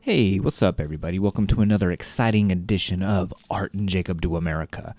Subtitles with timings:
[0.00, 1.18] Hey, what's up, everybody?
[1.18, 4.94] Welcome to another exciting edition of Art and Jacob Do America.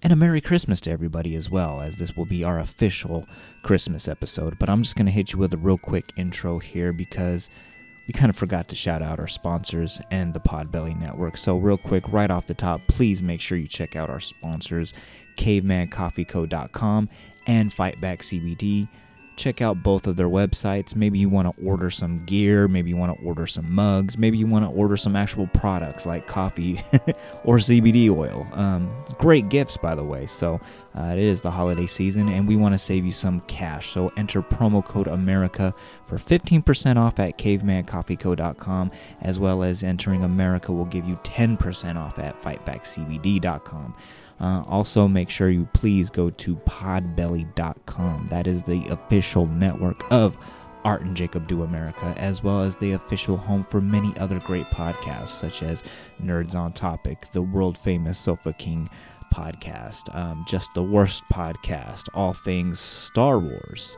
[0.00, 3.26] And a Merry Christmas to everybody as well, as this will be our official
[3.64, 4.60] Christmas episode.
[4.60, 7.50] But I'm just going to hit you with a real quick intro here because
[8.06, 11.36] we kind of forgot to shout out our sponsors and the Podbelly Network.
[11.36, 14.94] So, real quick, right off the top, please make sure you check out our sponsors,
[15.36, 17.08] cavemancoffeeco.com
[17.48, 18.88] and Fightback CBD
[19.36, 20.94] check out both of their websites.
[20.94, 24.38] Maybe you want to order some gear, maybe you want to order some mugs, maybe
[24.38, 26.80] you want to order some actual products like coffee
[27.44, 28.46] or CBD oil.
[28.52, 30.26] Um, great gifts, by the way.
[30.26, 30.60] So
[30.96, 33.90] uh, it is the holiday season, and we want to save you some cash.
[33.90, 35.74] So enter promo code America
[36.06, 38.90] for 15% off at cavemancoffeeco.com,
[39.20, 43.94] as well as entering America will give you 10% off at fightbackcbd.com.
[44.42, 48.26] Uh, also, make sure you please go to podbelly.com.
[48.28, 50.36] That is the official network of
[50.84, 54.66] Art and Jacob Do America, as well as the official home for many other great
[54.66, 55.84] podcasts, such as
[56.20, 58.90] Nerds on Topic, the world famous Sofa King
[59.32, 63.96] podcast, um, Just the Worst podcast, All Things Star Wars.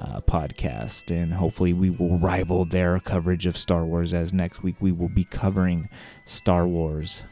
[0.00, 4.14] Uh, podcast, and hopefully we will rival their coverage of Star Wars.
[4.14, 5.90] As next week we will be covering
[6.24, 7.22] Star Wars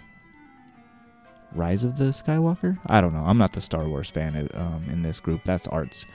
[1.53, 2.79] Rise of the Skywalker.
[2.87, 3.25] I don't know.
[3.25, 5.43] I'm not the Star Wars fan um, in this group.
[5.45, 6.07] That's Art's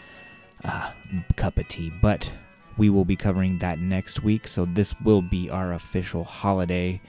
[0.64, 0.92] uh,
[1.36, 1.92] cup of tea.
[2.02, 2.32] But
[2.78, 4.48] we will be covering that next week.
[4.48, 7.02] So this will be our official holiday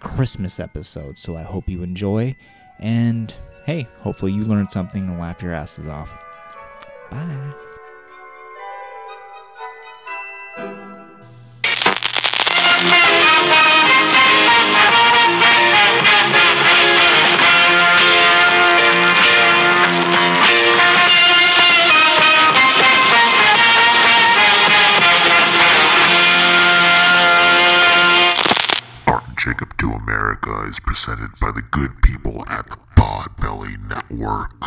[0.00, 1.18] Christmas episode.
[1.18, 2.36] So I hope you enjoy.
[2.78, 6.10] And hey, hopefully you learned something and laugh your asses off.
[7.10, 7.54] Bye.
[29.44, 34.58] Jacob Do America is presented by the good people at the Podbelly Network.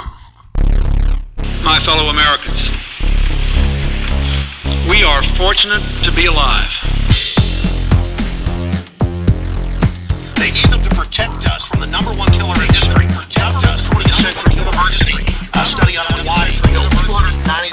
[1.63, 2.69] My fellow Americans,
[4.87, 6.69] we are fortunate to be alive.
[10.35, 13.07] They need them to protect us from the number one killer in history.
[13.07, 15.25] Protect us from the Central University.
[15.55, 17.66] A study on why 290.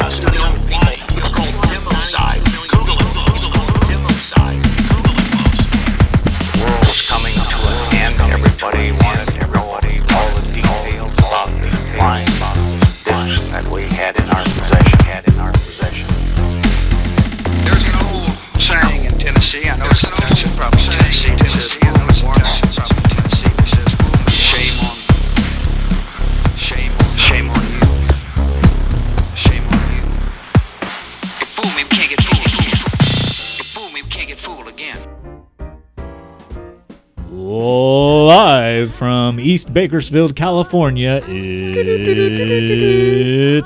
[39.75, 41.75] Bakersfield, California, it's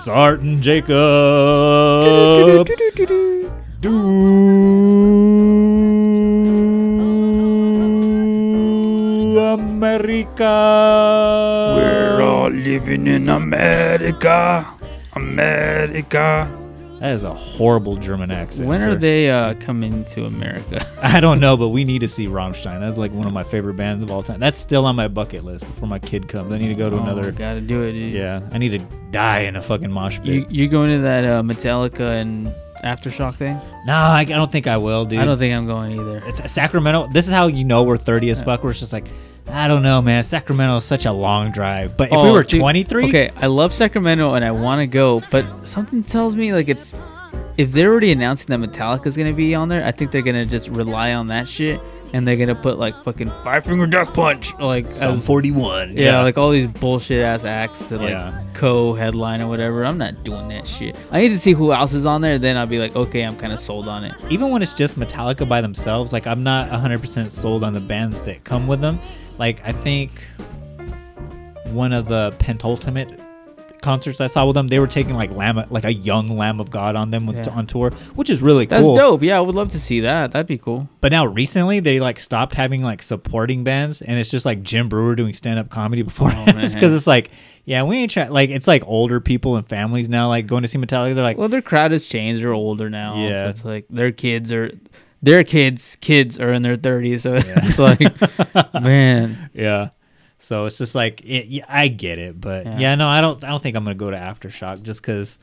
[0.08, 0.88] Art and Jacob.
[3.82, 3.92] Do
[9.38, 10.54] America.
[11.76, 14.66] We're all living in America.
[15.12, 16.57] America.
[17.00, 18.68] That is a horrible German accent.
[18.68, 18.90] When sir.
[18.90, 20.84] are they uh, coming to America?
[21.02, 22.80] I don't know, but we need to see Rammstein.
[22.80, 24.40] That's like one of my favorite bands of all time.
[24.40, 26.52] That's still on my bucket list before my kid comes.
[26.52, 27.30] I need to go to Oh, another.
[27.30, 27.92] Gotta do it.
[27.92, 28.12] Dude.
[28.12, 28.80] Yeah, I need to
[29.12, 30.26] die in a fucking mosh pit.
[30.26, 32.52] You you going to that uh, Metallica and
[32.84, 33.60] aftershock thing?
[33.86, 35.20] no, I, I don't think I will, dude.
[35.20, 36.22] I don't think I'm going either.
[36.26, 37.08] It's Sacramento.
[37.12, 38.62] This is how you know we're 30 as fuck.
[38.64, 39.06] We're just like,
[39.50, 40.22] I don't know, man.
[40.22, 41.96] Sacramento is such a long drive.
[41.96, 44.86] But if we Oh, were dude, 23, Okay, I love Sacramento and I want to
[44.86, 46.94] go, but something tells me like it's
[47.56, 50.68] if they're already announcing that Metallica's gonna be on there, I think they're gonna just
[50.68, 51.80] rely on that shit
[52.12, 55.96] and they're gonna put like fucking Five Finger Death Punch like some as 41.
[55.96, 58.38] yeah, like all these bullshit ass acts to like Yeah.
[58.54, 59.84] co-headline or whatever.
[59.84, 60.94] I'm not doing that shit.
[61.10, 62.38] I need to see who else is on there.
[62.38, 64.14] Then I'll be like, okay, I'm kind of sold on it.
[64.30, 68.20] even when it's just Metallica by themselves, like I'm not 100% sold on the bands
[68.22, 69.00] that come with them.
[69.38, 70.10] Like I think
[71.72, 73.20] one of the pentultimate
[73.82, 76.68] concerts I saw with them, they were taking like Lamb, like a young Lamb of
[76.70, 77.50] God on them with, Yeah.
[77.52, 78.96] on tour, which is really That's cool.
[78.96, 79.22] dope.
[79.22, 80.32] Yeah, I would love to see that.
[80.32, 80.88] That'd be cool.
[81.00, 84.88] But now recently they like stopped having like supporting bands, and it's just like Jim
[84.88, 86.32] Breuer doing stand up comedy before.
[86.34, 87.30] Oh, it's because it's like,
[87.64, 88.30] yeah, we ain't trying.
[88.30, 91.14] Like it's like older people and families now, like going to see Metallica.
[91.14, 92.42] They're like, Well, their crowd has changed.
[92.42, 93.14] They're older now.
[93.28, 93.42] Yeah.
[93.42, 94.72] So it's like their kids are,
[95.22, 97.20] their kids, kids are in their 30s.
[97.22, 99.50] So it's like, man.
[99.52, 99.90] yeah.
[100.38, 102.78] So it's just like, it, yeah, I get it, but yeah.
[102.78, 102.94] Yeah.
[102.94, 103.42] no, I don't.
[103.42, 105.36] I don't think I'm gonna go to aftershock just because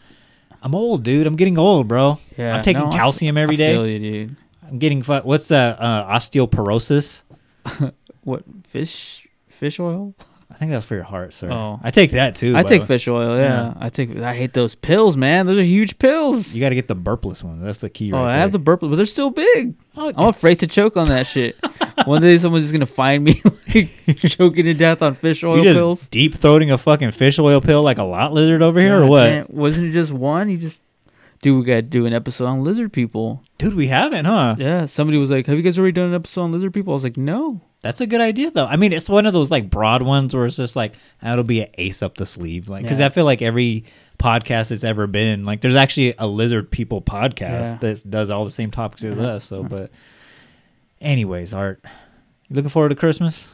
[0.61, 1.27] I'm old, dude.
[1.27, 2.17] I'm getting old, bro.
[2.37, 2.55] Yeah.
[2.55, 3.91] I'm taking no, I calcium every I day.
[3.91, 4.35] you, dude.
[4.67, 7.23] I'm getting fu- what's the uh, osteoporosis?
[8.23, 9.27] What fish?
[9.47, 10.15] Fish oil?
[10.49, 11.51] I think that's for your heart, sir.
[11.51, 11.79] Oh.
[11.83, 12.55] I take that too.
[12.55, 13.37] I take fish oil.
[13.37, 13.43] Yeah.
[13.43, 13.73] Yeah.
[13.77, 14.15] I take.
[14.17, 15.47] I hate those pills, man.
[15.47, 16.53] Those are huge pills.
[16.53, 17.61] You got to get the burpless one.
[17.61, 18.13] That's the key.
[18.13, 19.75] oh, right I have the burpless, but they're still big.
[19.97, 21.57] Oh, I'm afraid to choke on that shit.
[22.05, 23.41] One day someone's just gonna find me
[23.73, 26.07] like choking to death on fish oil you just pills.
[26.09, 29.23] deep throating a fucking fish oil pill like a lot lizard over here, or what?
[29.25, 30.49] damn, Wasn't it just one?
[30.49, 30.83] You just,
[31.41, 33.41] dude, we gotta do an episode on lizard people.
[33.57, 34.55] Dude, we haven't, huh?
[34.59, 36.95] Yeah, somebody was like, "Have you guys already done an episode on lizard people?" I
[36.95, 38.65] was like, "No." That's a good idea, though.
[38.65, 41.61] I mean, it's one of those like broad ones where it's just like that'll be
[41.61, 43.05] an ace up the sleeve, like because Yeah.
[43.05, 43.83] I feel like every
[44.17, 47.39] podcast that's ever been like there's actually a lizard people podcast
[47.73, 47.77] Yeah.
[47.81, 49.43] that does all the same topics as us.
[49.43, 49.91] So, but
[50.99, 51.79] anyways, Art,
[52.49, 53.47] you looking forward to Christmas?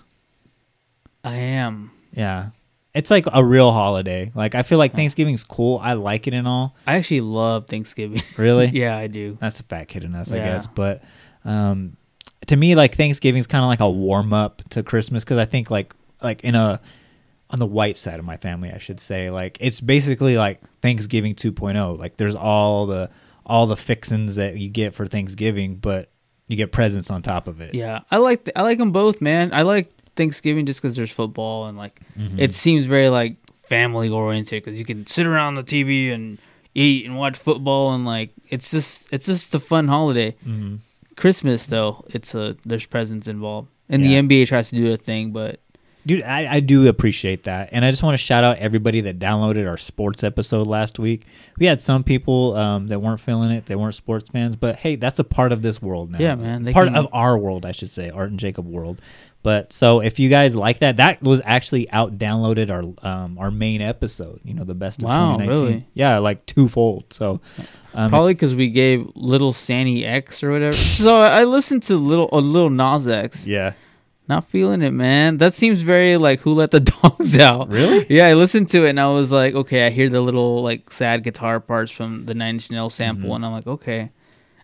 [1.26, 1.92] I am.
[2.14, 2.52] Yeah,
[2.94, 4.32] it's like a real holiday.
[4.34, 5.78] Like I feel like Thanksgiving's cool.
[5.80, 6.76] I like it and all.
[6.88, 8.22] I actually love Thanksgiving.
[8.38, 8.68] Really?
[8.68, 9.38] yeah, I do.
[9.42, 10.68] That's a fat kid in us, I guess.
[10.68, 11.04] But
[11.46, 11.98] um,
[12.48, 15.70] to me, like Thanksgiving's kind of like a warm up to Christmas because I think
[15.72, 16.80] like like in a
[17.50, 21.36] on the white side of my family, I should say, like it's basically like Thanksgiving
[21.36, 22.00] 2.0.
[22.00, 23.10] Like there's all the
[23.46, 26.10] all the fixins that you get for Thanksgiving, but
[26.48, 27.74] you get presents on top of it.
[27.76, 29.54] Yeah, I like th- I like them both, man.
[29.54, 32.40] I like Thanksgiving just because there's football and like Mm-hmm.
[32.40, 36.38] it seems very like family oriented because you can sit around the TV and
[36.76, 40.32] eat and watch football and like it's just it's just a fun holiday.
[40.44, 40.76] hmm
[41.22, 44.22] Christmas though, it's a there's presents involved, and Yeah.
[44.22, 45.60] the NBA tries to do a thing, but
[46.06, 47.70] Dude, I, I do appreciate that.
[47.72, 51.26] And I just want to shout out everybody that downloaded our sports episode last week.
[51.60, 54.96] We had some people um, that weren't feeling it, they weren't sports fans, but hey,
[54.96, 56.18] that's a part of this world now.
[56.20, 59.00] Yeah, man, part can- of our world, I should say, Art and Jacob world.
[59.44, 63.50] But so if you guys like that, that was actually out downloaded our um, our
[63.50, 65.66] main episode, you know, the best of Wow, 2019.
[65.66, 65.88] really?
[65.96, 67.06] Yeah, like twofold.
[67.12, 67.42] So
[67.96, 70.76] um, probably because we gave Little Sandy X or whatever.
[70.76, 73.48] so I I listened to little a little Nas X.
[73.48, 73.74] yeah.
[74.28, 75.38] Not feeling it, man.
[75.38, 77.70] That seems very like who let the dogs out.
[77.70, 78.06] Really?
[78.10, 80.92] Yeah, I listened to it and I was like, okay, I hear the little like
[80.92, 83.36] sad guitar parts from the Nine Inch Nails sample, Mm-hmm.
[83.36, 84.12] and I'm like, okay.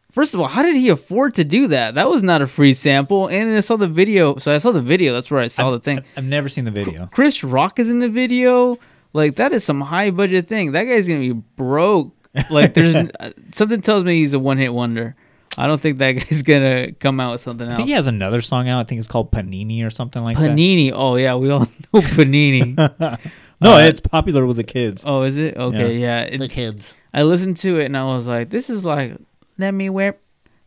[0.09, 1.95] First of all, how did he afford to do that?
[1.95, 3.27] That was not a free sample.
[3.27, 4.37] And I saw the video.
[4.37, 5.13] So I saw the video.
[5.13, 5.99] That's where I saw the thing.
[6.15, 7.07] I've never seen the video.
[7.11, 8.79] Chris Rock is in the video.
[9.11, 10.71] Like that is some high budget thing.
[10.71, 12.13] That guy's gonna be broke.
[12.49, 15.15] Like there's uh, something tells me he's a one hit wonder.
[15.57, 17.73] I don't think that guy's gonna come out with something else.
[17.73, 18.79] I think he has another song out.
[18.79, 20.51] I think it's called Panini or something like that.
[20.51, 20.91] Panini.
[20.93, 21.59] Oh yeah, we all
[21.93, 23.19] know Panini.
[23.59, 25.01] No, Uh, it's popular with the kids.
[25.03, 25.57] oh, is it?
[25.57, 26.21] Okay, yeah.
[26.21, 26.93] It- the kids.
[27.11, 29.17] I listened to it and I was like, this is like,
[29.57, 30.21] let me whip,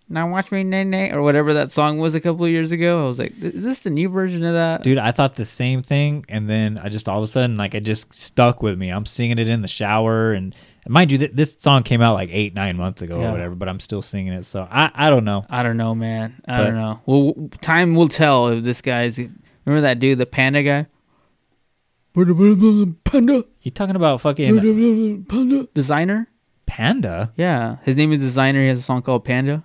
[0.09, 3.05] now watch me nay nay, or whatever that song was a couple of years ago.
[3.05, 4.83] I was like, is this the new version of that?
[4.83, 7.75] Dude, I thought the same thing, and then I just all of a sudden, like,
[7.77, 8.89] it just stuck with me.
[8.91, 10.53] I'm singing it in the shower, and
[10.91, 13.29] mind you, th- this song came out like eight, nine months ago Yeah.
[13.29, 14.45] or whatever, but I'm still singing it.
[14.47, 15.45] So I, I don't know.
[15.49, 16.43] I don't know, man.
[16.47, 17.01] I But- don't know.
[17.07, 19.19] Well, w- time will tell if this guy's.
[19.19, 20.87] Remember that dude, the panda guy?
[22.15, 23.45] Panda.
[23.63, 24.57] You talking about fucking
[25.27, 25.65] Panda.
[25.75, 26.27] Desiigner?
[26.67, 27.33] Panda?
[27.37, 27.77] Yeah.
[27.85, 28.63] His name is Desiigner.
[28.63, 29.65] He has a song called Panda.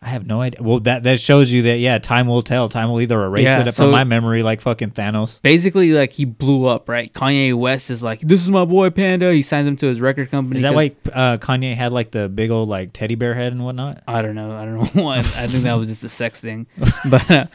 [0.00, 0.62] I have no idea.
[0.62, 2.68] Well, that that shows you that yeah, time will tell.
[2.68, 5.42] Time will either erase Yeah, it so- from my memory, like fucking Thanos.
[5.42, 7.12] Basically, like, he blew up, right?
[7.12, 9.32] Kanye West is like, this is my boy Panda.
[9.32, 10.58] He signs him to his record company.
[10.58, 13.64] Is that why uh, Kanye had like the big old like teddy bear head and
[13.64, 14.04] whatnot?
[14.06, 14.52] I don't know.
[14.52, 15.18] I don't know why.
[15.18, 16.66] I think that was just a sex thing.
[17.10, 17.46] But uh,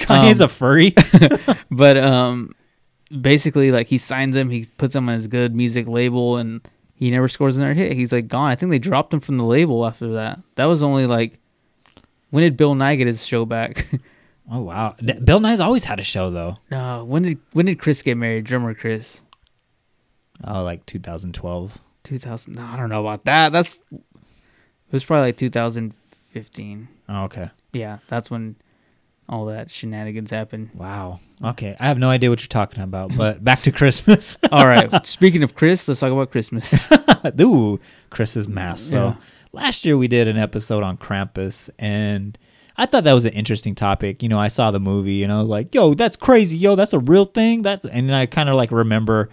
[0.00, 0.94] Kanye's a furry.
[1.70, 2.52] but um
[3.20, 6.60] basically like he signs him he puts him on his GOOD Music label and
[6.94, 9.44] he never scores another hit he's like gone i think they dropped him from the
[9.44, 11.40] label after that that was only like
[12.30, 13.86] when did bill nye get his show back
[14.52, 16.56] oh wow, Bill Nye's always had a show though.
[16.70, 19.22] no when did when did chris get married drummer chris
[20.42, 21.78] Oh, like 2012.
[22.04, 24.00] 2000 no i don't know about that that's it
[24.92, 27.50] was probably like 2015 Oh, okay.
[27.72, 28.56] yeah that's when
[29.28, 31.20] all that shenanigans happened Wow.
[31.42, 31.76] Okay.
[31.78, 34.36] I have no idea what you're talking about, but back to Christmas.
[34.50, 36.90] all right speaking of chris let's talk about christmas
[37.40, 38.90] Ooh, Chris's mask.
[38.90, 39.14] So Yeah.
[39.52, 42.38] Last year we did an episode on Krampus, and
[42.76, 44.22] I thought that was an interesting topic.
[44.22, 46.56] You know, I saw the movie, and I was like, "Yo, that's crazy!
[46.56, 49.28] Yo, that's a real thing." That's and I kind of like remember,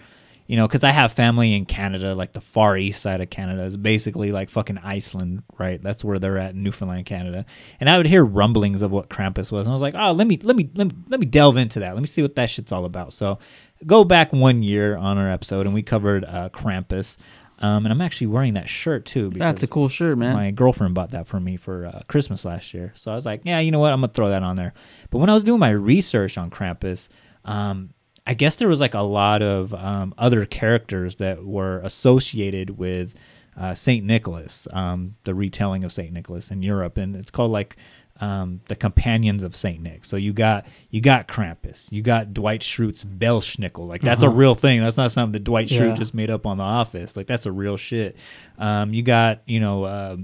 [0.46, 3.62] you know, because I have family in Canada, like the far east side of Canada
[3.62, 5.82] is basically like fucking Iceland, right?
[5.82, 7.46] That's where they're at, Newfoundland, Canada.
[7.80, 10.26] And I would hear rumblings of what Krampus was, and I was like, "Oh, let
[10.26, 11.94] me let me let me let me delve into that.
[11.94, 13.38] Let me see what that shit's all about." So
[13.86, 17.16] go back one year on our episode, and we covered uh, Krampus.
[17.60, 19.30] Um, and I'm actually wearing that shirt too.
[19.30, 22.72] That's a cool shirt man my girlfriend bought that for me for uh, Christmas last
[22.72, 22.92] year.
[22.94, 23.92] So I was like, yeah, you know what?
[23.92, 24.74] I'm gonna throw that on there.
[25.10, 27.08] But when I was doing my research on Krampus,
[27.44, 27.94] um,
[28.26, 33.14] I guess there was like a lot of um, other characters that were associated with
[33.58, 37.76] uh, Saint Nicholas, um, the retelling of Saint Nicholas in Europe, and it's called like
[38.20, 40.04] um, the Companions of Saint Nick.
[40.04, 44.54] So you got you got Krampus, you got Dwight Schrute's Belsnickel, like that's a real
[44.54, 44.80] thing.
[44.80, 45.94] That's not something that Dwight Schrute Yeah.
[45.94, 47.16] just made up on The Office.
[47.16, 48.16] Like that's a real shit.
[48.58, 49.84] Um, you got you know.
[49.84, 50.16] Uh,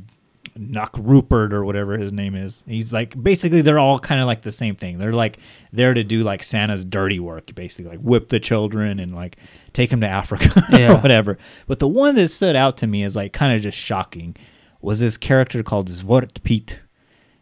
[0.56, 2.62] Knock Rupert or whatever his name is.
[2.64, 4.98] He's like basically they're all kind of like the same thing.
[4.98, 5.38] They're like
[5.72, 9.36] there to do like Santa's dirty work, basically like whip the children and like
[9.72, 10.92] take them to Africa Yeah.
[10.92, 11.38] or whatever.
[11.66, 14.36] But the one that stood out to me is like kind of just shocking
[14.80, 16.78] was this character called Zwart Piet.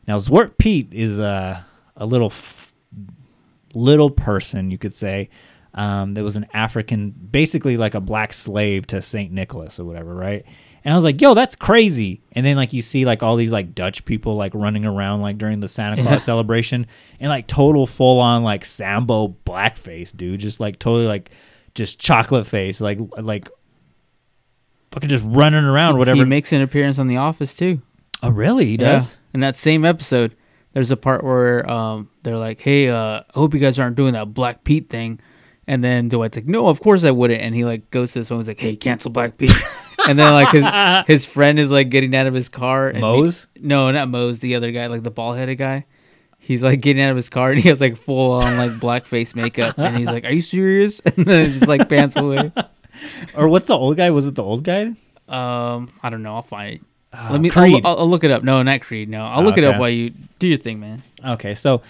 [0.07, 1.65] Now Zwart Piet is a
[1.97, 2.75] a little f-
[3.75, 5.29] little person you could say.
[5.75, 10.15] Um, that was an African, basically like a black slave to Saint Nicholas or whatever,
[10.15, 10.45] right?
[10.85, 13.51] And I was like, "Yo, that's crazy!" And then like you see like all these
[13.53, 16.87] like Dutch people like running around like during the Santa Claus celebration,
[17.21, 21.31] and like total full on like Sambo blackface, dude, just like totally like
[21.75, 23.49] just chocolate face, like like
[24.91, 26.17] fucking just running around, whatever.
[26.17, 27.81] He makes an appearance on The Office too.
[28.23, 28.67] Oh, really?
[28.67, 29.17] He does.
[29.35, 30.37] In that same episode,
[30.73, 34.13] there's a part where um they're like, "Hey, uh, I hope you guys aren't doing
[34.15, 35.21] that Black Pete thing,"
[35.67, 38.43] and then Dwight's like, "No, of course I wouldn't," and he like goes to someone
[38.43, 39.53] He's like, "Hey, cancel Black Pete,"
[40.09, 40.65] and then like his
[41.07, 42.89] his friend is like getting out of his car.
[42.89, 43.47] And he- Mose?
[43.61, 44.41] no, not Mose.
[44.41, 45.87] The other guy, like the bald headed guy.
[46.39, 49.35] He's like getting out of his car and he has like full on like blackface
[49.37, 52.53] makeup and he's like, "Are you serious?" And then just like pants away.
[53.35, 54.11] Or what's the old guy?
[54.11, 54.93] Was it the old guy?
[55.27, 56.35] Um, I don't know.
[56.35, 56.81] I'll find it.
[57.13, 57.51] Uh, Let me.
[57.51, 57.87] I'll, Creed.
[57.87, 58.43] I'll, I'll look it up.
[58.43, 59.09] No, not Creed.
[59.09, 61.03] No, I'll look it up while you do your thing, man.
[61.25, 61.83] Okay, so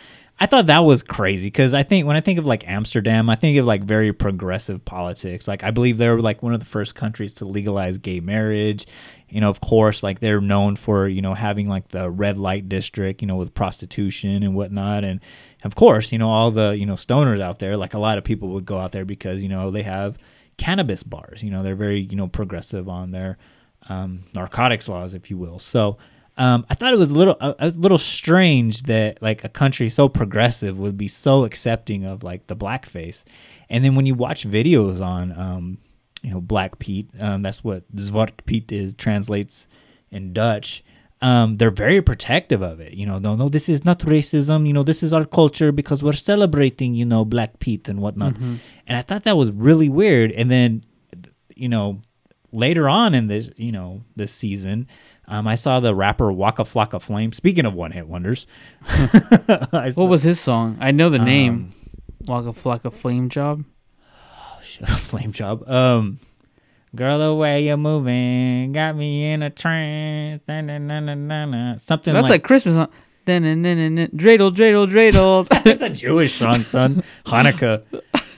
[0.43, 3.37] I thought that was crazy because I think when I think of like Amsterdam, I
[3.37, 5.47] think of like very progressive politics.
[5.47, 8.85] Like I believe they were like one of the first countries to legalize gay marriage.
[9.29, 12.69] You know, of course, like they're known for you know having like the red light
[12.69, 15.21] district, you know, with prostitution and whatnot, and
[15.63, 17.77] of course, you know all the you know stoners out there.
[17.77, 20.19] Like a lot of people would go out there because you know they have
[20.57, 21.45] cannabis bars.
[21.45, 23.39] You know, they're very you know progressive on their
[23.89, 25.59] um, narcotics laws, if you will.
[25.59, 25.99] So
[26.37, 29.89] um, I thought it was a little a, a little strange that like a country
[29.89, 33.25] so progressive would be so accepting of like the blackface,
[33.69, 35.79] and then when you watch videos on um,
[36.23, 39.67] you know Black Pete, um, that's what Zwart Piet is translates
[40.11, 40.85] in Dutch.
[41.21, 42.95] Um, they're very protective of it.
[42.95, 44.67] You know, no, no, this is not racism.
[44.67, 48.37] You know, this is our culture because we're celebrating, you know, Black Pete and whatnot.
[48.89, 50.33] And I thought that was really weird.
[50.33, 50.85] And then,
[51.55, 52.03] you know,
[52.53, 54.87] later on in this, you know, this season,
[55.29, 57.33] um, I saw the rapper Waka Flocka Flame.
[57.33, 58.47] Speaking of one hit wonders,
[59.47, 60.77] What was his song?
[60.81, 61.73] I know the Um, name.
[62.27, 63.65] Waka Flocka Flame Job.
[64.87, 65.69] Flame Job.
[65.69, 66.19] Um,
[66.95, 70.43] girl, the way you're moving got me in a trance.
[70.49, 71.77] Na, na, na, na, na, na.
[71.77, 72.89] Something That's like, like, Christmas song.
[73.25, 74.09] Dun, dun, dun, dun, dun.
[74.09, 75.47] Dreidel, dreidel, dreidel.
[75.67, 77.03] it's a Jewish song, son.
[77.27, 77.83] Hanukkah.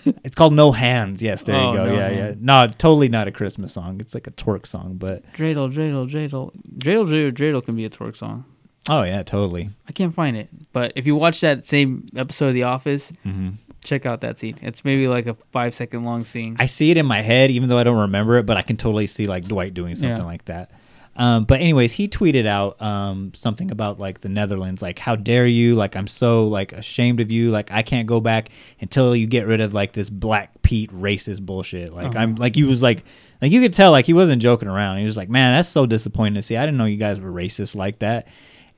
[0.24, 1.20] It's called No Hands.
[1.22, 1.86] Yes, there Oh, you go.
[1.86, 2.16] No yeah, Hands.
[2.18, 2.34] yeah.
[2.40, 4.00] No, totally not a Christmas song.
[4.00, 6.50] It's like a twerk song, but dreidel, dreidel, dreidel.
[6.78, 8.44] Dreidel, dreidel, dreidel can be a twerk song.
[8.88, 9.70] oh yeah, totally.
[9.88, 10.48] I can't find it.
[10.72, 13.50] But if you watch that same episode of The Office, Mm-hmm.
[13.84, 14.56] check out that scene.
[14.62, 16.56] It's maybe like a five second long scene.
[16.58, 18.76] I see it in my head, even though I don't remember it, but I can
[18.76, 20.24] totally see like Dwight doing something Yeah.
[20.24, 20.70] like that.
[21.16, 25.46] Um, but anyways, he tweeted out um, something about like the Netherlands, like how dare
[25.46, 25.74] you?
[25.76, 27.50] Like I'm so like ashamed of you.
[27.50, 28.48] Like I can't go back
[28.80, 31.92] until you get rid of like this Black Pete racist bullshit.
[31.92, 33.04] Like I'm like he was like
[33.40, 34.98] like you could tell like he wasn't joking around.
[34.98, 36.56] He was like, man, that's so disappointing to see.
[36.56, 38.26] I didn't know you guys were racist like that.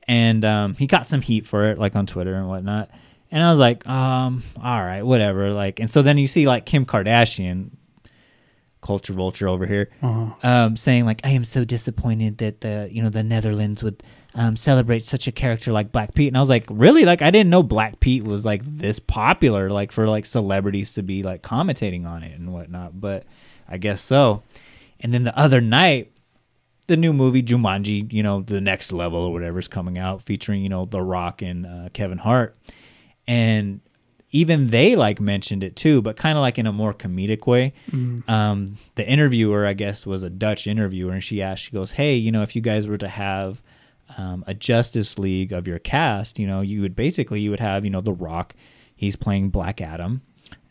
[0.09, 2.89] And um, he got some heat for it, like on Twitter and whatnot.
[3.31, 5.51] And I was like, um, all right, whatever.
[5.51, 7.71] Like, and so then you see like Kim Kardashian,
[8.87, 9.89] culture vulture over here,
[10.43, 14.01] um, saying like, I am so disappointed that the you know the Netherlands would
[14.37, 16.27] um, celebrate such a character like Black Pete.
[16.27, 17.05] And I was like, really?
[17.05, 21.01] Like, I didn't know Black Pete was like this popular, like for like celebrities to
[21.01, 23.01] be like commentating on it and whatnot.
[23.01, 23.25] But
[23.67, 24.43] I guess so.
[24.99, 26.11] And then the other night,
[26.87, 30.61] the new movie Jumanji, you know, the next level or whatever is coming out, featuring
[30.61, 32.55] you know The Rock and uh, Kevin Hart,
[33.27, 33.81] and
[34.31, 37.73] even they like mentioned it too, but kind of like in a more comedic way.
[38.29, 38.65] Um,
[38.95, 42.31] the interviewer, I guess, was a Dutch interviewer, and she asked, she goes, "Hey, you
[42.31, 43.61] know, if you guys were to have
[44.17, 47.85] um, a Justice League of your cast, you know, you would basically you would have,
[47.85, 48.53] you know, The Rock,
[48.95, 50.21] he's playing Black Adam."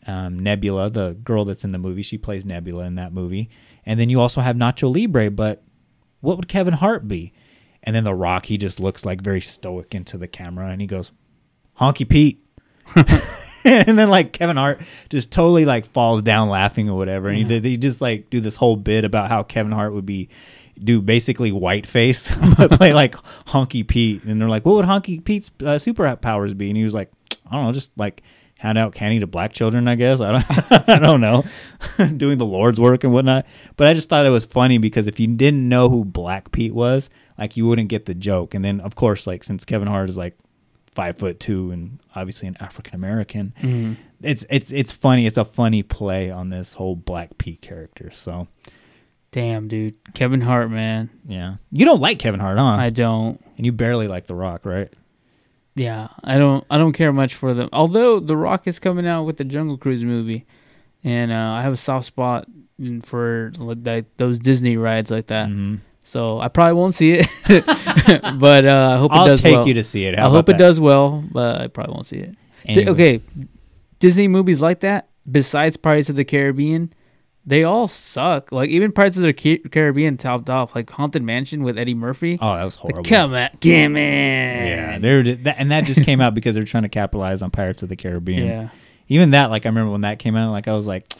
[0.05, 3.49] Um, Nebula, the girl that's in the movie, she plays Nebula in that movie.
[3.85, 5.63] And then you also have Nacho Libre, but
[6.21, 7.33] what would Kevin Hart be?
[7.83, 10.87] And then The Rock, he just looks like very stoic into the camera and he
[10.87, 11.11] goes,
[11.79, 12.41] Honky Pete.
[13.65, 17.29] and then like Kevin Hart just totally like falls down laughing or whatever.
[17.29, 20.29] And he he just like do this whole bit about how Kevin Hart would be
[20.83, 23.15] do basically whiteface, but play like
[23.47, 24.23] Honky Pete.
[24.23, 26.69] And they're like, what would Honky Pete's uh, superpowers be?
[26.69, 27.11] And he was like,
[27.49, 28.23] I don't know, just like
[28.59, 29.87] hand out candy to black children.
[29.87, 31.45] I guess I don't I don't know,
[32.17, 33.45] doing the Lord's work and whatnot.
[33.75, 36.73] But I just thought it was funny because if you didn't know who Black Pete
[36.73, 38.53] was, like you wouldn't get the joke.
[38.53, 40.37] And then of course, like since Kevin Hart is like
[40.97, 43.93] five foot two and obviously an African American, Mm-hmm.
[44.21, 45.27] it's it's it's funny.
[45.27, 48.09] It's a funny play on this whole Black Pete character.
[48.11, 48.47] So
[49.31, 49.93] Damn, dude.
[50.15, 51.09] Kevin Hart, man.
[51.27, 52.63] yeah, you don't like Kevin Hart, huh?
[52.65, 53.39] I don't.
[53.57, 54.91] and you barely like The Rock, right?
[55.75, 56.63] Yeah, I don't.
[56.71, 57.69] I don't care much for them.
[57.71, 60.47] Although The Rock is coming out with the Jungle Cruise movie,
[61.03, 62.47] and uh, I have a soft spot
[63.03, 65.49] for like those Disney rides like that.
[65.49, 65.75] Mm-hmm.
[66.07, 67.27] So I probably won't see it,
[68.39, 69.51] but uh, I hope I'll it does well.
[69.51, 69.67] I'll take well.
[69.67, 70.17] you to see it.
[70.17, 72.33] I hope about it does well, but I probably won't see it.
[72.63, 72.91] Anyway.
[72.91, 73.21] okay,
[73.99, 76.93] Disney movies like that, besides Pirates of the Caribbean,
[77.45, 78.53] they all suck.
[78.53, 82.39] Like even Pirates of the Ca- Caribbean topped off, like Haunted Mansion with Eddie Murphy.
[82.41, 83.03] Oh, that was Like, horrible.
[83.09, 84.01] come on, come on.
[84.01, 87.83] Yeah, they're that, and that just came out because they're trying to capitalize on Pirates
[87.83, 88.45] of the Caribbean.
[88.47, 88.69] Yeah.
[89.09, 91.11] Even that, like I remember when that came out, like I was like,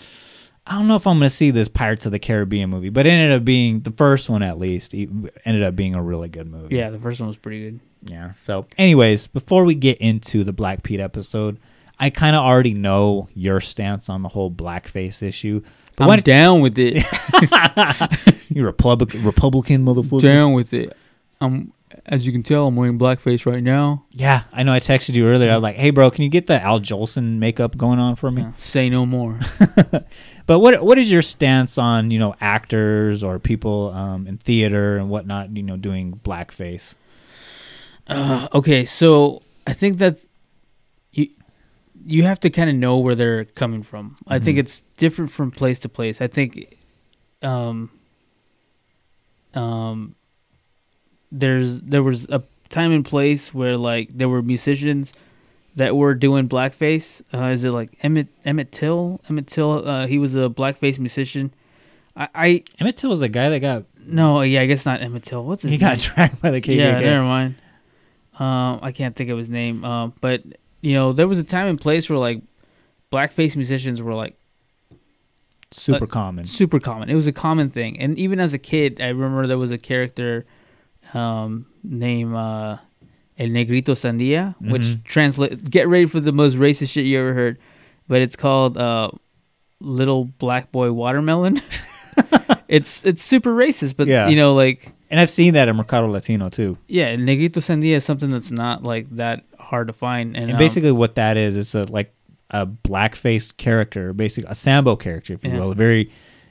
[0.68, 3.10] I don't know if I'm gonna see this Pirates of the Caribbean movie, but it
[3.10, 4.94] ended up being the first one at least.
[4.94, 5.10] It
[5.46, 6.76] ended up being a really good movie.
[6.76, 7.80] Yeah, the first one was pretty good.
[8.04, 8.34] Yeah.
[8.44, 11.58] So, anyways, before we get into the Black Pete episode,
[12.00, 15.62] I kind of already know your stance on the whole blackface issue.
[15.96, 17.04] But I'm down with it.
[18.50, 20.22] You're a Republican Republican motherfucker?
[20.22, 20.96] down with it.
[21.42, 21.74] I'm,
[22.08, 24.06] as you can tell, I'm wearing blackface right now.
[24.12, 24.74] Yeah, I know.
[24.74, 25.52] I texted you earlier.
[25.52, 28.32] I was like, "Hey, bro, can you get the Al Jolson makeup going on for
[28.32, 29.40] me?" Yeah, Say no more.
[30.48, 34.98] But what what is your stance on you know actors or people um, in theater
[34.98, 35.56] and whatnot?
[35.56, 36.96] You know, doing blackface.
[38.08, 40.20] Uh, okay, so I think that
[41.12, 41.28] you
[42.06, 44.16] you have to kind of know where they're coming from.
[44.26, 46.22] I think it's different from place to place.
[46.22, 46.78] I think
[47.42, 47.92] um
[49.54, 50.16] um
[51.32, 55.14] there's there was a time and place where like there were musicians
[55.76, 57.22] that were doing blackface.
[57.34, 59.22] Uh, is it like Emmett Emmett Till?
[59.30, 59.88] Emmett Till.
[59.88, 61.54] Uh, he was a blackface musician.
[62.16, 65.24] I, I Emmett Till was the guy that got no, yeah, I guess not Emmett
[65.24, 65.44] Till.
[65.44, 65.90] What's his he name?
[65.90, 66.76] got dragged by the KKK.
[66.78, 67.56] Yeah, never mind.
[68.40, 69.84] Um, I can't think of his name.
[69.84, 70.44] Um, but
[70.82, 72.42] you know, there was a time and place where like
[73.12, 74.36] blackface musicians were like
[75.72, 76.46] Super Uh, common.
[76.46, 77.10] super common.
[77.10, 79.78] It was a common thing, and even as a kid, I remember there was a
[79.78, 80.46] character
[81.14, 82.78] um, named uh,
[83.38, 85.04] El Negrito Sandia, which Mhm.
[85.06, 85.70] translate.
[85.70, 87.58] Get ready for the most racist shit you ever heard,
[88.08, 89.10] but it's called uh,
[89.80, 91.62] Little Black Boy Watermelon.
[92.68, 94.28] it's it's super racist, but Yeah.
[94.30, 96.78] you know, like And I've seen that in Mercado Latino too.
[96.88, 100.54] yeah, El Negrito Sandia is something that's not like that hard to find, and, And
[100.54, 102.14] um, basically, what that is, it's a like
[102.50, 105.60] a blackface character, basically a Sambo character, if you Yeah.
[105.60, 106.10] will, a very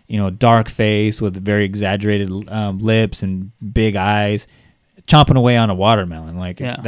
[0.08, 4.46] you know dark face with very exaggerated um, lips and big eyes,
[5.06, 6.36] chomping away on a watermelon.
[6.38, 6.82] Like Yeah.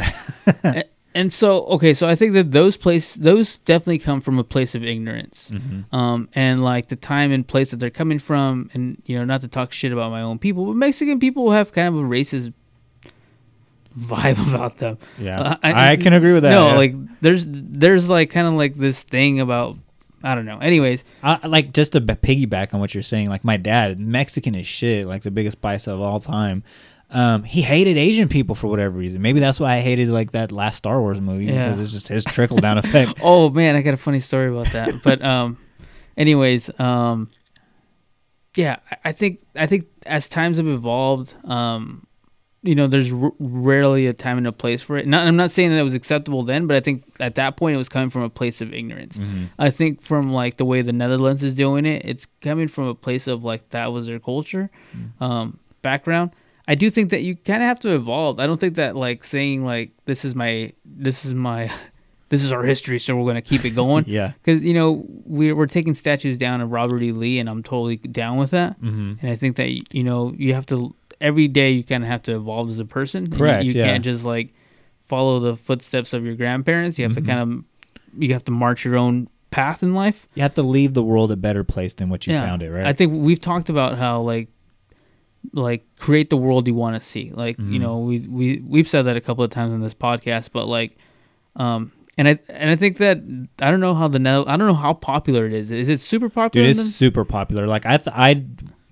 [1.15, 4.75] And so okay so i think that those place those definitely come from a place
[4.75, 5.93] of ignorance Mm-hmm.
[5.93, 9.41] um and like the time and place that they're coming from and you know not
[9.41, 12.53] to talk shit about my own people but mexican people have kind of a racist
[13.97, 16.51] vibe about them yeah, Uh, I, can agree with that.
[16.51, 16.75] no yeah.
[16.75, 19.77] like there's there's like kind of like this thing about
[20.23, 23.57] i don't know anyways I, like just to piggyback on what you're saying, like my
[23.57, 26.63] dad, Mexican as shit, like the biggest bicep of all time.
[27.11, 29.21] Um, he hated Asian people for whatever reason.
[29.21, 31.69] Maybe that's why I hated like that last Star Wars movie Yeah.
[31.69, 33.19] because it's just his trickle down effect.
[33.23, 35.57] oh man i got a funny story about that but um
[36.17, 37.29] anyways um
[38.55, 42.05] yeah I- i think i think as times have evolved um
[42.61, 45.07] you know there's r- rarely a time and a place for it.
[45.07, 47.75] Not, i'm not saying that it was acceptable then but i think at that point
[47.75, 49.17] it was coming from a place of ignorance.
[49.17, 49.45] Mm-hmm.
[49.57, 52.95] i think from like the way the netherlands is doing it it's coming from a
[52.95, 54.69] place of like that was their culture
[55.21, 56.31] um background.
[56.67, 58.39] I do think that you kind of have to evolve.
[58.39, 61.71] I don't think that like saying like this is my this is my
[62.29, 64.03] this is our history so we're going to keep it going.
[64.07, 64.33] Yeah.
[64.43, 67.11] because you know we're, we're taking statues down of robert e.
[67.11, 68.79] Lee and i'm totally down with that.
[68.81, 69.13] Mm-hmm.
[69.21, 72.21] and i think that you know you have to every day you kind of have
[72.23, 73.85] to evolve as a person And you- Correct, you, yeah.
[73.85, 74.53] can't just like
[74.99, 77.15] follow the footsteps of your grandparents you have Mhm.
[77.15, 77.63] to kind of
[78.21, 81.31] you have to march your own path in life You have to leave the world
[81.31, 82.85] a better place than what you found it, right?
[82.85, 84.47] I think we've talked about how like
[85.53, 87.31] like create the world you want to see.
[87.33, 87.81] Like you Mhm.
[87.81, 90.97] know we we we've said that a couple of times in this podcast, but like
[91.55, 93.17] um and I and I think that
[93.61, 95.71] I don't know how the I don't know how popular it is.
[95.71, 96.67] Is it super popular?
[96.67, 97.65] Dude, it's super popular.
[97.67, 98.45] Like I, th- I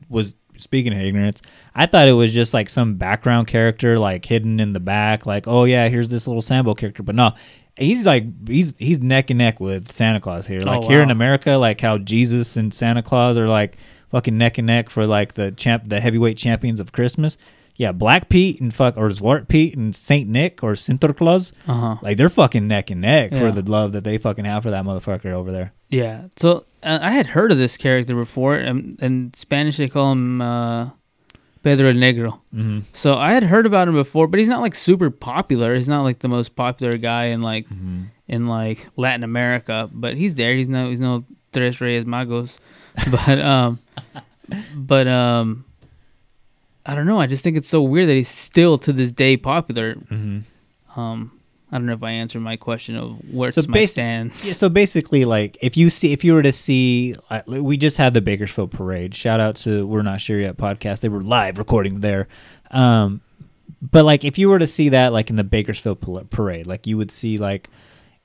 [0.09, 1.41] was speaking of ignorance.
[1.75, 5.25] I thought it was just like some background character, like hidden in the back.
[5.25, 7.03] Like, oh yeah, here's this little Sambo character.
[7.03, 7.33] But no,
[7.77, 10.61] he's like he's he's neck and neck with Santa Claus here.
[10.61, 11.11] Like Oh, here in.
[11.11, 13.77] America, like how Jesus and Santa Claus are like
[14.11, 17.37] fucking neck and neck for like the champ, the heavyweight champions of Christmas.
[17.75, 21.95] yeah, Black Pete and fuck or Zwart Piet and Saint Nick or Sinterklaas, Uh huh.
[22.01, 23.39] like they're fucking neck and neck Yeah.
[23.39, 25.73] for the love that they fucking have for that motherfucker over there.
[25.89, 26.23] Yeah.
[26.35, 28.55] So uh, I had heard of this character before.
[28.55, 30.89] and in Spanish, they call him uh,
[31.63, 32.39] Pedro el Negro.
[32.51, 35.75] hmm So I had heard about him before, but he's not like super popular.
[35.75, 40.17] He's not like the most popular guy in like hmm in like Latin America, but
[40.17, 40.53] he's there.
[40.53, 41.23] He's no he's no
[41.53, 42.57] Tres Reyes Magos,
[43.11, 43.79] but um,
[44.75, 45.63] but um,
[46.85, 47.19] I don't know.
[47.21, 49.93] I just think it's so weird that he's still to this day popular.
[50.09, 50.39] hmm
[50.97, 51.31] Um,
[51.71, 54.47] I don't know if I answered my question of where's So my basi- stance.
[54.47, 57.97] Yeah, so basically, like if you see, if you were to see, uh, we just
[57.97, 59.13] had the Bakersfield Parade.
[59.13, 61.01] Shout out to We're Not Sure Yet podcast.
[61.01, 62.27] They were live recording there.
[62.71, 63.19] Um,
[63.81, 66.97] but like if you were to see that, like in the Bakersfield Parade, like you
[66.97, 67.69] would see like,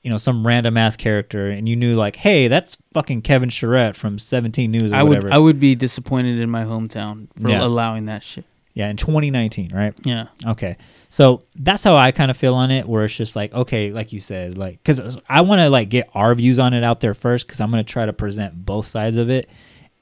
[0.04, 3.96] you know, some random ass character, and you knew like, hey, that's fucking Kevin Charette
[3.96, 5.26] from Seventeen News or I whatever.
[5.26, 7.64] would I would be disappointed in my hometown for Yeah.
[7.64, 8.44] allowing that shit.
[8.74, 9.94] Yeah, in 2019, right?
[10.04, 10.28] Yeah.
[10.46, 10.76] Okay.
[11.10, 14.12] So that's how I kind of feel on it, where it's just like, okay, like
[14.12, 17.12] you said, like, because I want to like get our views on it out there
[17.14, 19.48] first, because I'm going to try to present both sides of it.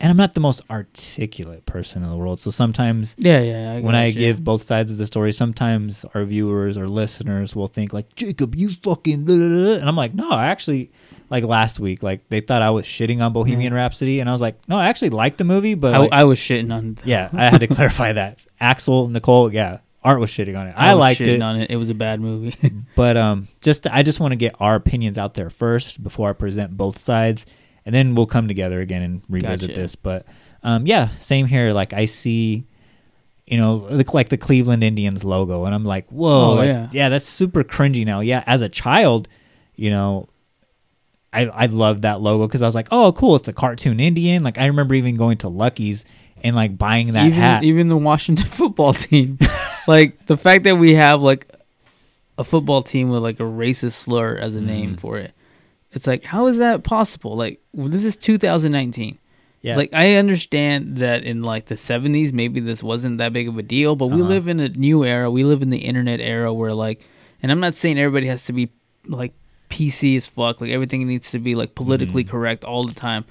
[0.03, 2.41] And I'm not the most articulate person in the world.
[2.41, 3.73] So sometimes Yeah, yeah.
[3.75, 4.19] I when I gotcha.
[4.19, 8.55] give both sides of the story, sometimes our viewers or listeners will think like, Jacob,
[8.55, 10.91] you fucking, blah, blah, blah." and I'm like, no, I actually,
[11.31, 14.41] like last week, like they thought I was shitting on Bohemian Rhapsody, and I was
[14.41, 16.99] like, no, I actually liked the movie, but I, like, I was shitting on.
[17.05, 18.45] yeah, I had to clarify that.
[18.61, 20.75] Axel, Nicole, yeah, Art was shitting on it.
[20.77, 21.43] I, was liked shitting it.
[21.43, 21.71] on it.
[21.71, 22.57] It was a bad movie.
[22.97, 26.33] But um, just I just want to get our opinions out there first before I
[26.35, 27.47] present both sides,
[27.87, 29.81] and then we'll come together again and revisit Gotcha.
[29.81, 29.95] this.
[29.95, 30.27] But
[30.63, 31.73] um, yeah, same here.
[31.73, 32.67] Like I see,
[33.47, 33.77] you know,
[34.13, 37.09] like the Cleveland Indians logo, and I'm like, whoa, Oh, like, yeah.
[37.09, 38.21] that's super cringy now.
[38.21, 39.29] Yeah, as a child,
[39.77, 40.29] you know.
[41.33, 44.43] I, I loved that logo because I was like, oh, cool, it's a cartoon Indian.
[44.43, 46.05] Like I remember even going to Lucky's
[46.43, 47.63] and like buying that even hat.
[47.65, 49.39] even the Washington football team,
[49.87, 51.47] like the fact that we have like
[52.39, 55.01] a football team with like a racist slur as a name Mm.
[55.01, 55.33] for it,
[55.93, 57.37] it's like how is that possible?
[57.37, 59.19] Like this is 2019.
[59.63, 63.59] yeah, Like I understand that in like the 70s maybe this wasn't that big of
[63.59, 64.29] a deal, but we Uh-huh.
[64.31, 65.31] live in a new era.
[65.31, 67.07] We live in the internet era where like
[67.43, 68.71] and I'm not saying everybody has to be
[69.07, 69.33] like
[69.71, 72.29] PC as fuck, like everything needs to be like politically Mm.
[72.29, 73.25] correct all the time.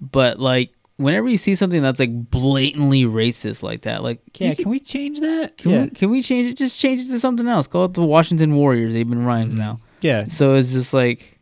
[0.00, 4.50] But like whenever you see something that's like blatantly racist like that, like yeah.
[4.50, 5.56] you Can we change that?
[5.56, 5.82] can yeah.
[5.84, 6.56] we can we change it?
[6.56, 7.66] Just change it to something else.
[7.66, 8.92] Call it the Washington Warriors.
[8.92, 9.78] They've been rhymes now.
[10.00, 10.26] yeah.
[10.26, 11.38] So it's just like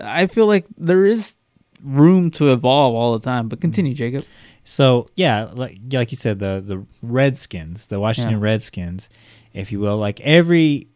[0.00, 1.36] I feel like there is
[1.82, 3.48] room to evolve all the time.
[3.48, 4.24] But continue, Jacob.
[4.64, 8.44] So yeah, like like you said, the the Redskins, the Washington Yeah.
[8.44, 9.08] Redskins,
[9.52, 10.88] if you will, like every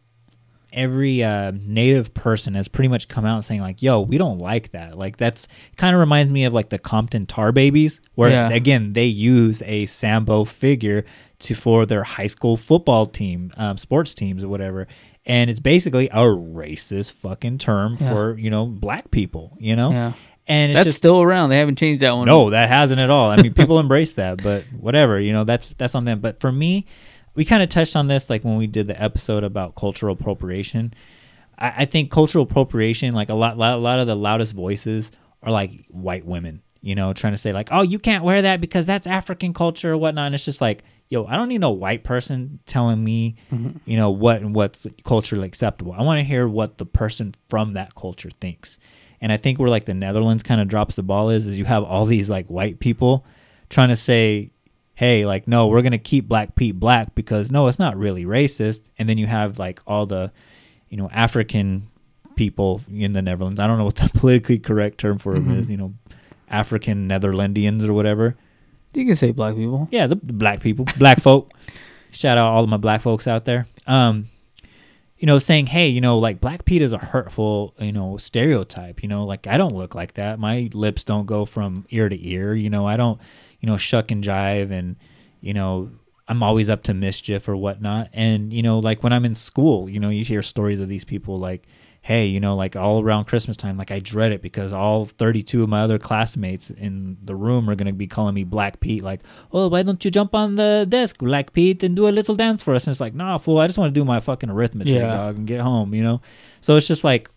[0.75, 4.71] every uh, native person has pretty much come out saying like, "Yo, we don't like
[4.71, 8.49] that." Like that's kind of reminds me of like the Compton Tar Babies, where Yeah.
[8.51, 11.05] again they use a Sambo figure
[11.39, 14.87] to for their high school football team, um, sports teams or whatever.
[15.25, 18.11] And it's basically a racist fucking term Yeah.
[18.13, 19.91] for you know black people, you know.
[19.91, 20.13] Yeah.
[20.47, 21.49] And it's That's just still around.
[21.49, 22.27] They haven't changed that one.
[22.27, 23.31] no, that hasn't at all.
[23.31, 26.19] I mean, people embrace that, but whatever, you know, that's that's on them.
[26.19, 26.85] But for me,
[27.35, 30.93] we kind of touched on this like when we did the episode about cultural appropriation.
[31.57, 35.11] I, I think cultural appropriation, like a lot, lot, a lot of the loudest voices
[35.43, 38.61] are like white women, you know, trying to say like, oh, you can't wear that
[38.61, 40.27] because that's African culture or whatnot.
[40.27, 43.77] And it's just like, yo, I don't need no white person telling me, mm-hmm.
[43.85, 45.93] you know, what and what's culturally acceptable.
[45.93, 48.77] I want to hear what the person from that culture thinks.
[49.21, 51.65] And I think where like the Netherlands kind of drops the ball is, is you
[51.65, 53.25] have all these like white people
[53.69, 54.51] trying to say,
[54.95, 58.25] hey, like, no, we're going to keep Black Pete black because no, it's not really
[58.25, 58.81] racist.
[58.97, 60.31] And then you have like all the,
[60.89, 61.89] you know, African
[62.35, 63.59] people in the Netherlands.
[63.59, 65.93] I don't know what the politically correct term for them is, you know,
[66.49, 68.35] African Netherlandians or whatever.
[68.93, 69.89] You can say black people.
[69.91, 71.51] Yeah, the, the black people, black folk.
[72.11, 73.67] Shout out all of my black folks out there.
[73.87, 74.29] Um,
[75.17, 79.01] you know, saying, hey, you know, like Black Pete is a hurtful, you know, stereotype.
[79.01, 80.39] You know, like I don't look like that.
[80.39, 82.53] My lips don't go from ear to ear.
[82.53, 83.19] You know, I don't,
[83.59, 84.95] you know, shuck and jive, and
[85.41, 85.91] you know,
[86.27, 88.09] I'm always up to mischief or whatnot.
[88.13, 91.03] And you know, like when I'm in school, you know, you hear stories of these
[91.03, 91.63] people like,
[92.01, 95.63] hey, you know, like all around Christmas time, like I dread it because all 32
[95.63, 99.01] of my other classmates in the room are going to be calling me Black Pete.
[99.03, 102.35] Like, oh, why don't you jump on the desk, Black Pete, and do a little
[102.35, 102.85] dance for us?
[102.85, 105.07] And it's like, nah, fool, I just want to do my fucking arithmetic, Yeah.
[105.17, 106.21] dog, and get home, you know?
[106.61, 107.27] So it's just like,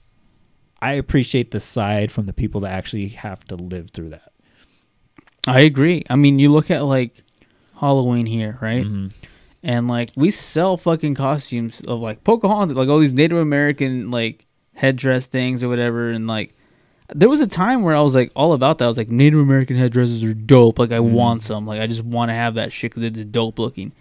[0.83, 4.33] I appreciate the side from the people that actually have to live through that.
[5.48, 6.04] I agree.
[6.11, 7.22] I mean, you look at like
[7.80, 8.84] Halloween here, right?
[8.84, 9.12] Mhm.
[9.62, 14.46] And like we sell fucking costumes of like Pocahontas, like all these Native American like
[14.74, 16.11] headdress things or whatever.
[16.11, 16.54] And like
[17.14, 18.84] there was a time where I was like all about that.
[18.84, 20.78] I was like Native American headdresses are dope.
[20.78, 21.66] Like I want some.
[21.66, 23.92] Like I just want to have that shit because it's dope looking.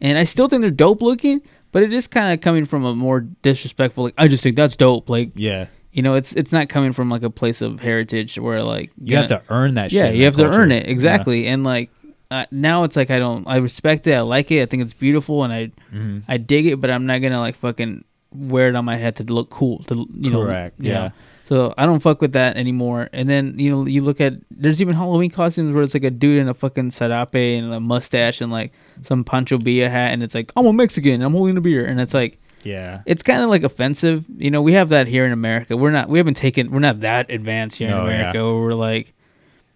[0.00, 1.40] and I still think they're dope looking,
[1.72, 4.04] but it is kind of coming from a more disrespectful.
[4.04, 5.08] Like I just think that's dope.
[5.10, 5.66] Like Yeah.
[5.94, 9.16] You know, it's it's not coming from like a place of heritage where like You
[9.16, 11.88] have to earn that yeah, you have that to earn it exactly, and like
[12.30, 14.92] uh, now it's like I don't, I respect it, I like it, I think it's
[14.92, 16.18] beautiful, and I Mm-hmm.
[16.26, 19.22] I dig it, but I'm not gonna like fucking wear it on my head to
[19.22, 20.90] look cool, to you know, Correct, know.
[20.90, 21.10] yeah.
[21.44, 23.08] So I don't fuck with that anymore.
[23.12, 26.10] And then you know you look at there's even Halloween costumes where it's like a
[26.10, 30.24] dude in a fucking sarape and a mustache and like some Pancho Villa hat, and
[30.24, 33.02] it's like I'm a Mexican, I'm holding a beer, and it's like Yeah.
[33.06, 34.24] it's kind of like offensive.
[34.36, 35.76] You know, we have that here in America.
[35.76, 38.38] We're not, we haven't taken, we're not that advanced here No, in America.
[38.38, 38.44] yeah.
[38.44, 39.12] We're like,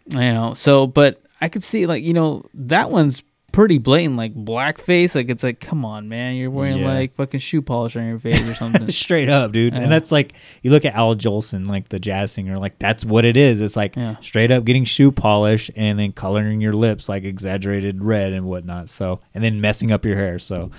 [0.09, 4.35] you know, so, but I could see like, you know, that one's pretty blatant, like
[4.35, 5.15] blackface.
[5.15, 6.87] Like it's like, come on, man, you're wearing Yeah.
[6.95, 8.89] like fucking shoe polish on your face or something.
[8.91, 9.73] Straight up, dude.
[9.75, 9.81] Yeah.
[9.81, 13.25] And that's like you look at Al Jolson, like the jazz singer, like that's what
[13.25, 13.61] it is.
[13.61, 14.17] It's like Yeah.
[14.21, 18.91] straight up getting shoe polish and then coloring your lips like exaggerated red and whatnot.
[18.91, 20.39] So and then messing up your hair.
[20.39, 20.71] So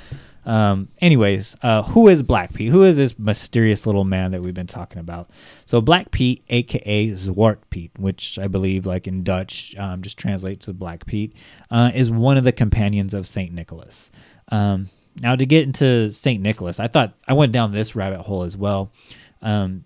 [0.49, 2.71] um anyways, uh who is Black Pete?
[2.71, 5.29] Who is this mysterious little man that we've been talking about?
[5.65, 10.65] So Black Pete, aka Zwart Piet, which I believe like in Dutch um, just translates
[10.65, 11.33] to Black Pete,
[11.69, 14.11] uh, is one of the companions of Saint Nicholas.
[14.51, 14.89] Um
[15.21, 18.55] now to get into Saint Nicholas, I thought I went down this rabbit hole as
[18.55, 18.91] well.
[19.41, 19.85] Um,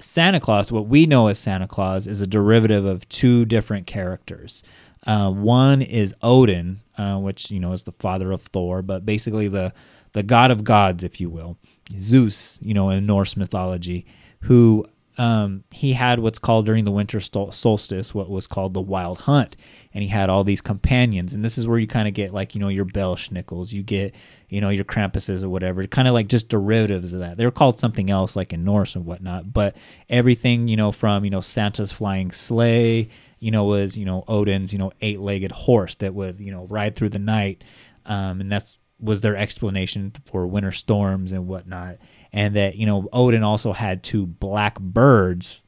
[0.00, 4.62] Santa Claus, what we know as Santa Claus, is a derivative of two different characters.
[5.06, 9.48] Uh, one is Odin, uh, which you know is the father of Thor, but basically
[9.48, 9.72] the
[10.12, 11.56] the god of gods, if you will,
[11.98, 14.06] Zeus, you know in Norse mythology,
[14.40, 14.86] who
[15.18, 19.18] um, he had what's called during the winter stol- solstice, what was called the wild
[19.22, 19.56] hunt,
[19.92, 22.54] and he had all these companions, and this is where you kind of get like
[22.54, 24.14] you know your Belsnickels, you get
[24.48, 27.36] you know your Krampuses or whatever, kind of like just derivatives of that.
[27.36, 29.76] They were called something else like in Norse and whatnot, but
[30.08, 33.08] everything you know from you know Santa's flying sleigh,
[33.38, 36.66] you know was you know Odin's you know eight legged horse that would you know
[36.66, 37.62] ride through the night,
[38.06, 41.98] um, and that's was their explanation for winter storms and whatnot.
[42.32, 45.62] And that, you know, Odin also had two black birds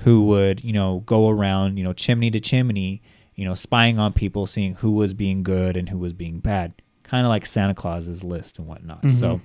[0.00, 3.02] who would, you know, go around, you know, chimney to chimney,
[3.34, 6.72] you know, spying on people, seeing who was being good and who was being bad.
[7.02, 9.10] Kind of like Santa Claus's list and whatnot.
[9.10, 9.40] So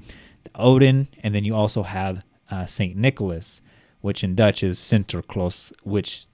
[0.56, 3.62] Odin, and then you also have uh, Saint Nicholas,
[4.02, 6.28] which in Dutch is Sinterklaas, which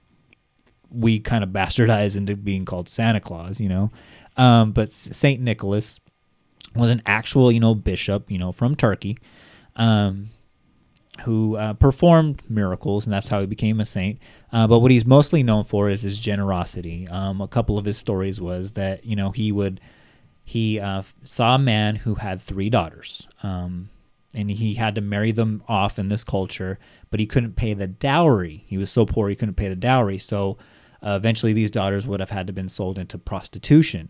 [0.92, 3.90] we kind of bastardize into being called Santa Claus, you know.
[4.36, 6.00] Um, but Saint Nicholas
[6.74, 9.18] was an actual, you know, bishop, you know, from Turkey,
[9.76, 10.30] um,
[11.24, 14.18] who uh, performed miracles, and that's how he became a saint.
[14.52, 17.06] Uh, but what he's mostly known for is his generosity.
[17.08, 19.80] Um, a couple of his stories was that you know he would
[20.44, 23.90] he uh, saw a man who had three daughters, um,
[24.34, 26.78] and he had to marry them off in this culture,
[27.10, 28.64] but he couldn't pay the dowry.
[28.66, 30.56] He was so poor he couldn't pay the dowry, so
[31.02, 34.08] uh, eventually these daughters would have had to been sold into prostitution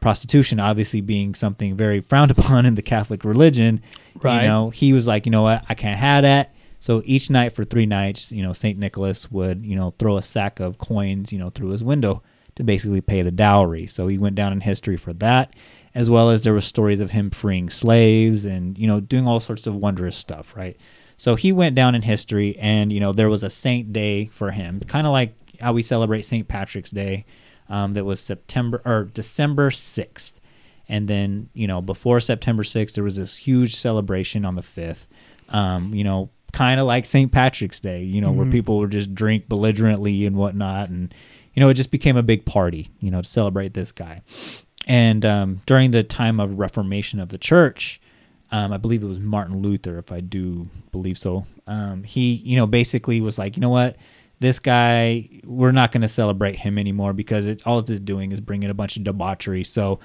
[0.00, 3.80] prostitution obviously being something very frowned upon in the Catholic religion,
[4.22, 4.42] Right.
[4.42, 6.54] you know, he was like, you know what, I can't have that.
[6.78, 10.22] So each night for three nights, you know, Saint Nicholas would, you know, throw a
[10.22, 12.22] sack of coins, you know, through his window
[12.56, 13.86] to basically pay the dowry.
[13.86, 15.54] So he went down in history for that,
[15.94, 19.40] as well as there were stories of him freeing slaves and, you know, doing all
[19.40, 20.76] sorts of wondrous stuff, right?
[21.16, 24.50] So he went down in history and, you know, there was a saint day for
[24.50, 26.48] him, kind of like how we celebrate St.
[26.48, 27.24] Patrick's Day
[27.68, 30.32] um, that was September or December 6th.
[30.88, 35.06] And then, you know, before September 6th, there was this huge celebration on the 5th,
[35.48, 37.32] um, you know, kind of like St.
[37.32, 40.88] Patrick's Day, you know, where people would just drink belligerently and whatnot.
[40.90, 41.12] And,
[41.54, 44.22] you know, it just became a big party, you know, to celebrate this guy.
[44.86, 48.00] And um, during the time of Reformation of the church,
[48.52, 51.46] um, I believe it was Martin Luther, if I do believe so.
[51.66, 53.96] Um, he, you know, basically was like, you know what,
[54.40, 58.40] this guy, we're not going to celebrate him anymore because it, all it's doing is
[58.40, 59.64] bringing a bunch of debauchery.
[59.64, 60.00] So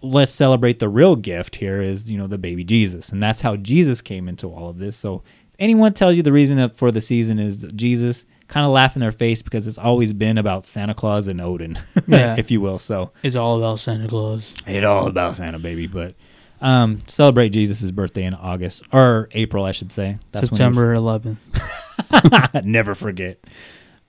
[0.00, 3.10] let's celebrate the real gift here is, you know, the baby Jesus.
[3.10, 4.96] And that's how Jesus came into all of this.
[4.96, 5.16] So
[5.48, 9.00] if anyone tells you the reason for the season is Jesus, kind of laugh in
[9.00, 12.36] their face because it's always been about Santa Claus and Odin, Yeah.
[12.38, 12.78] if you will.
[12.78, 14.54] So It's all about Santa Claus.
[14.66, 16.14] It's all about Santa baby, but
[16.60, 20.18] um, celebrate Jesus' birthday in August or April, I should say.
[20.32, 21.58] he- September 11th.
[22.64, 23.38] never forget.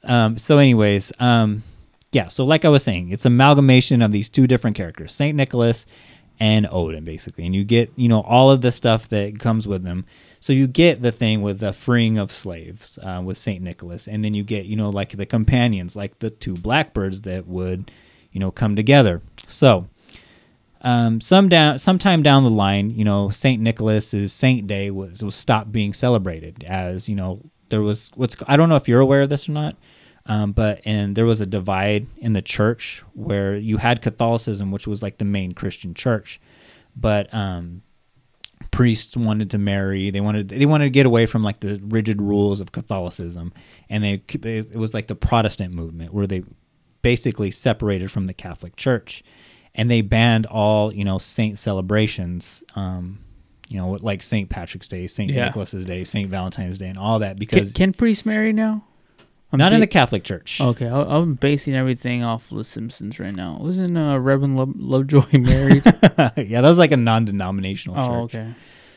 [0.03, 1.63] Um, so, anyways, um,
[2.11, 2.27] yeah.
[2.27, 5.85] So, like I was saying, it's amalgamation of these two different characters, Saint Nicholas
[6.39, 9.83] and Odin, basically, and you get you know all of the stuff that comes with
[9.83, 10.05] them.
[10.39, 14.25] So you get the thing with the freeing of slaves uh, with Saint Nicholas, and
[14.25, 17.91] then you get you know like the companions, like the two blackbirds that would
[18.31, 19.21] you know come together.
[19.47, 19.87] So
[20.81, 25.35] um, some down sometime down the line, you know, Saint Nicholas's Saint Day was was
[25.35, 27.41] stopped being celebrated as you know
[27.73, 29.75] there was what's I don't know if you're aware of this or not.
[30.27, 34.85] Um, but and there was a divide in the church where you had Catholicism, which
[34.85, 36.39] was like the main Christian church,
[36.95, 37.81] but um,
[38.69, 40.11] priests wanted to marry.
[40.11, 43.53] They wanted they wanted to get away from like the rigid rules of Catholicism,
[43.89, 46.43] and they it was like the Protestant movement where they
[47.01, 49.23] basically separated from the Catholic Church,
[49.73, 52.63] and they banned all you know saint celebrations.
[52.75, 53.25] Um,
[53.67, 54.49] you know, like St.
[54.49, 55.31] Patrick's Day, St.
[55.31, 55.45] Yeah.
[55.45, 56.29] Nicholas's Day, St.
[56.29, 58.83] Valentine's Day, and all that because can priests marry now?
[59.51, 60.59] I'm not in the Catholic Church.
[60.59, 63.59] Okay, I, I'm basing everything off of The Simpsons right now.
[63.61, 65.83] Wasn't uh, Reverend Lo- Lovejoy married?
[65.85, 68.35] yeah, that was like a non-denominational oh, church.
[68.35, 68.53] okay.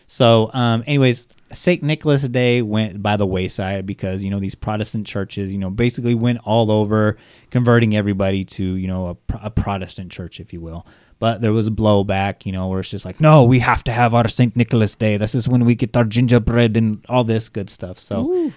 [0.06, 1.82] So, um, anyways, St.
[1.82, 6.14] Nicholas Day went by the wayside because, you know, these Protestant churches, you know, basically
[6.14, 7.18] went all over
[7.50, 10.86] converting everybody to, you know, a, a Protestant church, if you will.
[11.18, 13.92] But there was a blowback, you know, where it's just like, no, we have to
[13.92, 14.54] have our St.
[14.54, 15.16] Nicholas Day.
[15.16, 17.98] This is when we get our gingerbread and all this good stuff.
[17.98, 18.52] So,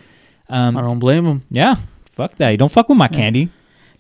[0.50, 1.44] um, I don't blame them.
[1.50, 1.76] yeah,
[2.10, 2.50] fuck that.
[2.50, 3.50] You don't fuck with my candy.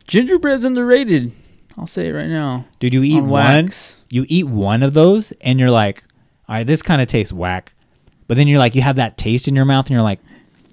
[0.08, 1.32] Gingerbread's underrated.
[1.78, 2.65] I'll say it right now.
[2.80, 4.02] Dude, you eat On one, wax.
[4.10, 6.04] you eat one of those, and you're like,
[6.50, 7.72] all right, this kind of tastes whack.
[8.28, 10.19] But then you're like, you have that taste in your mouth, and you're like,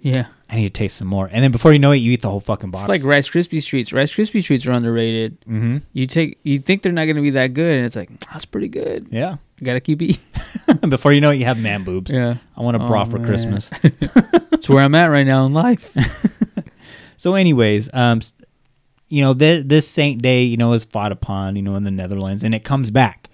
[0.00, 0.26] Yeah.
[0.48, 1.28] I need to taste some more.
[1.32, 2.88] And then before you know it, you eat the whole fucking box.
[2.88, 3.92] It's like Rice Krispie treats.
[3.92, 5.40] Rice Krispie treats are underrated.
[5.40, 5.78] mm-hmm.
[5.92, 8.68] You take, you think they're not gonna be that good, and it's like that's pretty
[8.68, 9.08] good.
[9.10, 9.36] Yeah.
[9.58, 10.22] You gotta keep eating.
[10.88, 12.12] before you know it, you have man boobs.
[12.12, 13.26] Yeah, I want a bra Oh, for man.
[13.26, 13.70] Christmas.
[14.50, 15.92] that's where I'm at right now in life.
[17.16, 18.20] so, anyways, um,
[19.08, 21.90] you know, th- this Saint Day, you know, is fought upon, you know, in the
[21.90, 23.25] Netherlands, and it comes back.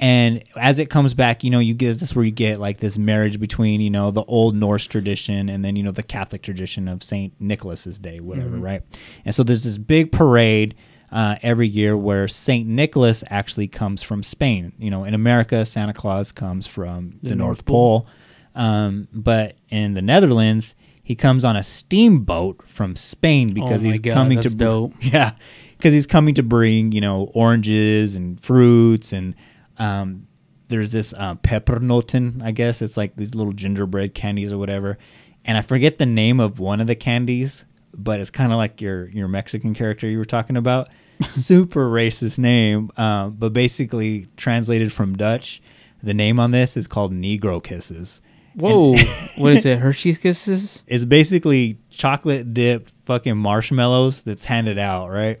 [0.00, 2.78] And as it comes back, you know, you get this is where you get like
[2.78, 6.42] this marriage between, you know, the old Norse tradition and then, you know, the Catholic
[6.42, 8.82] tradition of Saint Nicholas's Day, whatever, right?
[9.24, 10.76] And so there's this big parade
[11.10, 14.72] uh, every year where Saint Nicholas actually comes from Spain.
[14.78, 18.00] You know, in America, Santa Claus comes from the, The North North Pole.
[18.02, 18.08] Pole.
[18.54, 24.00] Um, but in the Netherlands, he comes on a steamboat from Spain because Oh he's
[24.00, 24.92] God, coming to dope.
[25.00, 25.32] yeah,
[25.76, 29.34] because he's coming to bring you know oranges and fruits and
[29.78, 30.26] um,
[30.68, 34.98] there's this uh, pepernoten, I guess it's like these little gingerbread candies or whatever,
[35.44, 37.64] and I forget the name of one of the candies,
[37.94, 40.88] but it's kind of like your your Mexican character you were talking about.
[41.28, 45.60] Super racist name, uh, but basically translated from Dutch,
[46.02, 48.20] the name on this is called Negro Kisses.
[48.54, 48.94] Whoa,
[49.36, 49.78] what is it?
[49.78, 50.82] Hershey's Kisses?
[50.86, 55.40] It's basically chocolate dipped fucking marshmallows that's handed out, right?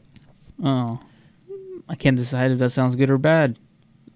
[0.62, 1.00] Oh,
[1.88, 3.58] I can't decide if that sounds good or bad.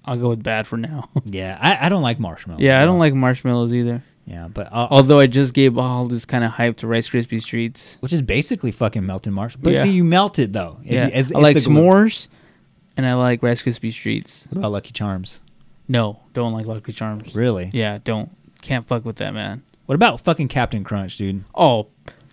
[0.05, 1.09] I'll go with bad for now.
[1.25, 2.61] Yeah, I, I don't like marshmallows.
[2.63, 4.03] yeah, I don't like marshmallows either.
[4.27, 7.45] Yeah, but I'll, Although I just gave all this kind of hype to Rice Krispies
[7.45, 7.97] treats.
[8.01, 9.65] which is basically fucking melted marshmallow.
[9.65, 9.83] But Yeah.
[9.85, 10.79] see, you melt it though.
[10.85, 11.75] It's- Yeah, it's- I like glue.
[11.75, 12.29] s'mores,
[12.97, 14.47] and I like Rice Krispies treats.
[14.51, 15.41] What about Lucky Charms?
[15.89, 17.35] No, don't like Lucky Charms.
[17.35, 17.71] Really?
[17.73, 18.31] Yeah, don't.
[18.63, 19.63] Can't fuck with that, man.
[19.87, 21.43] What about fucking Captain Crunch, dude?
[21.55, 21.89] Oh,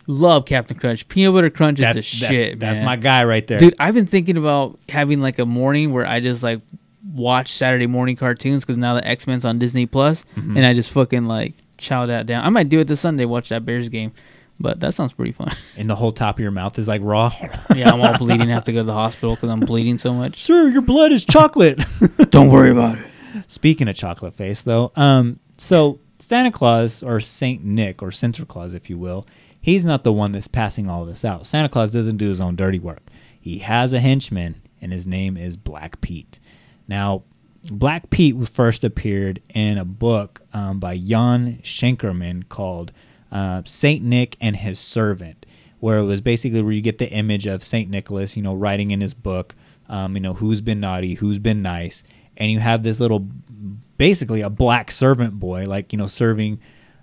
[0.06, 1.08] love Captain Crunch.
[1.08, 2.86] Peanut butter crunch is That's the that's, shit, that's man.
[2.86, 3.58] my guy right there.
[3.58, 6.62] Dude, I've been thinking about having like a morning where I just like
[7.14, 10.58] watch Saturday morning cartoons because now the X Men's on Disney Plus, Mm-hmm.
[10.58, 12.46] and I just fucking like chow that down.
[12.46, 14.12] I might do it this Sunday, watch that Bears game,
[14.60, 15.50] but that sounds pretty fun.
[15.78, 17.32] And the whole top of your mouth is like raw.
[17.74, 18.50] yeah, I'm all bleeding.
[18.52, 20.44] I have to go to the hospital because I'm bleeding so much.
[20.46, 21.82] Sir, your blood is chocolate.
[22.32, 23.06] Don't worry about it.
[23.48, 28.74] Speaking of chocolate face, though, um, so Santa Claus or Saint Nick or Santa Claus,
[28.74, 29.26] if you will,
[29.62, 31.46] he's not the one that's passing all this out.
[31.48, 33.04] Santa Claus doesn't do his own dirty work.
[33.40, 36.40] He has a henchman, and his name is Black Pete.
[36.90, 37.24] Now,
[37.72, 42.92] Black Pete first appeared in a book um, by Jan Schenkman called
[43.32, 45.46] uh, Saint Nick and His Servant,
[45.80, 48.90] where it was basically where you get the image of Saint Nicholas, you know, writing
[48.92, 49.56] in his book,
[49.88, 52.04] um, you know, who's been naughty, who's been nice,
[52.36, 53.28] and you have this little,
[53.98, 56.60] basically a black servant boy, like you know, serving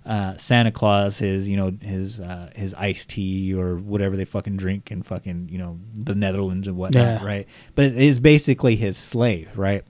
[0.07, 4.57] uh, Santa Claus his, you know, his uh, his iced tea or whatever they fucking
[4.57, 7.25] drink in fucking you know the Netherlands and whatnot, Yeah.
[7.25, 7.47] right?
[7.75, 9.83] But it is basically his slave, right?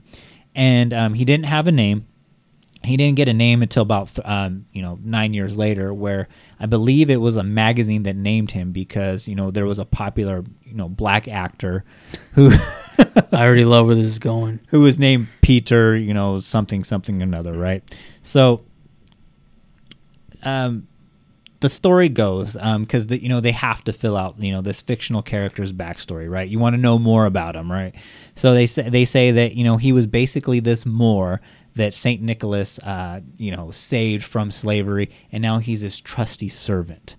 [0.54, 2.06] And um, he didn't have a name
[2.84, 6.28] he didn't get a name until about um, you know nine years later where
[6.60, 9.84] i believe it was a magazine that named him because you know there was a
[9.84, 11.84] popular you know black actor
[12.34, 12.50] who
[13.32, 14.60] I already love where this is going.
[14.68, 17.82] who was named peter you know something something another right
[18.22, 18.62] so
[20.42, 20.86] um
[21.60, 24.80] the story goes because the you know they have to fill out you know this
[24.80, 27.94] fictional character's backstory right you want to know more about him right
[28.36, 31.40] so they say they say that you know he was basically this Moor
[31.74, 37.16] that Saint Nicholas uh, you know saved from slavery and now he's his trusty servant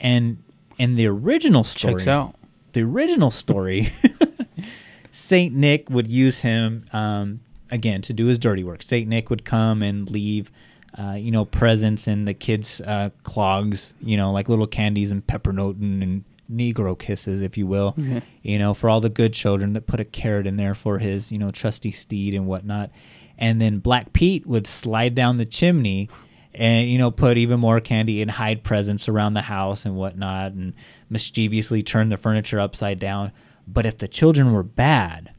[0.00, 0.42] and
[0.78, 2.34] in the original story Checks out.
[2.72, 3.92] the original story,
[5.10, 7.40] Saint Nick would use him um,
[7.70, 8.82] again to do his dirty work.
[8.82, 10.50] Saint Nick would come and leave,
[10.98, 15.26] uh, you know, presents in the kids' uh, clogs, you know, like little candies and
[15.26, 17.94] pepernoten and Negro kisses, if you will.
[17.98, 18.22] Okay.
[18.42, 21.32] You know, for all the good children that put a carrot in there for his,
[21.32, 22.90] you know, trusty steed and whatnot.
[23.38, 26.08] And then Black Pete would slide down the chimney
[26.54, 30.52] and, you know, put even more candy and hide presents around the house and whatnot
[30.52, 30.74] and
[31.08, 33.32] mischievously turn the furniture upside down.
[33.66, 35.32] But if the children were bad,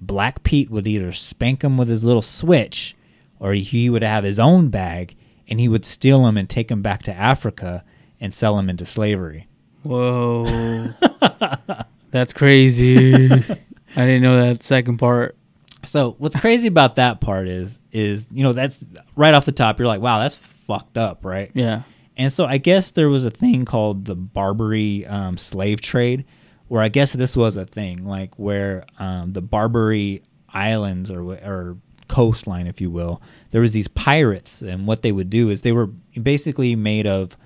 [0.00, 2.94] Black Pete would either spank them with his little switch
[3.40, 5.16] or he would have his own bag
[5.48, 7.84] and he would steal them and take them back to Africa
[8.20, 9.48] and sell them into slavery.
[9.82, 10.90] Whoa.
[12.10, 13.30] That's crazy.
[13.30, 15.36] I didn't know that second part.
[15.84, 18.84] So what's crazy about that part is is you know that's
[19.16, 21.82] right off the top you're like wow that's fucked up right Yeah.
[22.18, 26.26] and so I guess there was a thing called the Barbary um, slave trade
[26.68, 30.22] where I guess this was a thing like where um, the Barbary
[30.52, 31.78] islands or or
[32.10, 35.72] coastline if you will there was these pirates and what they would do is they
[35.72, 35.86] were
[36.20, 37.36] basically made of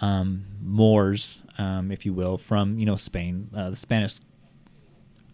[0.00, 4.18] um, Moors um, if you will from you know Spain uh, the Spanish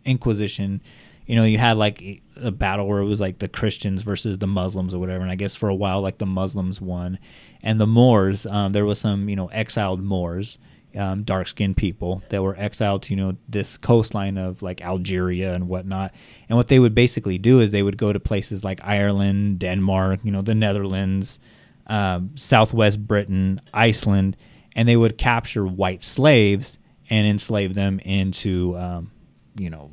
[0.06, 0.80] Inquisition,
[1.26, 4.46] you know, you had like a battle where it was like the Christians versus the
[4.46, 5.22] Muslims or whatever.
[5.22, 7.18] And I guess for a while, like the Muslims won.
[7.60, 10.58] And the Moors, um, there was some, you know, exiled Moors,
[10.95, 15.53] um, dark skinned people that were exiled to, you know, this coastline of like Algeria
[15.55, 16.12] and whatnot.
[16.49, 20.20] And what they would basically do is they would go to places like Ireland, Denmark,
[20.22, 21.39] you know, the Netherlands,
[21.87, 24.37] um, Southwest Britain, Iceland,
[24.74, 26.78] and they would capture white slaves
[27.09, 29.11] and enslave them into, um,
[29.59, 29.91] you know,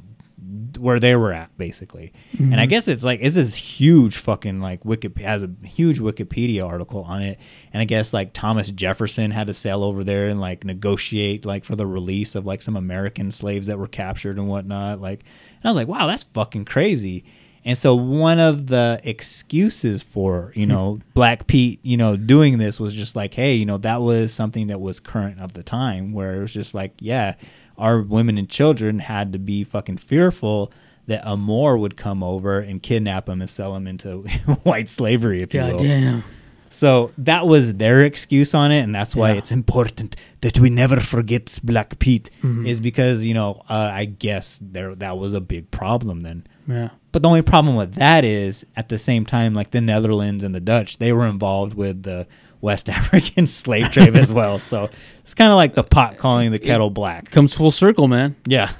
[0.77, 2.13] where they were at basically.
[2.37, 2.69] And I mm-hmm.
[2.69, 7.21] guess it's like it's this huge fucking like Wiki has a huge Wikipedia article on
[7.21, 7.39] it.
[7.71, 11.65] And I guess like Thomas Jefferson had to sail over there and like negotiate like
[11.65, 15.01] for the release of like some American slaves that were captured and whatnot.
[15.01, 17.23] Like, and I was like, wow, that's fucking crazy.
[17.65, 22.79] And so one of the excuses for, you know, Black Pete, you know, doing this
[22.79, 26.11] was just like, hey, you know, that was something that was current of the time
[26.11, 27.35] where it was just like, yeah,
[27.77, 30.71] our women and children had to be fucking fearful
[31.07, 34.19] that a Moor would come over and kidnap them and sell them into
[34.63, 35.77] white slavery, if you will.
[35.79, 36.23] damn.
[36.69, 39.37] So that was their excuse on it, and that's why Yeah.
[39.37, 42.65] it's important that we never forget Black Pete, Mm-hmm.
[42.65, 46.47] is because you know uh, I guess there that was a big problem then.
[46.67, 46.89] Yeah.
[47.11, 50.55] But the only problem with that is at the same time, like the Netherlands and
[50.55, 52.25] the Dutch, they were involved with the
[52.63, 54.57] West African slave trade as well.
[54.57, 54.89] So
[55.19, 57.29] it's kind of like the pot calling the kettle black.
[57.29, 58.35] Comes full circle, man.
[58.47, 58.71] Yeah.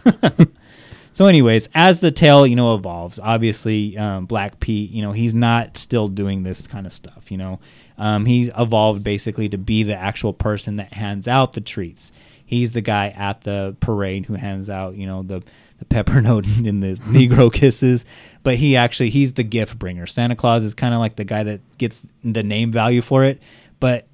[1.12, 5.34] so, anyways, as the tale, you know, evolves, obviously, um, Black Pete, you know, he's
[5.34, 7.30] not still doing this kind of stuff.
[7.30, 7.60] You know,
[7.98, 12.14] um, he's evolved basically to be the actual person that hands out the treats.
[12.46, 15.44] He's the guy at the parade who hands out, you know, the
[15.80, 18.06] the pepper note and the Negro kisses.
[18.44, 20.06] But he actually he's the gift bringer.
[20.06, 23.42] Santa Claus is kind of like the guy that gets the name value for it,
[23.80, 24.08] but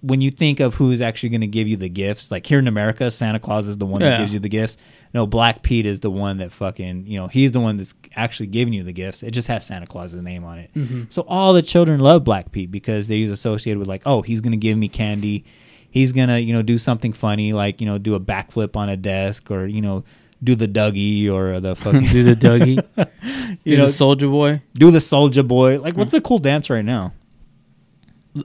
[0.00, 2.68] when you think of who's actually going to give you the gifts, like here in
[2.68, 4.76] America, Santa Claus is the one that gives you the gifts.
[5.12, 8.46] No, Black Pete is the one that fucking, you know, he's the one that's actually
[8.46, 9.22] giving you the gifts.
[9.22, 10.70] It just has Santa Claus's name on it.
[10.74, 11.04] Mm-hmm.
[11.08, 14.52] So all the children love Black Pete because he's associated with like, oh, he's going
[14.52, 15.44] to give me candy.
[15.90, 18.88] He's going to, you know, do something funny like, you know, do a backflip on
[18.88, 20.04] a desk or, you know,
[20.44, 22.76] do the Dougie or the fucking, Do the Dougie.
[23.64, 24.62] you Do know, the Soulja Boy.
[24.74, 25.80] do the Soulja Boy.
[25.80, 26.18] Like, what's hmm.
[26.18, 27.14] the cool dance right now?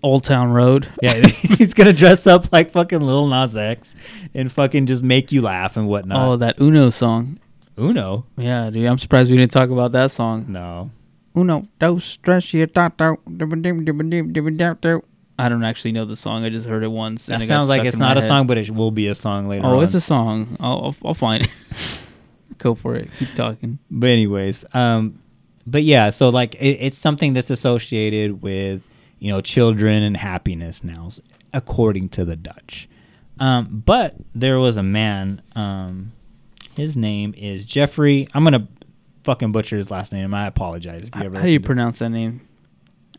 [0.01, 0.87] Old Town Road.
[1.01, 3.95] Yeah, he's gonna dress up like fucking Lil Nas X
[4.33, 6.27] and fucking just make you laugh and whatnot.
[6.27, 7.39] Oh, that Uno song.
[7.77, 8.25] Uno?
[8.37, 8.85] Yeah, dude.
[8.85, 10.45] I'm surprised we didn't talk about that song.
[10.49, 10.91] No.
[11.35, 12.67] Uno, dos, tres, y.
[15.39, 16.45] I don't actually know the song.
[16.45, 17.25] I just heard it once.
[17.25, 18.27] That it sounds like it's not a head.
[18.27, 19.83] song, but it will be a song later Oh, on.
[19.83, 20.55] it's a song.
[20.59, 21.49] I'll, I'll, I'll find it.
[22.59, 23.09] Go for it.
[23.17, 23.79] Keep talking.
[23.89, 25.19] but anyways, um,
[25.65, 28.83] but yeah, so like it, it's something that's associated with
[29.23, 31.07] you know children and happiness now,
[31.53, 32.89] according to the Dutch.
[33.39, 35.41] Um, but there was a man.
[35.55, 36.11] Um,
[36.75, 38.27] his name is Jeffrey.
[38.33, 38.67] I'm gonna
[39.23, 40.33] fucking butcher his last name.
[40.33, 41.37] I apologize if you ever.
[41.37, 42.41] How do you listened to- pronounce that name?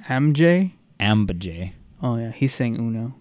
[0.07, 0.73] MJ?
[1.01, 1.73] Ambjaay.
[2.03, 2.33] Oh, yeah.
[2.33, 3.15] He's saying Uno.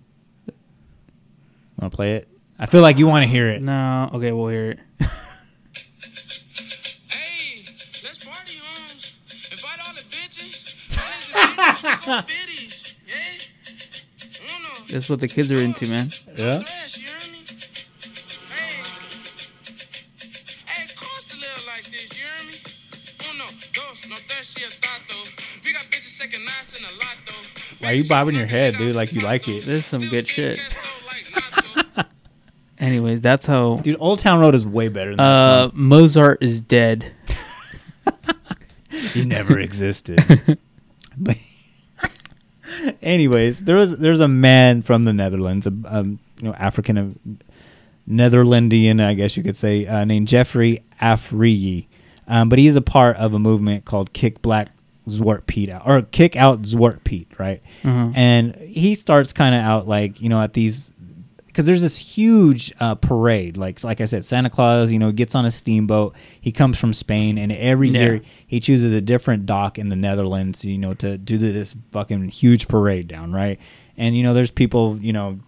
[1.79, 2.27] Want to play it?
[2.59, 3.61] I feel like you want to hear it.
[3.61, 4.09] No.
[4.13, 4.79] Okay, we'll hear it.
[7.09, 7.63] Hey,
[8.03, 9.49] let's party, homes.
[9.51, 10.79] Invite all the bitches.
[10.97, 12.21] All the bitches, yeah?
[12.21, 12.21] Uno.
[14.93, 16.07] That's what the kids are into, man.
[16.37, 16.59] Yeah.
[16.61, 17.39] Stress, you hear me?
[18.53, 18.83] Hey.
[20.69, 22.53] Hey, cost to live like this, you hear me?
[23.33, 25.17] Uno, dos, no tres, y tato.
[25.65, 27.43] We got bitches second nice in a lot, though.
[27.85, 28.93] Why are you bobbing your head, dude?
[28.95, 29.63] Like you like it.
[29.63, 30.59] This is some good shit.
[32.77, 35.71] Anyways, that's how Dude, Old Town Road is way better than that uh, song.
[35.73, 37.11] Mozart is dead.
[39.13, 40.23] He never existed.
[41.17, 41.37] But-
[43.03, 47.39] Anyways, there was there's a man from the Netherlands, a um, you know African
[48.09, 51.87] Netherlandian, I guess you could say, uh, named Jeffrey Afriyie.
[52.27, 54.69] Um, but he's a part of a movement called Kick Black
[55.07, 57.61] Zwart Piet out, or Kick Out Zwart Piet, right?
[57.83, 58.13] Mhm.
[58.15, 60.92] And he starts kind of out like, you know, at these
[61.53, 63.57] because there's this huge uh, parade.
[63.57, 66.15] Like like I said, Santa Claus, you know, gets on a steamboat.
[66.41, 68.01] He comes from Spain, and every Yeah.
[68.01, 72.29] year he chooses a different dock in the Netherlands, you know, to do this fucking
[72.29, 73.59] huge parade down, right?
[73.97, 75.39] And you know, there's people, you know,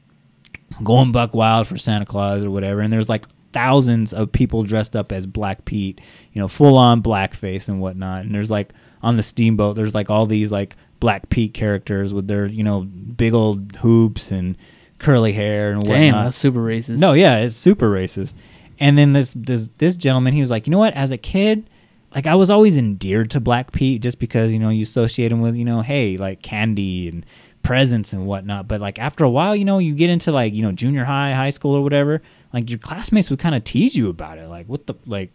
[0.83, 4.95] going buck wild for Santa Claus or whatever, and there's like thousands of people dressed
[4.95, 6.01] up as Black Pete,
[6.33, 8.25] you know, full on blackface and whatnot.
[8.25, 12.27] And there's like on the steamboat, there's like all these like Black Pete characters with
[12.27, 14.57] their you know big old hoops and
[15.05, 15.97] curly hair and whatnot.
[15.97, 16.97] Damn, that's super racist.
[16.97, 18.33] No, yeah, it's super racist.
[18.79, 20.95] And then this this this gentleman, he was like, you know what?
[20.95, 21.69] As a kid,
[22.13, 25.41] like I was always endeared to Black Pete just because you know you associate him
[25.41, 27.25] with you know, hey, like candy and
[27.61, 28.67] presents and whatnot.
[28.67, 31.33] But like after a while, you know, you get into like you know junior high,
[31.33, 32.21] high school or whatever.
[32.51, 34.49] Like your classmates would kind of tease you about it.
[34.49, 35.31] Like what the like.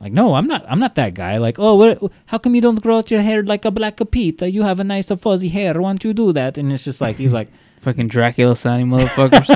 [0.00, 0.64] Like no, I'm not.
[0.68, 1.38] I'm not that guy.
[1.38, 4.42] Like oh, what, how come you don't grow out your hair like a black Pete?
[4.42, 5.80] You have a nice fuzzy hair.
[5.80, 6.58] Why don't you do that?
[6.58, 7.46] And it's just like he's like,
[7.82, 9.48] Fucking Dracula sounding motherfuckers.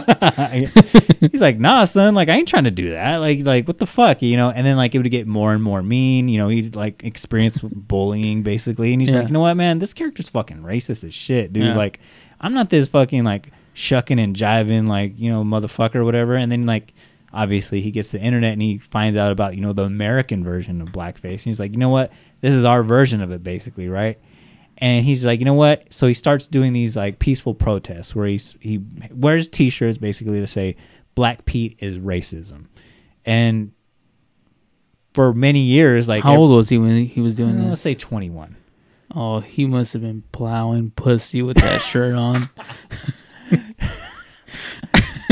[1.30, 3.18] he's like, nah, son, like I ain't trying to do that.
[3.18, 4.50] Like, like what the fuck, you know?
[4.50, 6.28] And then like it would get more and more mean.
[6.28, 9.20] You know, he'd like experience bullying basically, and he's Yeah.
[9.20, 11.64] like, you know what, man, this character's fucking racist as shit, dude.
[11.64, 11.76] Yeah.
[11.76, 12.00] Like,
[12.40, 16.34] I'm not this fucking like shucking and jiving like you know motherfucker or whatever.
[16.34, 16.92] And then like.
[17.32, 20.80] Obviously, he gets the internet and he finds out about you know the American version
[20.80, 21.32] of blackface.
[21.32, 22.10] And he's like, you know what,
[22.40, 24.18] this is our version of it, basically, right?
[24.78, 25.92] And he's like, you know what?
[25.92, 30.46] So he starts doing these like peaceful protests where he's he wears T-shirts basically to
[30.46, 30.76] say
[31.14, 32.66] Black Pete is racism,
[33.24, 33.72] and
[35.14, 37.68] for many years, like How old was he when he was doing uh, this?
[37.70, 38.56] let's say twenty one.
[39.14, 42.50] Oh, he must have been plowing pussy with that shirt on.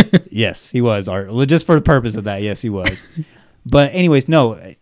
[0.31, 1.09] yes, he was.
[1.09, 3.05] Art just for the purpose of that, yes, he was.
[3.67, 4.75] but anyways, no.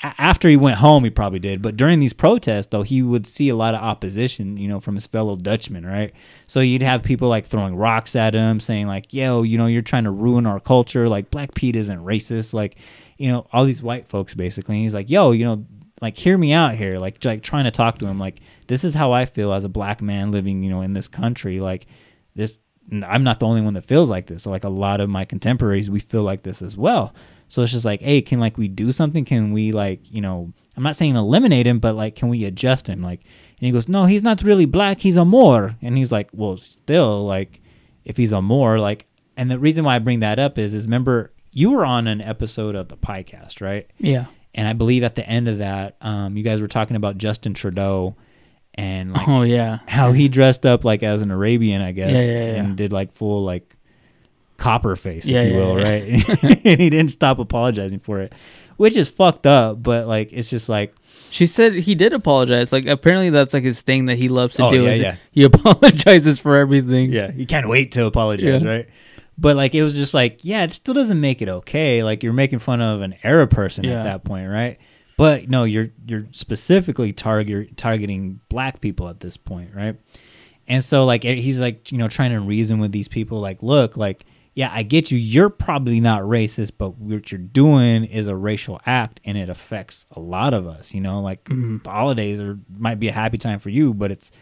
[0.00, 1.60] After he went home, he probably did.
[1.60, 4.94] But during these protests, though, he would see a lot of opposition, you know, from
[4.94, 6.12] his fellow Dutchmen, right?
[6.46, 9.82] So you'd have people like throwing rocks at him, saying like, "Yo, you know, you're
[9.82, 11.08] trying to ruin our culture.
[11.08, 12.54] Like, Black Pete isn't racist.
[12.54, 12.76] Like,
[13.16, 15.64] you know, all these white folks basically." And he's like, "Yo, you know."
[16.00, 18.38] Like hear me out here, like like trying to talk to him, like
[18.68, 21.58] this is how I feel as a black man living, you know, in this country.
[21.58, 21.88] Like
[22.36, 22.56] this
[22.90, 24.46] I'm not the only one that feels like this.
[24.46, 27.14] Like a lot of my contemporaries, we feel like this as well.
[27.48, 29.24] So it's just like, hey, can like we do something?
[29.24, 32.86] Can we like, you know, I'm not saying eliminate him, but like, can we adjust
[32.88, 33.02] him?
[33.02, 33.20] Like,
[33.58, 35.00] and he goes, no, he's not really black.
[35.00, 35.76] He's a Moor.
[35.82, 37.60] And he's like, well, still, like,
[38.04, 40.86] if he's a Moor, like, and the reason why I bring that up is, is
[40.86, 43.90] remember you were on an episode of the podcast, right?
[43.98, 44.26] Yeah.
[44.54, 47.54] And I believe at the end of that, um, you guys were talking about Justin
[47.54, 48.14] Trudeau
[48.74, 49.78] and like Oh yeah.
[49.86, 52.62] how he dressed up like as an Arabian, I guess, Yeah, yeah, yeah.
[52.62, 53.74] and did like full like
[54.58, 55.88] copper face, Yeah, if you yeah, will, yeah.
[55.88, 56.42] right?
[56.66, 58.34] and he didn't stop apologizing for it,
[58.76, 59.82] which is fucked up.
[59.82, 60.94] But like, it's just like,
[61.30, 62.72] She said he did apologize.
[62.72, 64.82] Like apparently that's like his thing that he loves to Oh, do.
[64.84, 65.16] yeah.
[65.30, 67.12] He apologizes for everything.
[67.12, 68.86] yeah, you can't wait to apologize, right?
[69.40, 72.02] But like, it was just like, yeah, it still doesn't make it okay.
[72.02, 74.78] Like, you're making fun of an Arab person at that point, right?
[75.16, 79.96] But no, you're you're specifically target targeting black people at this point, right?
[80.68, 83.60] And so like eh, he's like, you know, trying to reason with these people like,
[83.62, 84.24] look, like
[84.58, 85.18] yeah, I get you.
[85.18, 90.04] You're probably not racist, but what you're doing is a racial act and it affects
[90.10, 91.20] a lot of us, you know?
[91.20, 91.76] Like mm-hmm.
[91.84, 94.32] the holidays are might be a happy time for you, but it's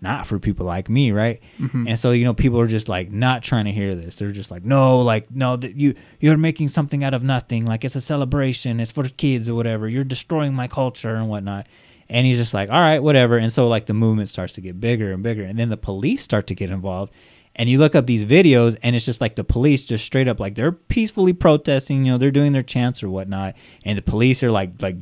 [0.00, 1.40] not for people like me, right?
[1.58, 1.88] Mm-hmm.
[1.88, 4.14] And so you know, people are just like not trying to hear this.
[4.14, 7.66] They're just like, no, like no, that you you're making something out of nothing.
[7.66, 8.78] Like it's a celebration.
[8.78, 9.88] It's for kids or whatever.
[9.88, 11.66] You're destroying my culture and whatnot.
[12.08, 13.38] And he's just like, all right, whatever.
[13.38, 16.22] And so like the movement starts to get bigger and bigger, and then the police
[16.22, 17.12] start to get involved.
[17.56, 20.40] And you look up these videos, and it's just like the police just straight up
[20.40, 22.04] like they're peacefully protesting.
[22.04, 24.96] You know, they're doing their chants or whatnot, and the police are like like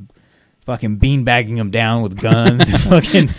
[0.65, 3.31] fucking beanbagging them down with guns, fucking,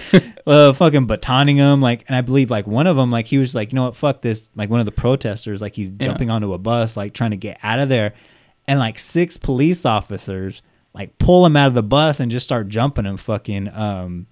[0.45, 1.81] uh, fucking batoning them.
[1.81, 3.95] Like, and I believe like one of them, like he was like, you know what,
[3.95, 4.49] fuck this.
[4.55, 7.57] Like one of the protesters, like he's jumping onto a bus, like trying to get
[7.63, 8.13] out of there,
[8.67, 10.61] and like six police officers
[10.93, 13.17] like pull him out of the bus and just start jumping him.
[13.17, 14.27] Fucking, um,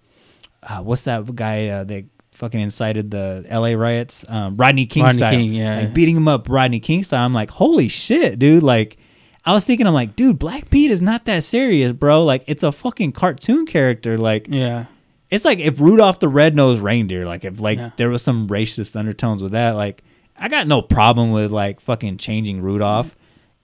[0.64, 3.76] uh, what's that guy uh, that fucking incited the L.A.
[3.76, 4.26] riots?
[4.28, 5.80] Um, Rodney King Rodney style, King, yeah.
[5.82, 7.26] like beating him up, Rodney King style.
[7.26, 8.98] I'm like, holy shit, dude, like.
[9.44, 12.24] I was thinking, I'm like, dude, Black Pete is not that serious, bro.
[12.24, 14.16] Like, it's a fucking cartoon character.
[14.20, 14.86] Like, Yeah.
[15.32, 17.90] it's like if Rudolph the Red-Nosed Reindeer, like if like Yeah.
[17.98, 20.04] there was some racist undertones with that, like
[20.38, 23.16] I got no problem with like fucking changing Rudolph,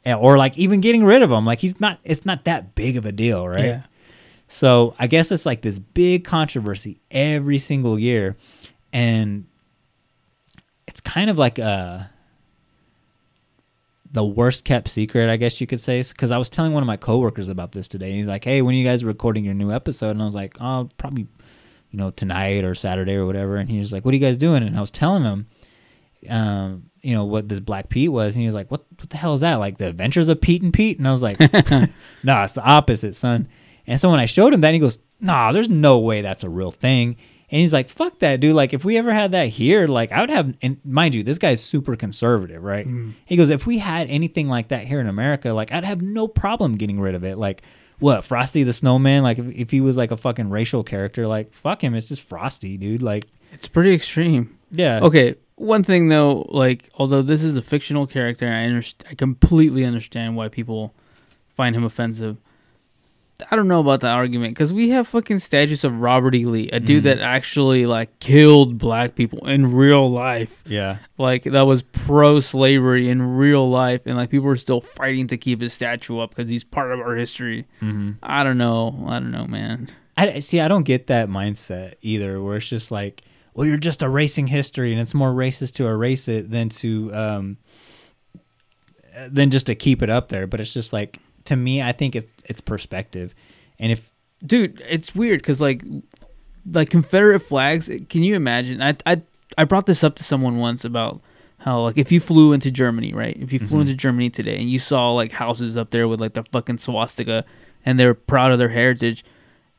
[0.04, 1.46] or like even getting rid of him.
[1.46, 3.66] Like he's not, it's not that big of a deal, right?
[3.66, 3.82] Yeah.
[4.48, 8.36] So I guess it's like this big controversy every single year,
[8.94, 9.46] and
[10.88, 12.10] it's kind of like a
[14.12, 16.88] the worst kept secret, I guess you could say, because I was telling one of
[16.88, 18.14] my coworkers about this today.
[18.14, 20.56] He's like, "Hey, when are you guys recording your new episode?" And I was like,
[20.60, 21.28] "Oh, probably,
[21.92, 24.38] you know, tonight or Saturday or whatever." And he was like, "What are you guys
[24.38, 25.48] doing?" And I was telling him,
[26.30, 28.86] um, you know, what this Black Pete was, and he was like, "What?
[28.98, 29.56] What the hell is that?
[29.56, 31.40] Like the Adventures of Pete and Pete?" And I was like,
[32.24, 33.48] "Nah, it's the opposite, son."
[33.86, 36.50] And so when I showed him that, he goes, "Nah, there's no way that's a
[36.50, 37.18] real thing."
[37.50, 38.56] And he's like, "Fuck that, dude!
[38.56, 41.38] Like, if we ever had that here, like, I would have." And mind you, this
[41.38, 42.86] guy's super conservative, right?
[42.86, 43.12] Mm-hmm.
[43.26, 46.28] He goes, "If we had anything like that here in America, like, I'd have no
[46.28, 47.38] problem getting rid of it.
[47.38, 47.62] Like,
[48.00, 49.24] what Frosty the Snowman?
[49.24, 51.96] Like, if, if he was like a fucking racial character, like, fuck him.
[51.96, 53.02] It's just Frosty, dude.
[53.02, 54.58] Like, It's pretty extreme.
[54.72, 59.16] yeah, Okay, one thing though, like although this is a fictional character, I underst- I
[59.16, 60.94] completely understand why people
[61.56, 62.38] find him offensive.
[63.52, 66.46] I don't know about that argument because we have fucking statues of Robert E.
[66.46, 70.64] Lee, a dude that actually like killed black people in real life.
[70.66, 75.28] yeah." Like that was pro slavery in real life, and like people are still fighting
[75.28, 77.66] to keep his statue up because he's part of our history.
[77.82, 78.12] Mm-hmm.
[78.24, 79.06] I don't know.
[79.08, 79.90] I don't know, man.
[80.18, 80.60] I see.
[80.60, 83.22] I don't get that mindset either, where it's just like,
[83.54, 87.58] well, you're just erasing history, and it's more racist to erase it than to um,
[89.30, 90.48] than just to keep it up there.
[90.48, 93.34] But it's just like to me, I think it's it's perspective,
[93.80, 94.12] and if
[94.46, 95.84] dude it's weird because like
[96.72, 98.82] like confederate flags can you imagine?
[98.82, 99.22] I, I
[99.58, 101.22] i brought this up to someone once about
[101.60, 103.36] how like if you flew into germany right?
[103.40, 103.82] If you flew mm-hmm.
[103.82, 107.46] into germany today and you saw like houses up there with like the fucking swastika
[107.86, 109.26] and they're proud of their heritage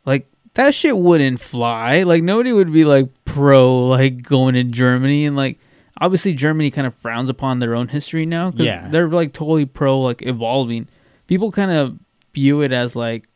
[0.05, 2.03] like that shit wouldn't fly.
[2.03, 5.25] Like nobody would be like pro like going to germany.
[5.27, 5.59] And like
[6.01, 8.89] obviously germany kind of frowns upon their own history now because Yeah.
[8.89, 10.89] they're like totally pro like evolving
[11.29, 11.97] people kind of
[12.35, 13.29] view it as like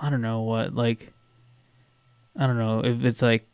[0.00, 1.12] I don't know what like
[2.36, 3.46] I don't know if it's like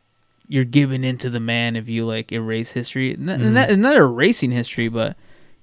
[0.47, 3.17] you're giving in to the man if you like erase history.
[3.19, 3.55] Not, Mm-hmm.
[3.55, 5.17] not, not erasing history, but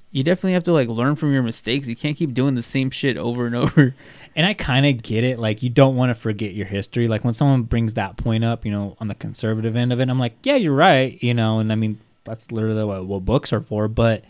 [0.10, 1.88] you definitely have to like learn from your mistakes.
[1.88, 3.94] You can't keep doing the same shit over and over.
[4.36, 5.38] And I kind of get it.
[5.40, 7.08] Like, you don't want to forget your history.
[7.10, 10.10] Like, when someone brings that point up, you know, on the conservative end of it,
[10.10, 11.22] I'm like, yeah, you're right.
[11.22, 13.88] You know, and I mean, that's literally what, what books are for.
[13.90, 14.24] But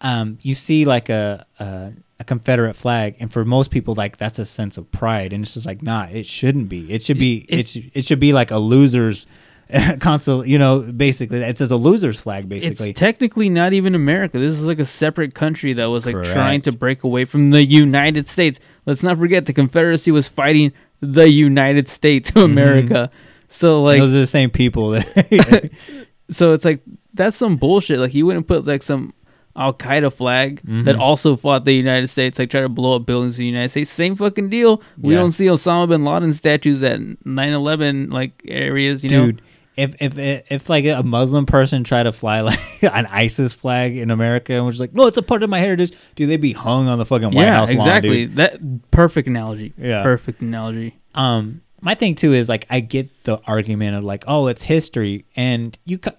[0.00, 4.38] um, you see, like, a, a, a Confederate flag, and for most people, like, that's
[4.38, 5.32] a sense of pride.
[5.32, 6.90] And it's just like, nah, it shouldn't be.
[6.92, 9.26] It should be, it, It- sh- it should be like a loser's
[10.00, 11.42] console, you know, basically.
[11.42, 12.90] It says a loser's flag, basically.
[12.90, 14.38] It's technically not even America.
[14.38, 17.62] This is like a separate country that was like trying to break away from the
[17.64, 18.58] United States.
[18.86, 23.10] Let's not forget the Confederacy was fighting the United States of America.
[23.48, 25.70] So like Those are the same people that.
[26.30, 26.80] so it's like
[27.14, 27.98] that's some bullshit.
[27.98, 29.12] Like you wouldn't put like some
[29.56, 30.84] Al Qaeda flag Mm-hmm.
[30.84, 33.68] that also fought the United States, like try to blow up buildings in the United
[33.70, 33.90] States.
[33.90, 34.82] Same fucking deal.
[34.98, 35.20] We Yeah.
[35.20, 39.26] don't see Osama bin Laden statues at 9/11 like areas, you know.
[39.26, 39.42] dude
[39.76, 40.18] if if
[40.50, 44.66] if like a muslim person tried to fly like an isis flag in america and
[44.66, 47.04] was like no it's a part of my heritage dude they'd be hung on the
[47.06, 48.26] fucking white yeah, house lawn, exactly.
[48.26, 48.36] dude.
[48.36, 49.72] That perfect analogy.
[49.78, 50.02] Yeah.
[50.02, 50.96] perfect analogy.
[51.14, 55.26] um my thing too is like i get the argument of like oh it's history
[55.36, 56.10] and you cu-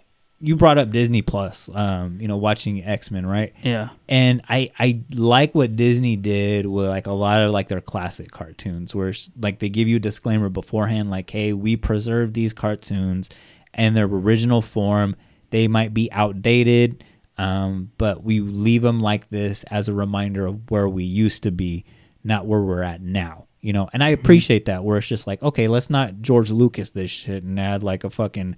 [0.42, 5.02] you brought up disney plus um you know watching x-men right Yeah, and I I
[5.14, 9.60] like what Disney did with like a lot of like their classic cartoons, where like
[9.60, 13.30] they give you a disclaimer beforehand, like, hey, we preserve these cartoons
[13.78, 15.16] in their original form.
[15.52, 17.04] They might be outdated,
[17.38, 21.52] um, but we leave them like this as a reminder of where we used to
[21.52, 21.86] be,
[22.24, 23.46] not where we're at now.
[23.62, 24.84] You know, and I appreciate that.
[24.86, 28.10] Where it's just like, okay, let's not George Lucas this shit and add like a
[28.10, 28.56] fucking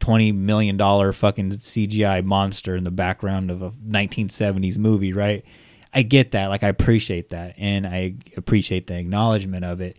[0.00, 5.44] twenty million dollar fucking CGI monster in the background of a 1970s movie, right?
[5.92, 9.96] I get that, like I appreciate that, and I appreciate the acknowledgement of it,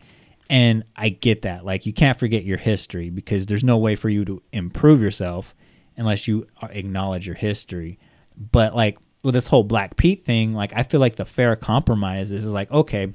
[0.49, 1.65] and I get that.
[1.65, 5.55] Like you can't forget your history because there's no way for you to improve yourself
[5.95, 7.99] unless you acknowledge your history.
[8.35, 12.31] But like with this whole Black Pete thing, like I feel like the fair compromise
[12.31, 13.13] is like okay,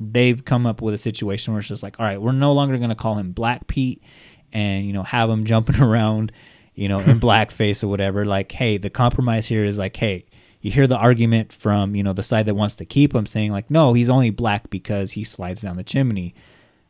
[0.00, 2.78] they've come up with a situation where it's just like, all right, we're no longer
[2.78, 4.02] going to call him Black Pete
[4.52, 6.32] and, you know, have them jumping around,
[6.74, 8.24] you know, in blackface or whatever.
[8.24, 10.24] Like, hey, the compromise here is like, hey,
[10.60, 13.52] you hear the argument from, you know, the side that wants to keep him saying,
[13.52, 16.34] like, no, he's only black because he slides down the chimney.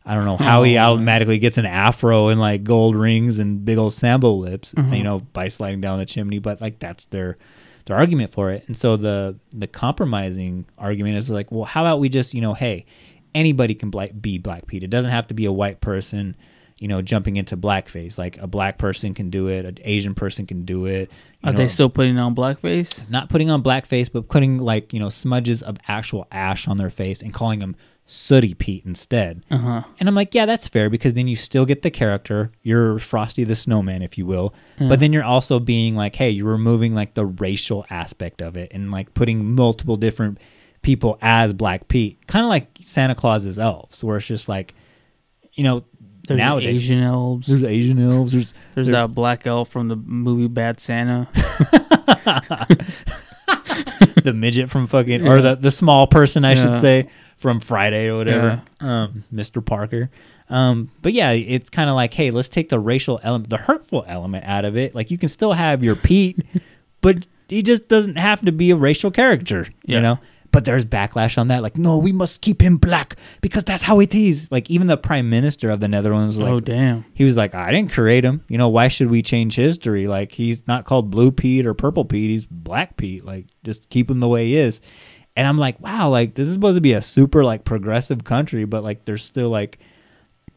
[0.04, 0.82] I don't know how he oh.
[0.82, 5.02] automatically gets an afro and like gold rings and big old sambo lips, you mm-hmm.
[5.02, 6.38] know, by sliding down the chimney.
[6.38, 7.36] But like that's their
[7.84, 8.64] their argument for it.
[8.66, 12.54] And so the the compromising argument is like, well, how about we just, you know,
[12.54, 12.86] hey,
[13.34, 14.82] anybody can bla- be Black Pete.
[14.82, 16.34] It doesn't have to be a white person,
[16.80, 18.18] you know, jumping into blackface.
[18.18, 21.10] Like a black person can do it, an Asian person can do it.
[21.44, 23.08] are know, they still putting on blackface?
[23.08, 26.90] not putting on blackface, but putting like you know smudges of actual ash on their
[26.90, 27.76] face and calling them
[28.06, 29.44] sooty Pete instead.
[29.50, 29.82] Uh huh.
[30.00, 32.50] And I'm like, yeah, that's fair because then you still get the character.
[32.62, 34.52] You're Frosty the Snowman, if you will.
[34.78, 38.72] But then you're also being like, hey, you're removing like the racial aspect of it
[38.72, 40.38] and like putting multiple different
[40.82, 42.26] people as Black Pete.
[42.26, 44.74] Kind of like Santa Claus's elves, where it's just like,
[45.52, 45.84] you know,
[46.36, 46.76] There's nowadays.
[46.84, 47.46] Asian elves.
[47.46, 48.32] There's Asian elves.
[48.32, 51.28] There's There's there- that black elf from the movie Bad Santa.
[54.24, 56.80] the midget from fucking or the the small person I should Yeah.
[56.80, 57.08] say
[57.38, 58.62] from Friday or whatever.
[58.80, 59.64] Um, Mr.
[59.64, 60.10] Parker.
[60.48, 64.04] Um, but yeah, it's kind of like, hey, let's take the racial element, the hurtful
[64.08, 64.94] element out of it.
[64.94, 66.44] Like you can still have your Pete,
[67.00, 69.96] but he just doesn't have to be a racial character, Yeah.
[69.96, 70.18] you know.
[70.52, 71.62] But there's backlash on that.
[71.62, 74.50] Like, no, we must keep him black because that's how it is.
[74.50, 77.04] Like even the prime minister of the Netherlands, was oh, like, oh damn.
[77.14, 78.44] he was like, I didn't create him.
[78.48, 80.08] You know, why should we change history?
[80.08, 82.30] Like, he's not called Blue Pete or Purple Pete.
[82.30, 83.24] He's Black Pete.
[83.24, 84.80] Like, just keep him the way he is.
[85.36, 88.64] And I'm like, wow, like, this is supposed to be a super, like, progressive country,
[88.64, 89.78] but, like, there's still, like,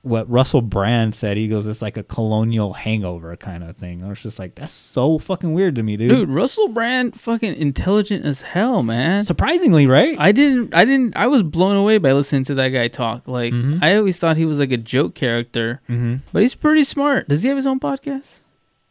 [0.03, 1.37] what Russell Brand said.
[1.37, 4.03] He goes, it's like a colonial hangover kind of thing.
[4.03, 6.09] I was just like, that's so fucking weird to me, dude.
[6.09, 9.23] Dude, Russell Brand fucking intelligent as hell, man.
[9.23, 10.15] Surprisingly, right?
[10.19, 13.27] I didn't I didn't I was blown away by listening to that guy talk.
[13.27, 13.79] Like Mhm.
[13.81, 15.81] I always thought he was like a joke character.
[15.89, 16.17] mm-hmm.
[16.31, 17.27] But he's pretty smart.
[17.29, 18.41] Does he have his own podcast?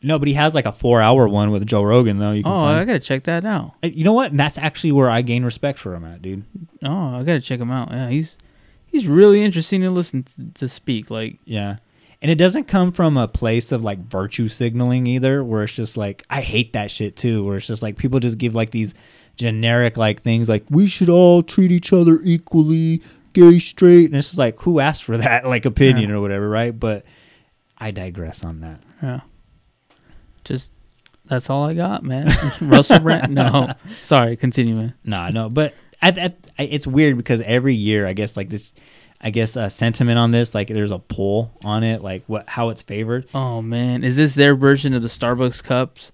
[0.04, 2.32] No, but he has, like, a four hour one with Joe Rogan, though.
[2.32, 2.76] You can Oh, find.
[2.80, 3.74] I gotta check that out.
[3.84, 4.32] Uh, You know what?
[4.32, 6.42] And that's actually where I gain respect for him at, dude.
[6.82, 7.92] Oh, I gotta check him out.
[7.92, 8.36] Yeah, he's
[8.92, 11.10] he's really interesting to listen to, to speak.
[11.10, 11.76] Like Yeah.
[12.20, 15.96] And it doesn't come from a place of like virtue signaling either, where it's just
[15.96, 18.94] like, I hate that shit too, where it's just like people just give like these
[19.36, 24.04] generic like things like, we should all treat each other equally, gay, straight.
[24.06, 26.16] And it's just like, who asked for that like opinion Yeah.
[26.16, 26.78] or whatever, right?
[26.78, 27.04] But
[27.76, 28.80] I digress on that.
[29.02, 29.20] Yeah.
[30.44, 30.70] Just
[31.24, 32.30] that's all I got, man.
[32.60, 33.34] Russell Brand.
[33.34, 34.36] No, sorry.
[34.36, 34.94] Continue, man.
[35.04, 38.74] Nah, no, but I, I, it's weird because every year, I guess like this,
[39.20, 42.70] I guess uh, sentiment on this, like there's a poll on it, like what how
[42.70, 43.28] it's favored.
[43.34, 46.12] Oh man, is this their version of the Starbucks cups?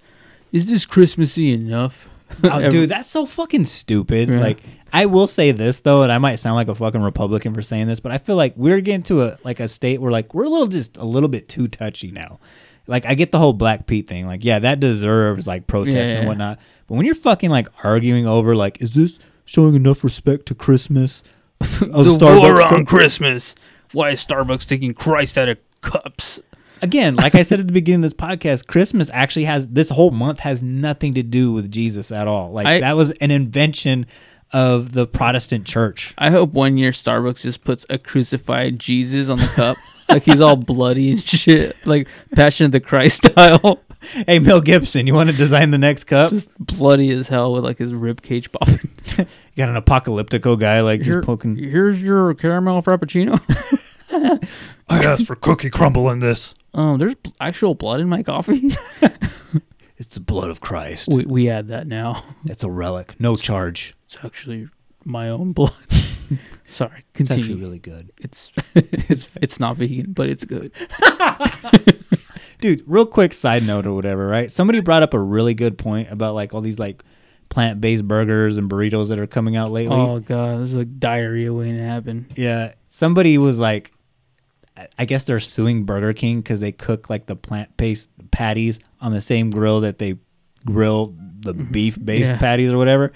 [0.53, 2.09] Is this Christmassy enough?
[2.45, 4.29] Oh, dude, that's so fucking stupid.
[4.29, 4.41] Yeah.
[4.41, 4.63] Like,
[4.93, 7.87] I will say this though, and I might sound like a fucking Republican for saying
[7.87, 10.45] this, but I feel like we're getting to a like a state where like we're
[10.45, 12.41] a little just a little bit too touchy now.
[12.87, 14.27] Like, I get the whole Black Pete thing.
[14.27, 16.27] Like, yeah, that deserves like protests Yeah, and yeah.
[16.29, 16.59] whatnot.
[16.87, 19.19] But when you're fucking like arguing over like, is this
[19.49, 21.23] showing enough respect to Christmas?
[21.61, 23.55] of the Starbucks war on cup- Christmas.
[23.93, 26.43] Why is Starbucks taking Christ out of cups?
[26.83, 30.11] Again, like I said at the beginning of this podcast, Christmas actually has this whole
[30.13, 32.53] month has nothing to do with Jesus at all.
[32.53, 34.07] Like I- that was an invention
[34.53, 36.15] of the Protestant church.
[36.19, 39.77] I hope one year Starbucks just puts a crucified Jesus on the cup,
[40.09, 43.83] like he's all bloody and shit, like Passion of the Christ style,
[44.27, 46.31] Hey, Mel Gibson, you want to design the next cup?
[46.31, 48.81] just bloody as hell with like his rib cage popping.
[49.19, 51.57] You got an apocalyptico guy like Here- just poking.
[51.57, 53.41] Here's your caramel frappuccino.
[54.89, 56.55] I asked for cookie crumble in this.
[56.75, 58.71] Oh, there's actual blood in my coffee.
[59.97, 61.09] It's the blood of Christ.
[61.13, 62.23] we we add that now.
[62.45, 63.97] It's a relic, no charge.
[64.05, 64.69] It's actually
[65.05, 65.73] my own blood.
[66.67, 67.41] Sorry, continue.
[67.41, 70.71] It's actually really good, It's it's it's not vegan, but it's good.
[72.61, 72.83] Dude.
[72.87, 74.51] Real quick side note or whatever, right?
[74.51, 77.03] Somebody brought up a really good point about like all these like
[77.49, 79.97] plant-based burgers and burritos that are coming out lately.
[79.97, 82.27] Oh god, this is like diarrhea waiting to happen.
[82.37, 83.93] Yeah, somebody was like,
[84.99, 89.21] I- guess they're suing Burger King because they cook like the plant-based patties on the
[89.21, 90.19] same grill that they
[90.65, 91.73] grill the mm-hmm.
[91.73, 92.39] beef-based Yeah.
[92.39, 93.13] patties or whatever.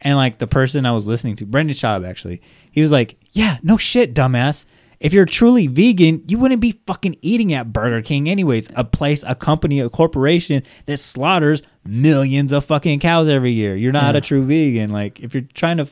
[0.00, 3.58] And like the person I was listening to, Brendan Schaub, actually, he was like, "Yeah,
[3.62, 4.66] no shit, dumbass.
[5.00, 8.68] If you're truly vegan, you wouldn't be fucking eating at Burger King anyways.
[8.74, 13.76] A place, a company, a corporation that slaughters millions of fucking cows every year.
[13.76, 14.18] You're not Yeah.
[14.18, 14.90] a true vegan.
[14.90, 15.86] Like if you're trying to,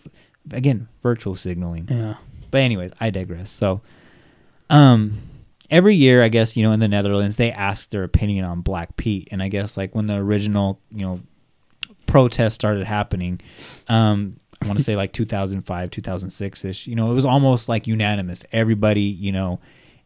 [0.53, 1.87] again, virtual signaling.
[1.91, 2.15] Yeah.
[2.51, 3.51] But anyways, I digress.
[3.51, 3.83] So,
[4.71, 5.19] um,
[5.71, 8.97] every year, I guess you know in the Netherlands they ask their opinion on Black
[8.97, 11.21] Pete, and I guess like when the original you know
[12.07, 13.41] protest started happening,
[13.89, 14.33] um,
[14.65, 16.87] I want to say like 2005, 2006 ish.
[16.87, 18.45] You know, it was almost like unanimous.
[18.53, 19.61] Everybody, you know.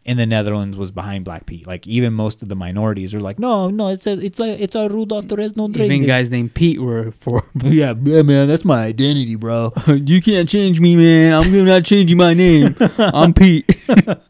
[0.04, 1.66] In the Netherlands was behind Black Pete.
[1.66, 4.74] Like even most of the minorities are like, no, no, it's a, it's a, it's
[4.74, 7.42] a Rudolph the Red-Nosed Even guys named Pete were for.
[7.62, 9.70] yeah, yeah, man, that's my identity, bro.
[9.86, 11.34] you can't change me, man.
[11.34, 12.74] I'm not changing my name.
[12.96, 13.70] I'm Pete.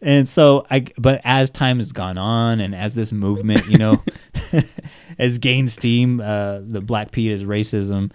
[0.00, 4.02] and so I but as time has gone on and as this movement you know
[5.18, 8.12] has gained steam uh the black pete is racism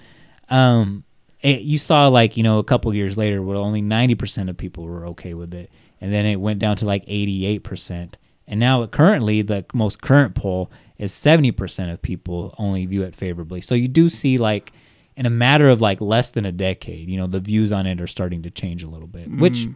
[0.49, 1.03] um
[1.43, 4.83] it, you saw like you know a couple years later where only 90% of people
[4.85, 5.69] were okay with it
[6.01, 8.13] and then it went down to like 88%
[8.47, 13.61] and now currently the most current poll is 70% of people only view it favorably
[13.61, 14.71] so you do see like
[15.15, 18.01] in a matter of like less than a decade, you know, the views on it
[18.01, 19.75] are starting to change a little bit, which Mm.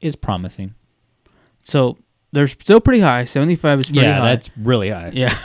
[0.00, 0.74] is promising.
[1.62, 1.98] So
[2.32, 3.24] they're still pretty high.
[3.26, 4.30] Seventy five is pretty yeah, high.
[4.34, 5.12] that's really high.
[5.14, 5.38] yeah.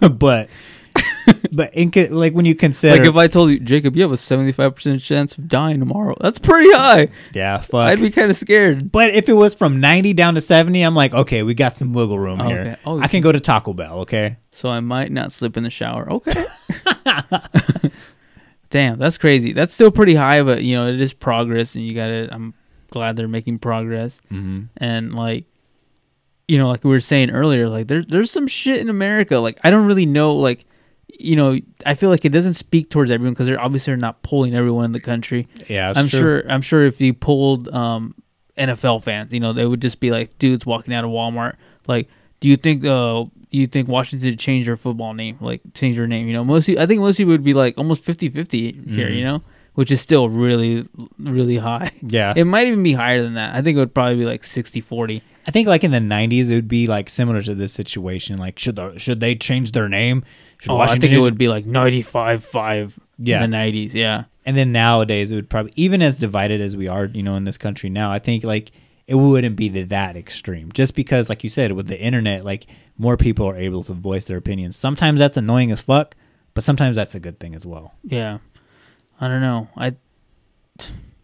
[0.12, 0.48] but
[1.52, 4.12] but in co- like when you consider like if I told you, Jacob, you have
[4.12, 6.14] a seventy five percent chance of dying tomorrow.
[6.20, 7.08] That's pretty high.
[7.34, 7.74] yeah, fuck.
[7.88, 8.90] I'd be kind of scared.
[8.92, 11.92] but if it was from 90 down to 70, I'm like, okay, we got some
[11.92, 12.50] wiggle room Okay.
[12.50, 12.78] here.
[12.84, 14.36] Oh, I can go to Taco Bell, okay?
[14.50, 16.10] So I might not slip in the shower.
[16.10, 16.44] Okay.
[18.70, 19.52] Damn, that's crazy.
[19.52, 22.28] That's still pretty high, but you know it is progress, and you gotta.
[22.32, 22.54] I'm
[22.90, 24.62] glad they're making progress, Mm-hmm.
[24.78, 25.44] and like,
[26.48, 29.38] you know, like we were saying earlier, like there's there's some shit in America.
[29.38, 30.64] Like I don't really know, like,
[31.18, 34.22] you know, I feel like it doesn't speak towards everyone because they're obviously are not
[34.22, 35.48] pulling everyone in the country.
[35.68, 36.20] Yeah, I'm true.
[36.20, 36.50] sure.
[36.50, 38.14] I'm sure if you pulled um,
[38.58, 41.54] NFL fans, you know, they would just be like dudes walking out of Walmart.
[41.86, 42.08] Like,
[42.40, 45.38] do you think uh, you think Washington should change their football name?
[45.40, 46.26] Like, change their name?
[46.26, 46.68] You know, most.
[46.68, 49.08] I think most people would be like almost 50-50 here.
[49.08, 49.42] You know,
[49.74, 50.84] which is still really,
[51.18, 51.90] really high.
[52.02, 52.32] Yeah.
[52.36, 53.54] It might even be higher than that.
[53.54, 55.22] I think it would probably be like 60-40.
[55.46, 58.38] I think like in the 90s, it would be like similar to this situation.
[58.38, 60.24] Like, should the, should they change their name?
[60.68, 63.42] Oh, I think it would be like 95-5 Yeah.
[63.44, 63.94] in the 90s.
[63.94, 64.24] Yeah.
[64.46, 67.44] And then nowadays, it would probably, even as divided as we are, you know, in
[67.44, 68.72] this country now, I think like
[69.06, 70.70] it wouldn't be that extreme.
[70.72, 72.66] Just because, like you said, with the internet, like
[72.98, 74.76] more people are able to voice their opinions.
[74.76, 76.14] Sometimes that's annoying as fuck,
[76.54, 77.94] but sometimes that's a good thing as well.
[78.02, 78.38] Yeah.
[79.20, 79.68] I don't know.
[79.76, 79.94] I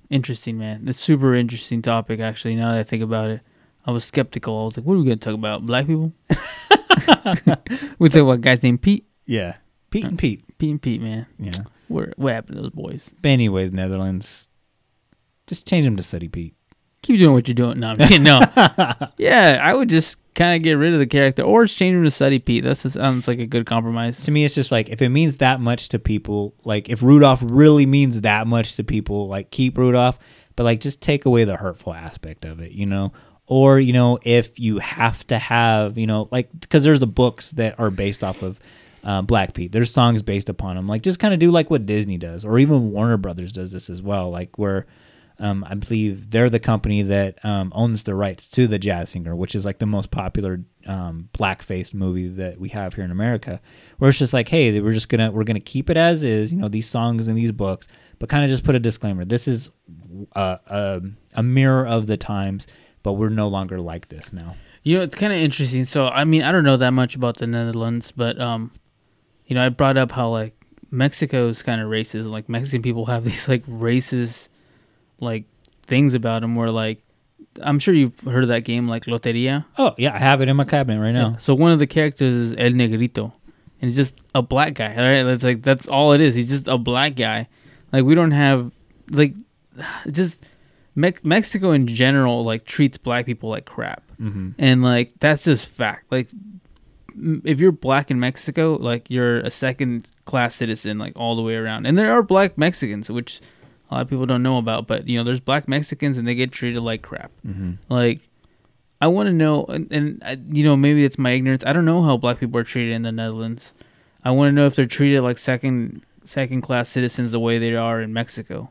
[0.08, 0.84] interesting, man.
[0.88, 3.40] It's super interesting topic actually, now that I think about it.
[3.86, 4.60] I was skeptical.
[4.60, 5.64] I was like, what are we gonna talk about?
[5.66, 6.12] Black people?
[7.98, 9.04] we talk about guys named Pete.
[9.30, 9.58] Yeah.
[9.90, 10.42] Pete and Pete.
[10.58, 11.26] Pete and Pete, man.
[11.38, 11.52] Yeah.
[11.86, 13.10] Where what happened to those boys?
[13.22, 14.48] But anyways, Netherlands,
[15.46, 16.54] just change them to City Pete.
[17.02, 17.78] Keep doing what you're doing.
[17.78, 18.24] No, I'm kidding.
[18.24, 18.40] No.
[19.18, 22.02] yeah, I would just kind of get rid of the character or just change him
[22.02, 22.64] to Study Pete.
[22.64, 24.20] That sounds um, like a good compromise.
[24.24, 27.42] To me, it's just like if it means that much to people, like if Rudolph
[27.44, 30.18] really means that much to people, like keep Rudolph,
[30.56, 33.12] but like just take away the hurtful aspect of it, you know?
[33.46, 37.52] Or, you know, if you have to have, you know, like, because there's the books
[37.52, 38.60] that are based off of
[39.04, 39.72] uh, Black Pete.
[39.72, 40.86] There's songs based upon them.
[40.86, 43.90] Like, just kind of do like what Disney does, or even Warner Brothers does this
[43.90, 44.30] as well.
[44.30, 44.86] Like, where
[45.40, 49.34] um, I believe they're the company that um, owns the rights to the Jazz Singer,
[49.34, 53.60] which is like the most popular um, black-faced movie that we have here in America.
[53.98, 56.58] Where it's just like, hey, we're just gonna we're gonna keep it as is, you
[56.58, 57.88] know, these songs and these books,
[58.18, 59.24] but kind of just put a disclaimer.
[59.24, 59.70] This is
[60.36, 61.00] uh, a
[61.32, 62.66] a mirror of the times,
[63.02, 64.56] but we're no longer like this now.
[64.82, 65.84] You know, it's kind of interesting.
[65.86, 68.72] So, I mean, I don't know that much about the Netherlands, but um,
[69.50, 70.54] you know, I brought up how like
[70.92, 72.30] Mexico is kind of racist.
[72.30, 74.48] Like Mexican people have these like racist
[75.18, 75.44] like
[75.82, 76.54] things about them.
[76.54, 77.02] Where like,
[77.60, 79.64] I'm sure you've heard of that game like Loteria.
[79.76, 81.36] Oh yeah, I have it in my cabinet right now.
[81.38, 83.32] So one of the characters is El Negrito,
[83.82, 84.94] and he's just a black guy.
[84.94, 86.34] All right, that's like that's all it is.
[86.36, 87.48] He's just a black guy.
[87.92, 88.70] Like we don't have
[89.10, 89.34] like
[90.12, 90.44] just
[90.94, 94.54] Mex- Mexico in general like treats black people like crap, Mhm.
[94.58, 96.10] and like that's just fact.
[96.10, 96.28] Like
[97.44, 101.56] if you're black in Mexico, like you're a second class citizen, like all the way
[101.56, 101.86] around.
[101.86, 103.40] And there are black Mexicans, which
[103.90, 104.86] a lot of people don't know about.
[104.86, 107.30] But you know, there's black Mexicans, and they get treated like crap.
[107.46, 107.72] Mm-hmm.
[107.88, 108.28] Like,
[109.00, 111.64] I want to know, and, and I, you know, maybe it's my ignorance.
[111.64, 113.74] I don't know how black people are treated in the Netherlands.
[114.24, 117.74] I want to know if they're treated like second second class citizens the way they
[117.74, 118.70] are in Mexico.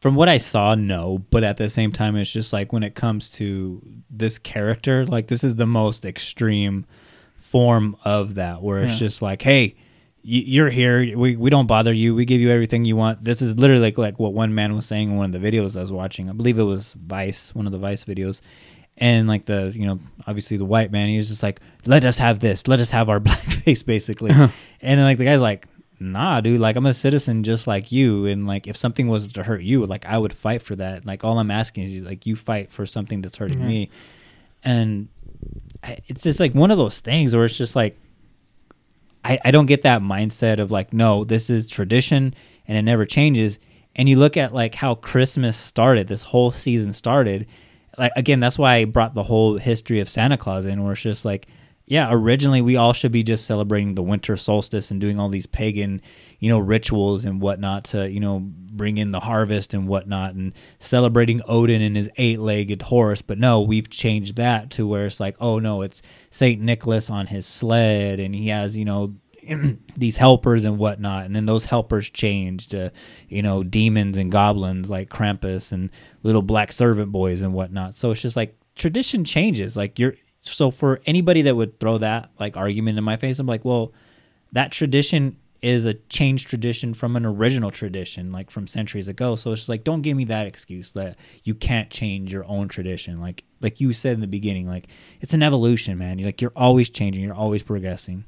[0.00, 1.24] From what I saw, no.
[1.30, 5.28] But at the same time, it's just like when it comes to this character, like
[5.28, 6.86] this is the most extreme
[7.50, 8.98] form of that, where it's Yeah.
[9.06, 9.74] just like, hey,
[10.22, 11.16] you're here.
[11.16, 12.14] We, we don't bother you.
[12.14, 13.22] We give you everything you want.
[13.22, 15.76] This is literally like, like what one man was saying in one of the videos
[15.76, 16.28] I was watching.
[16.28, 18.40] I believe it was Vice, one of the Vice videos.
[18.98, 22.40] And like the, you know, obviously the white man, he's just like, let us have
[22.40, 22.66] this.
[22.66, 24.30] Let us have our black face basically.
[24.32, 24.48] Uh-huh.
[24.80, 25.68] and then like the guy's like,
[26.00, 28.26] nah, dude, like I'm a citizen just like you.
[28.26, 31.06] And like if something was to hurt you, like I would fight for that.
[31.06, 33.68] Like all I'm asking is you, like you fight for something that's hurting Yeah.
[33.68, 33.90] me.
[34.64, 35.08] And
[36.06, 37.98] it's just like one of those things where it's just like,
[39.24, 42.34] I, I don't get that mindset of like, no, this is tradition
[42.66, 43.58] and it never changes.
[43.94, 47.46] And you look at like how Christmas started, this whole season started.
[47.98, 51.02] Like again, that's why I brought the whole history of Santa Claus in, where it's
[51.02, 51.46] just like,
[51.86, 55.46] yeah, originally we all should be just celebrating the winter solstice and doing all these
[55.46, 56.02] pagan,
[56.40, 60.52] you know, rituals and whatnot to, you know, bring in the harvest and whatnot and
[60.80, 63.22] celebrating Odin and his eight legged horse.
[63.22, 67.28] But no, we've changed that to where it's like, oh no, it's Saint Nicholas on
[67.28, 69.14] his sled and he has, you know,
[69.96, 72.92] these helpers and whatnot, and then those helpers change to,
[73.28, 75.90] you know, demons and goblins like Krampus and
[76.24, 77.96] little black servant boys and whatnot.
[77.96, 79.76] So it's just like tradition changes.
[79.76, 80.16] Like you're
[80.46, 83.92] so for anybody that would throw that like argument in my face, I'm like, well,
[84.52, 89.34] that tradition is a changed tradition from an original tradition, like from centuries ago.
[89.36, 92.68] So it's just like, don't give me that excuse that you can't change your own
[92.68, 93.20] tradition.
[93.20, 94.86] Like, like you said in the beginning, like
[95.20, 96.18] it's an evolution, man.
[96.18, 98.24] You're like you're always changing, you're always progressing.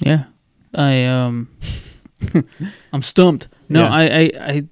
[0.00, 0.24] Yeah,
[0.74, 1.48] I um,
[2.92, 3.48] I'm stumped.
[3.68, 3.92] No, Yeah.
[3.92, 4.62] I, I I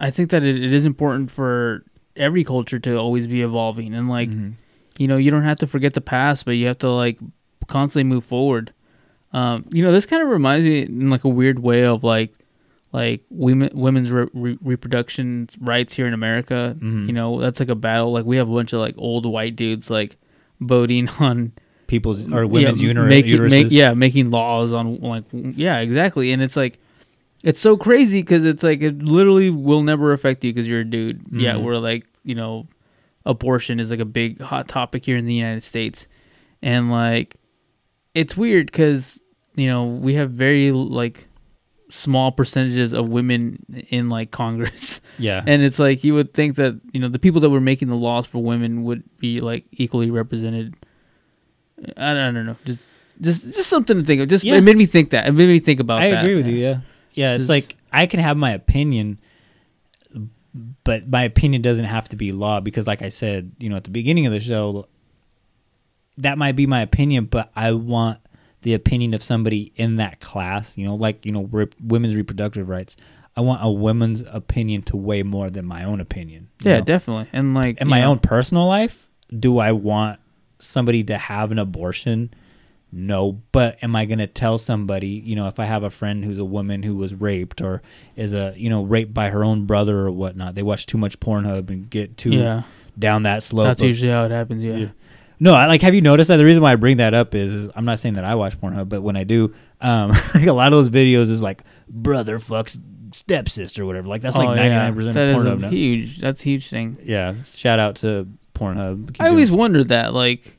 [0.00, 1.84] I think that it, it is important for
[2.16, 4.54] every culture to always be evolving and like Mhm.
[4.98, 7.18] You know you don't have to forget the past, but you have to like
[7.66, 8.72] constantly move forward.
[9.32, 12.32] Um, you know, this kind of reminds me in like a weird way of like
[12.92, 16.76] like women women's re- re- reproduction rights here in America.
[16.78, 17.06] Mhm.
[17.08, 18.12] You know, that's like a battle.
[18.12, 20.16] Like we have a bunch of like old white dudes like
[20.60, 21.52] voting on
[21.86, 23.50] People's or women's yeah, uter- making, uteruses.
[23.50, 26.30] make- yeah, making laws on like yeah, exactly.
[26.32, 26.78] And it's like
[27.42, 30.84] it's so crazy because it's like it literally will never affect you because you're a
[30.84, 31.20] dude.
[31.32, 31.62] Yeah, Mhm.
[31.64, 32.66] we're like you know,
[33.26, 36.08] abortion is like a big hot topic here in the United States,
[36.62, 37.36] and like
[38.14, 39.20] it's weird because
[39.56, 41.26] you know we have very like
[41.90, 45.00] small percentages of women in like Congress.
[45.16, 45.44] Yeah.
[45.46, 47.94] And it's like you would think that, you know, the people that were making the
[47.94, 50.74] laws for women would be like equally represented.
[51.96, 52.56] I don't, I don't know.
[52.64, 52.80] Just
[53.20, 54.28] just just something to think of.
[54.28, 54.56] Just Yeah.
[54.56, 55.28] it made me think that.
[55.28, 56.24] It made me think about I that.
[56.24, 56.56] agree with you.
[56.56, 56.80] Yeah,
[57.12, 57.32] yeah.
[57.34, 59.20] It's Just- like I can have my opinion,
[60.84, 63.84] but my opinion doesn't have to be law because, like I said, you know, at
[63.84, 64.86] the beginning of the show,
[66.18, 68.20] that might be my opinion, but I want
[68.62, 70.76] the opinion of somebody in that class.
[70.76, 72.96] You know, like you know, rep- women's reproductive rights.
[73.36, 76.50] I want a woman's opinion to weigh more than my own opinion.
[76.62, 76.84] Yeah, know?
[76.84, 77.28] definitely.
[77.32, 80.20] And like in my know, own personal life, do I want
[80.58, 82.32] somebody to have an abortion?
[82.96, 86.24] No, but am I going to tell somebody, you know, if I have a friend
[86.24, 87.82] who's a woman who was raped or
[88.14, 91.18] is a, you know, raped by her own brother or whatnot, they watch too much
[91.18, 92.62] Pornhub and get too Yeah.
[92.96, 93.66] down that slope.
[93.66, 94.76] That's of- usually how it happens, yeah.
[94.76, 94.88] Yeah.
[95.40, 95.82] No, I like.
[95.82, 96.36] Have you noticed that?
[96.36, 98.58] The reason why I bring that up is, is I'm not saying that I watch
[98.60, 102.38] Pornhub, but when I do, um, like a lot of those videos is like brother
[102.38, 102.78] fucks
[103.10, 104.06] stepsister, or whatever.
[104.06, 104.90] Like that's like Oh, 99 yeah.
[104.94, 105.52] percent That of Pornhub.
[105.54, 105.68] a now.
[105.70, 106.96] huge that's a huge thing.
[107.02, 109.08] Yeah, shout out to Pornhub.
[109.14, 110.56] Keep I always doing- wondered that, like,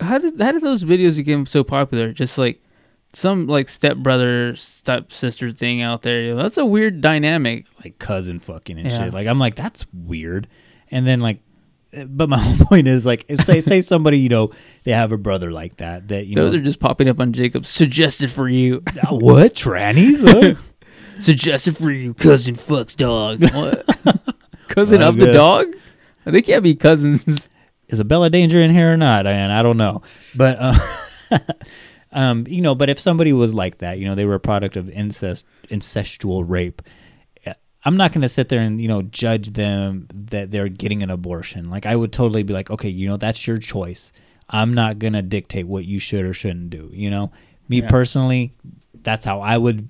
[0.00, 2.12] how did how did those videos become so popular?
[2.12, 2.62] Just like
[3.12, 6.34] some like stepbrother stepsister thing out there.
[6.34, 7.66] That's a weird dynamic.
[7.84, 8.98] like cousin fucking and Yeah.
[8.98, 9.14] shit.
[9.14, 10.46] Like I'm like that's weird.
[10.90, 11.40] And then like,
[12.06, 14.50] but my whole point is like, say say somebody you know
[14.84, 17.32] they have a brother like that that you Those know are just popping up on
[17.32, 18.82] Jacob's suggested for you.
[19.02, 20.20] Uh, what trannies?
[20.26, 20.60] Huh?
[21.18, 23.42] suggested for you, cousin fucks dog.
[23.42, 23.86] What?
[24.68, 25.74] cousin of the dog?
[26.24, 27.48] They can't be cousins.
[27.90, 29.26] Is a Bella Danger in here or not?
[29.26, 30.02] And I don't know,
[30.34, 30.74] but uh,
[32.12, 34.76] um, you know, but if somebody was like that, you know, they were a product
[34.76, 36.82] of incest, incestual rape.
[37.46, 37.52] uh,
[37.84, 41.10] I'm not going to sit there and you know judge them that they're getting an
[41.10, 41.68] abortion.
[41.70, 44.12] Like I would totally be like, okay, you know, that's your choice.
[44.48, 46.90] I'm not going to dictate what you should or shouldn't do.
[46.92, 47.30] You know,
[47.68, 47.88] me Yeah.
[47.88, 48.52] personally,
[49.02, 49.88] that's how I would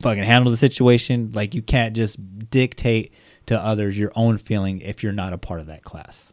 [0.00, 1.30] fucking handle the situation.
[1.34, 2.18] Like you can't just
[2.50, 3.12] dictate
[3.46, 6.29] to others your own feeling if you're not a part of that class.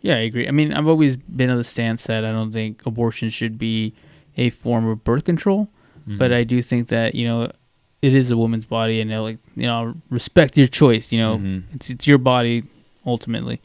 [0.00, 0.46] Yeah, I agree.
[0.46, 3.94] I mean, I've always been of the stance that I don't think abortion should be
[4.36, 5.68] a form of birth control,
[6.06, 6.34] but Mhm.
[6.34, 7.50] I do think that you know
[8.02, 11.10] it is a woman's body, and know, like you know, respect your choice.
[11.12, 11.62] You know, Mhm.
[11.74, 12.62] it's it's your body
[13.06, 13.60] ultimately.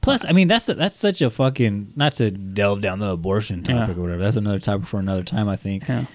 [0.00, 3.80] Plus, I mean, that's that's such a fucking not to delve down the abortion Yeah.
[3.80, 4.22] topic or whatever.
[4.22, 5.48] That's another topic for another time.
[5.48, 6.06] I think Yeah.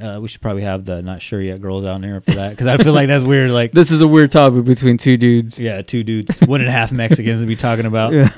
[0.00, 2.66] Uh, we should probably have the not sure yet girls down here for that because
[2.66, 3.50] I feel like that's weird.
[3.50, 5.58] Like, This is a weird topic between two dudes.
[5.58, 8.28] yeah, two dudes, one and a half Mexicans to be talking about, Yeah.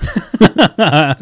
[0.76, 1.14] Uh,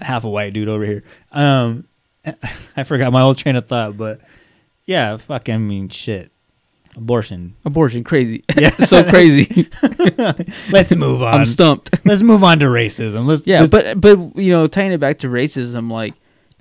[0.00, 1.02] half a white dude over here.
[1.32, 1.86] Um,
[2.76, 4.20] I forgot my whole train of thought, but
[4.84, 5.48] yeah, fuck.
[5.48, 6.30] I mean, shit,
[6.96, 7.54] abortion.
[7.64, 8.44] Abortion, crazy.
[8.56, 9.68] Yeah, so crazy.
[10.70, 11.34] Let's move on.
[11.34, 11.90] I'm stumped.
[12.04, 13.26] Let's move on to racism.
[13.26, 16.14] Let's Yeah, let's- but but you know, tying it back to racism, like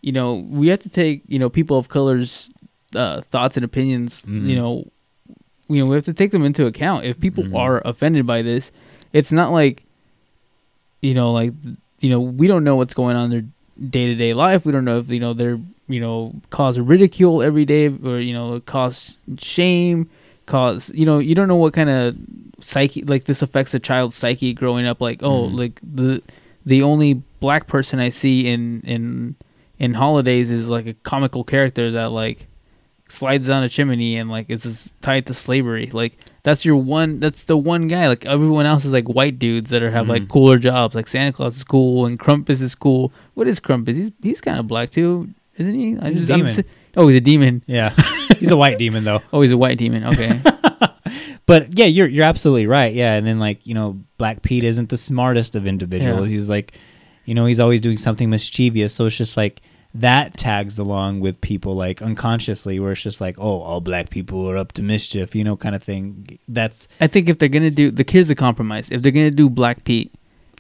[0.05, 2.51] you know, we have to take you know people of color's
[2.93, 4.21] uh, thoughts and opinions.
[4.27, 4.47] Mhm.
[4.49, 4.71] You know,
[5.67, 7.05] you know, we have to take them into account.
[7.05, 7.55] If people Mhm.
[7.57, 8.71] are offended by this,
[9.13, 9.83] it's not like
[11.01, 11.53] you know, like
[12.01, 13.45] you know, we don't know what's going on in their
[13.89, 14.65] day to day life.
[14.65, 18.33] We don't know if you know they're you know cause ridicule every day or you
[18.33, 20.09] know cause shame,
[20.45, 22.15] cause you know you don't know what kind of
[22.61, 25.01] psyche like this affects a child's psyche growing up.
[25.01, 25.57] Like oh, Mhm.
[25.57, 26.21] like the
[26.65, 29.35] the only black person I see in in
[29.79, 32.47] in holidays is like a comical character that like
[33.07, 35.87] slides down a chimney and like is just tied to slavery.
[35.93, 37.19] Like that's your one.
[37.19, 38.07] That's the one guy.
[38.07, 40.29] Like everyone else is like white dudes that are have like Mhm.
[40.29, 40.95] cooler jobs.
[40.95, 43.11] Like Santa Claus is cool and Krampus is cool.
[43.35, 43.95] What is Krampus?
[43.95, 45.97] He's he's kind of black too, isn't he?
[46.01, 46.51] I He's I'm demon.
[46.51, 46.63] si-
[46.97, 47.63] oh, he's a demon.
[47.67, 47.93] yeah,
[48.39, 49.21] he's a white demon though.
[49.33, 50.03] Oh, he's a white demon.
[50.05, 50.39] Okay.
[51.47, 52.91] But yeah, you're you're absolutely right.
[52.93, 56.27] Yeah, and then like you know, Black Pete isn't the smartest of individuals.
[56.31, 56.37] Yeah.
[56.37, 56.73] He's like,
[57.25, 58.93] you know, he's always doing something mischievous.
[58.93, 59.61] So it's just like
[59.95, 64.49] that tags along with people like unconsciously, where it's just like, oh, all black people
[64.49, 66.37] are up to mischief, you know, kind of thing.
[66.47, 68.91] That's I think if they're gonna do the here's the compromise.
[68.91, 70.13] If they're gonna do Black Pete,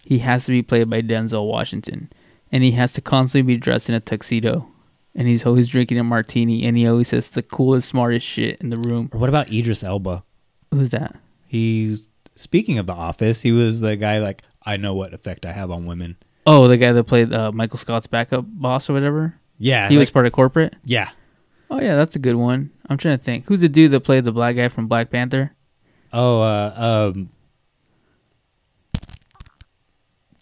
[0.03, 2.11] he has to be played by Denzel Washington,
[2.51, 4.67] and he has to constantly be dressed in a tuxedo,
[5.13, 8.69] and he's always drinking a martini, and he always says the coolest, smartest shit in
[8.69, 9.09] the room.
[9.11, 10.23] what about Idris Elba?
[10.71, 11.15] Who's that?
[11.45, 13.41] He's speaking of The Office.
[13.41, 16.17] He was the guy like, I know what effect I have on women.
[16.45, 19.35] Oh, the guy that played uh, Michael Scott's backup boss or whatever.
[19.57, 20.75] Yeah, He was part of corporate.
[20.83, 21.09] yeah.
[21.71, 22.69] Oh yeah, that's a good one.
[22.87, 23.45] I'm trying to think.
[23.47, 25.51] Who's the dude that played the black guy from Black Panther?
[26.13, 27.29] Oh, uh, um,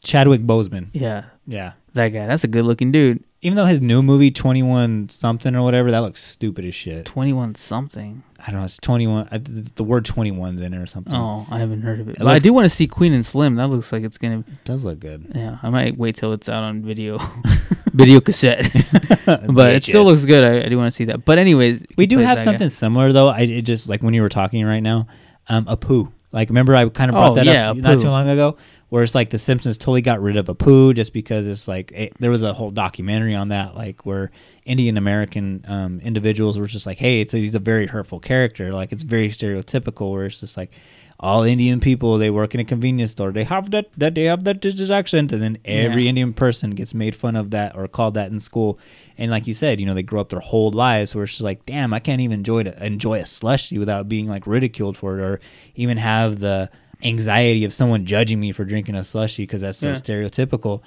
[0.04, 0.90] Chadwick Boseman.
[0.94, 1.74] Yeah, Yeah.
[1.94, 2.28] that guy.
[2.28, 3.24] That's a good looking dude.
[3.42, 7.06] Even though his new movie, 21 something or whatever, that looks stupid as shit.
[7.06, 8.24] Twenty one something.
[8.46, 8.66] I don't know.
[8.66, 9.30] It's 21.
[9.32, 11.16] I, the word 21's in it or something.
[11.16, 12.18] Oh, I haven't heard of it.
[12.18, 13.56] It But I do want to see Queen and Slim.
[13.56, 14.40] That looks like it's gonna.
[14.40, 15.32] It does look good.
[15.34, 17.20] Yeah, I might wait till it's out on video,
[17.94, 18.70] video cassette.
[19.26, 20.44] but it still looks good.
[20.44, 21.24] I, I do want to see that.
[21.24, 22.44] But anyways, We do have that guy.
[22.44, 23.30] something similar though.
[23.30, 25.08] I it just like when you were talking right now,
[25.48, 26.12] um, poo.
[26.34, 28.58] Like remember I kind of brought Oh, that yeah, up not too long ago,
[28.94, 32.14] where it's like the Simpsons totally got rid of Apu just because it's like it,
[32.20, 34.30] there was a whole documentary on that, like where
[34.66, 38.72] Indian American um, individuals were just like, hey, it's a, he's a very hurtful character,
[38.72, 40.74] like it's very stereotypical, where it's just like
[41.20, 44.44] all Indian people they work in a convenience store, they have that that they have
[44.44, 46.10] that this accent, and then every Yeah.
[46.10, 48.78] Indian person gets made fun of that or called that in school.
[49.18, 51.42] And like you said, you know, they grow up their whole lives where it's just
[51.42, 55.18] like, damn, I can't even enjoy it, enjoy a slushy without being like ridiculed for
[55.18, 55.40] it, or
[55.74, 56.70] even have the
[57.04, 59.96] anxiety of someone judging me for drinking a slushy because that's so Yeah.
[59.96, 60.82] stereotypical.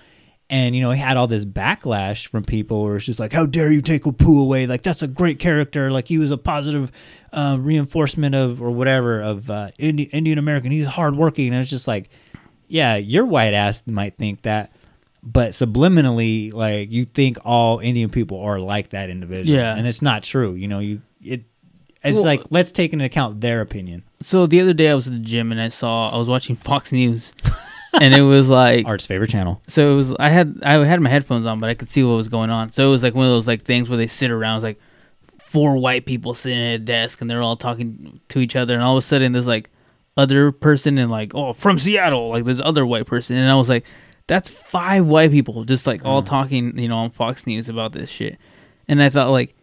[0.49, 3.47] And you know, he had all this backlash from people where it's just like, "How
[3.47, 4.67] dare you take Apu away?
[4.69, 5.91] Like that's a great character.
[5.91, 6.93] Like he was a positive
[7.33, 10.71] uh, reinforcement of or whatever of uh, Indi- Indian American.
[10.71, 12.11] He's hardworking." And it's just like,
[12.69, 14.71] yeah, your white ass might think that,
[15.21, 19.59] but subliminally, like you think all Indian people are like that individual.
[19.59, 19.75] Yeah.
[19.77, 20.55] and it's not true.
[20.55, 21.43] You know, you it.
[22.05, 24.05] It's Well- like let's take into account their opinion.
[24.23, 26.57] So the other day I was at the gym and I saw I was watching
[26.57, 27.35] Fox News,
[28.01, 29.61] and it was like Art's favorite channel.
[29.69, 32.15] so it was I had I had my headphones on but I could see what
[32.15, 32.71] was going on.
[32.71, 34.63] So it was like one of those like things where they sit around.
[34.63, 34.81] Like
[35.41, 38.83] four white people sitting at a desk and they're all talking to each other, and
[38.83, 39.71] all of a sudden there's like
[40.17, 43.69] other person and like oh from Seattle like this other white person, and I was
[43.69, 43.85] like
[44.29, 48.11] that's five white people just like all talking you know on Fox News about this
[48.11, 48.39] shit,
[48.89, 49.56] and I thought like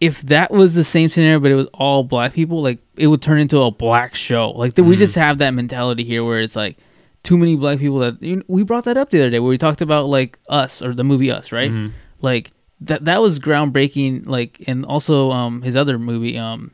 [0.00, 3.22] if that was the same scenario but it was all black people like it would
[3.22, 4.50] turn into a black show.
[4.50, 6.76] Like th- we just have that mentality here where it's like
[7.22, 9.48] too many black people that you know, we brought that up the other day where
[9.48, 11.72] we talked about like us or the movie us right?
[12.20, 16.70] Like that that was groundbreaking like and also um his other movie um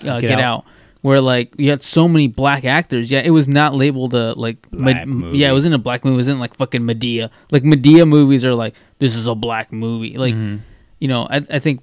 [0.00, 0.60] uh, get, Get out.
[0.60, 0.64] Out.
[1.02, 3.10] where like you had so many black actors.
[3.10, 5.38] Yeah it was not labeled a like Black Med- movie.
[5.38, 6.14] yeah it wasn't a black movie.
[6.14, 7.28] It wasn't like fucking Madea.
[7.50, 10.16] Like Madea movies are like this is a black movie.
[10.16, 10.34] Like
[11.00, 11.80] you know i, I think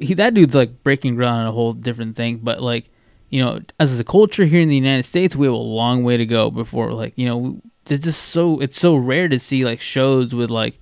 [0.00, 2.90] he that dude's like breaking ground on a whole different thing but like
[3.28, 6.16] you know as a culture here in the united states we have a long way
[6.16, 9.80] to go before like you know there's just so it's so rare to see like
[9.80, 10.78] shows with like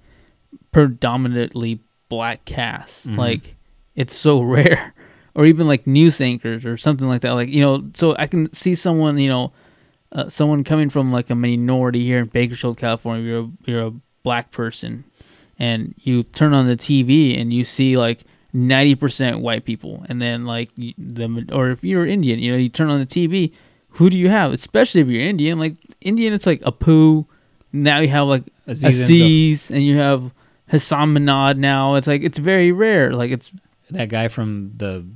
[0.72, 3.06] predominantly black casts.
[3.06, 3.56] Like
[3.94, 4.94] it's so rare.
[5.34, 7.32] Or even like news anchors or something like that.
[7.32, 9.52] Like you know so i can see someone you know
[10.10, 13.92] uh, someone coming from like a minority here in bakersfield california you're a, you're a
[14.22, 15.04] black person
[15.58, 18.24] and you turn on the tv and you see like
[18.54, 20.04] 90% white people.
[20.08, 23.52] And then like the or if you're indian you know you turn on the tv
[23.92, 24.52] who do you have?
[24.52, 27.26] Especially if you're indian like indian it's like apu
[27.72, 30.32] now you have like Aziz aziz and you have
[30.68, 31.94] Hasan Minhaj now.
[31.94, 33.12] It's like it's very rare.
[33.12, 33.52] Like it's
[33.90, 35.06] That guy from the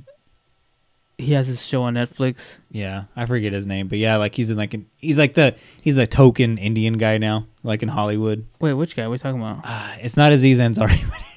[1.17, 2.57] he has his show on netflix.
[2.71, 5.55] Yeah, I forget his name, but yeah, like he's in like an, he's like the
[5.81, 8.45] he's the token Indian guy now, like in Hollywood.
[8.59, 9.61] wait which guy are we talking about?
[9.63, 11.03] Uh, it's not Aziz Ansari.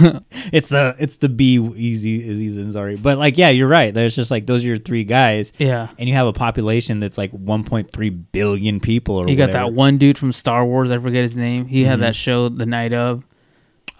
[0.52, 3.00] it's the it's the B easy Aziz Ansari.
[3.00, 3.92] But like, yeah, you're right.
[3.92, 7.18] There's just like those are your three guys, yeah and you have a population that's
[7.18, 9.16] like 1.3 billion people.
[9.16, 9.66] Or you got whatever.
[9.66, 11.90] that one dude from star wars i forget his name he Mm-hmm.
[11.90, 13.24] had that show the night of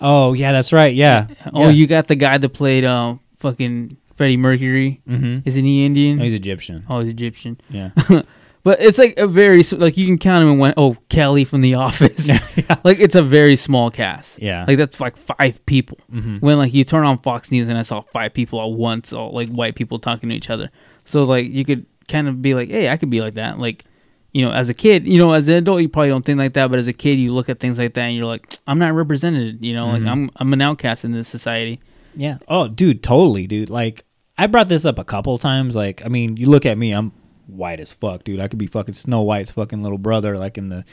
[0.01, 0.95] Oh yeah, that's right.
[0.95, 1.27] Yeah.
[1.53, 5.47] oh you got the guy that played um fucking freddie mercury Mm-hmm.
[5.49, 6.85] isn't he indian No, he's Egyptian.
[6.89, 7.91] oh he's egyptian Yeah.
[8.63, 10.75] But it's like a very like you can count him in one.
[10.77, 12.29] Oh, Kelly from The Office.
[12.85, 14.41] Like it's a very small cast.
[14.41, 14.65] Yeah.
[14.67, 15.99] Like that's like five people.
[16.13, 16.41] Mhm.
[16.41, 19.33] When like you turn on Fox News and I saw five people at once, all
[19.33, 20.71] like white people talking to each other.
[21.05, 23.59] So like you could kind of be like, hey, I could be like that.
[23.59, 23.85] Like,
[24.33, 26.53] you know, as a kid, you know, as an adult, you probably don't think like
[26.53, 28.79] that, but as a kid, you look at things like that and you're like, I'm
[28.79, 29.65] not represented.
[29.65, 30.05] You know, Mm-hmm.
[30.05, 31.81] like I'm I'm an outcast in this society.
[32.15, 32.39] Yeah.
[32.49, 33.71] Oh, dude, totally, dude.
[33.71, 34.05] Like,
[34.39, 35.75] I brought this up a couple times.
[35.75, 37.13] Like, I mean, you look at me, I'm
[37.53, 38.41] white as fuck, dude.
[38.41, 40.85] I could be fucking Snow White's fucking little brother, like in the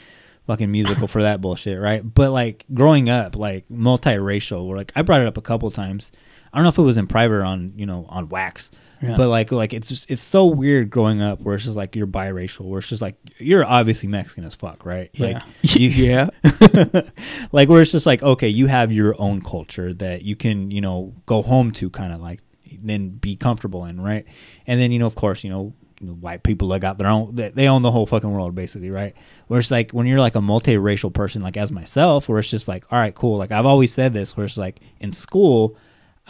[0.46, 2.02] fucking musical for that bullshit, right?
[2.02, 6.10] But like growing up, like multiracial, where like I brought it up a couple times.
[6.52, 8.70] I don't know if it was in private or on you know on wax,
[9.02, 9.14] Yeah.
[9.16, 12.06] but like like it's just, it's so weird growing up where it's just like you're
[12.06, 15.10] biracial, where it's just like you're obviously Mexican as fuck, right?
[15.18, 16.28] Like you, yeah.
[17.52, 20.80] like where it's just like okay you have your own culture that you can you
[20.80, 22.40] know go home to kind of like
[22.80, 24.24] then be comfortable in right
[24.66, 27.48] and then you know of course you know white people that got their own they,
[27.50, 29.14] they own the whole fucking world basically right
[29.48, 32.68] where it's like when you're like a multiracial person like as myself where it's just
[32.68, 35.76] like all right cool like i've always said this where it's like in school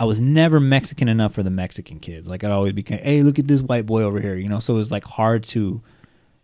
[0.01, 2.29] I was never Mexican enough for the Mexican kids.
[2.29, 4.61] Like I'd always be, hey, look at this white boy over here, you know.
[4.61, 5.83] So it was like hard to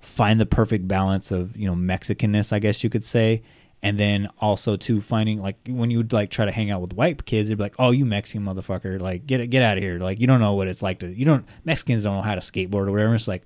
[0.01, 3.42] find the perfect balance of you know Mexicanness, I guess you could say,
[3.85, 6.94] and then also to finding like when you would like try to hang out with
[6.94, 8.98] white kids, they'd be like, "Oh, you Mexican motherfucker!
[8.98, 9.98] Like get get out of here!
[9.98, 12.40] Like you don't know what it's like to you don't Mexicans don't know how to
[12.40, 13.43] skateboard or whatever." And it's like,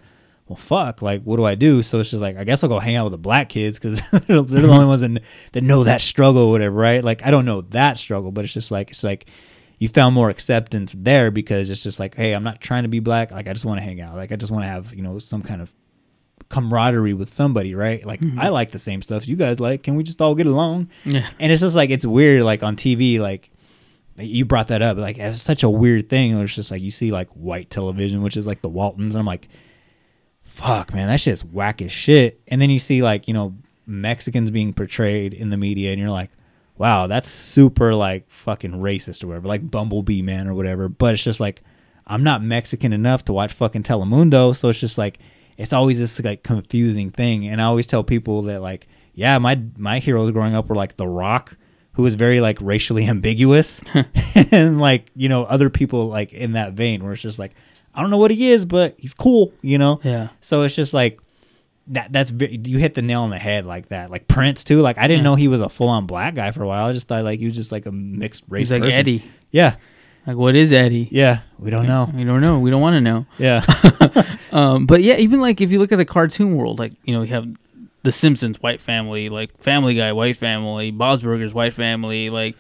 [0.47, 1.03] well, fuck!
[1.03, 1.83] Like what do I do?
[1.83, 4.01] So it's just like I guess I'll go hang out with the black kids because
[4.27, 7.03] they're, they're the only ones that, that know that struggle or whatever, right?
[7.03, 9.29] Like I don't know that struggle, but it's just like it's like
[9.81, 13.01] you found more acceptance there because it's just like, hey, I'm not trying to be
[13.01, 13.33] black.
[13.33, 14.15] Like I just want to hang out.
[14.15, 15.73] Like I just want to have you know some kind of
[16.49, 18.05] camaraderie with somebody, right?
[18.05, 18.39] Like mm-hmm.
[18.39, 19.83] I like the same stuff you guys like.
[19.83, 20.91] Can we just all get along?
[21.05, 21.29] Yeah.
[21.39, 23.51] And it's just like it's weird, like on TV, like
[24.17, 26.39] you brought that up, like it's such a weird thing.
[26.41, 29.27] It's just like you see like white television, which is like the Waltons, and I'm
[29.27, 29.49] like,
[30.43, 32.41] fuck, man, that shit's whack as shit.
[32.49, 33.55] And then you see like you know
[33.87, 36.31] Mexicans being portrayed in the media, and you're like,
[36.79, 40.89] wow, that's super like fucking racist or whatever, like Bumblebee Man or whatever.
[40.89, 41.63] But it's just like
[42.07, 45.19] I'm not Mexican enough to watch fucking Telemundo, so it's just like
[45.59, 47.47] it's always this like confusing thing.
[47.47, 50.97] And I always tell people that like, yeah, my my heroes growing up were like
[50.97, 51.57] The Rock,
[51.93, 53.83] who was very like racially ambiguous,
[54.53, 57.53] and like you know other people like in that vein where it's just like
[57.95, 60.01] I don't know what he is, but he's cool, you know.
[60.05, 60.29] Yeah.
[60.41, 61.19] So it's just like
[61.89, 62.13] that.
[62.13, 64.09] That's very, you hit the nail on the head like that.
[64.09, 64.81] Like Prince too.
[64.81, 66.87] Like I didn't know he was a full on black guy for a while.
[66.87, 68.69] I just thought like he was just like a mixed race.
[68.69, 68.99] He's like person.
[69.01, 69.25] Eddie.
[69.51, 69.77] Yeah,
[70.29, 71.09] Like what is Eddie?
[71.11, 71.41] yeah.
[71.59, 72.09] We don't know.
[72.15, 72.61] We don't know.
[72.61, 73.27] We don't want to know.
[73.39, 73.65] Yeah.
[74.51, 77.21] Um, but yeah, even like if you look at the cartoon world, like you know,
[77.21, 77.47] you have
[78.03, 82.57] the Simpsons, white family, like Family Guy, white family, Bob's Burgers, white family, like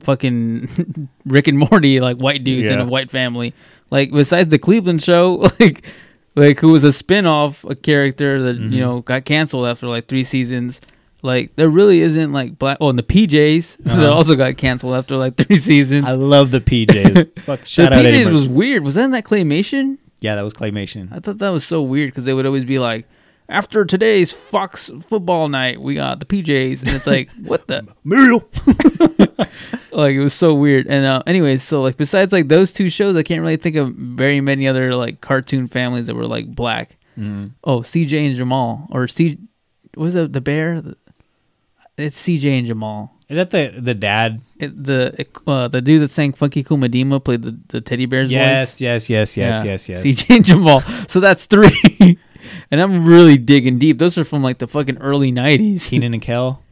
[0.00, 3.52] fucking Rick and Morty, like white dudes in a white family.
[3.90, 5.84] Like besides the Cleveland show, like
[6.36, 8.72] like who was a spin-off a character that Mm-hmm.
[8.72, 10.80] you know got canceled after like three seasons.
[11.26, 12.78] Like there really isn't like black.
[12.80, 14.12] Oh, and the PJs that Uh-huh.
[14.14, 16.06] also got canceled after like three seasons.
[16.06, 17.40] I love the PJs.
[17.44, 18.82] Fuck, the shout out Eddie PJs was weird.
[18.84, 19.98] Was that in that claymation?
[20.20, 21.08] yeah, that was claymation.
[21.12, 23.06] I thought that was so weird because they would always be like,
[23.48, 27.86] after today's Fox football night, we got the PJs, and it's like, what the?
[28.02, 28.48] Muriel.
[29.92, 30.86] Like it was so weird.
[30.88, 33.94] And uh, anyways, so like besides like those two shows, I can't really think of
[33.94, 36.96] very many other like cartoon families that were like black.
[37.18, 37.52] Mm.
[37.64, 39.38] Oh, CJ and Jamal, or C,
[39.96, 40.80] was it the bear?
[40.82, 40.96] The-
[41.96, 43.12] It's CJ and Jamal.
[43.28, 44.40] Is that the the dad?
[44.58, 48.30] It, the uh, the dude that sang Funky Cold Medina played the, the teddy bear's
[48.30, 48.80] Yes, voice.
[48.80, 49.70] yes, yes, yes, Yeah.
[49.72, 50.02] yes, yes.
[50.04, 50.80] CJ and Jamal.
[51.08, 52.18] So that's three.
[52.70, 53.98] and I'm really digging deep.
[53.98, 55.86] Those are from like the fucking early '90s.
[55.90, 56.62] Kenan and Kel.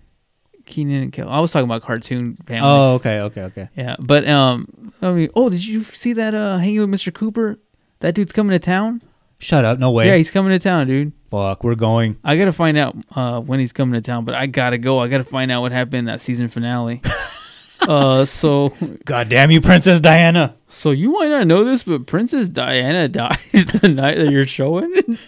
[0.66, 1.28] Kenan and Kel.
[1.28, 2.62] I was talking about cartoon families.
[2.64, 3.68] Oh, okay, okay, okay.
[3.76, 6.34] Yeah, but um, I mean, oh, did you see that?
[6.34, 7.12] Uh, hanging with Mr.
[7.12, 7.58] Cooper.
[8.00, 9.02] That dude's coming to town.
[9.44, 9.78] Shut up.
[9.78, 10.06] No way.
[10.06, 11.12] Yeah, he's coming to town, dude.
[11.30, 12.16] Fuck, we're going.
[12.24, 15.00] I gotta find out uh when he's coming to town, but I gotta go.
[15.00, 17.02] I gotta find out what happened in that season finale.
[17.82, 18.72] uh, so
[19.04, 20.56] God damn you, Princess Diana.
[20.70, 25.18] so you might not know this, but Princess Diana died the night that you're showing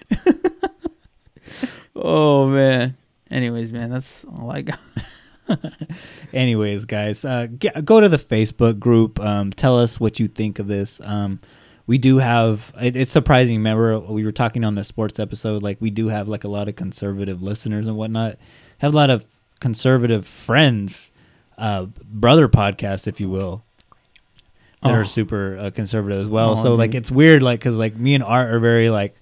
[1.94, 2.96] oh man.
[3.30, 4.80] Anyways, man, that's all I got.
[6.32, 9.20] Anyways, guys, uh, get, go to the Facebook group.
[9.20, 11.02] Um, tell us what you think of this.
[11.04, 11.40] Um,
[11.86, 12.72] we do have.
[12.80, 13.56] It, it's surprising.
[13.56, 15.62] Remember, we were talking on the sports episode.
[15.62, 18.36] Like we do have like a lot of conservative listeners and whatnot.
[18.78, 19.24] Have a lot of
[19.60, 21.10] conservative friends,
[21.58, 23.64] uh, brother podcasts, if you will,
[24.82, 24.94] that Oh.
[24.94, 26.50] are super uh, conservative as well.
[26.50, 29.16] Oh, so like it's weird, like because like me and Art are very like.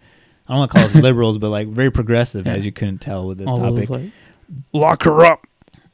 [0.47, 2.53] I don't want to call us liberals, but like very progressive, Yeah.
[2.55, 3.89] as you couldn't tell with this All topic.
[3.89, 4.11] like,
[4.75, 5.47] Lock her up.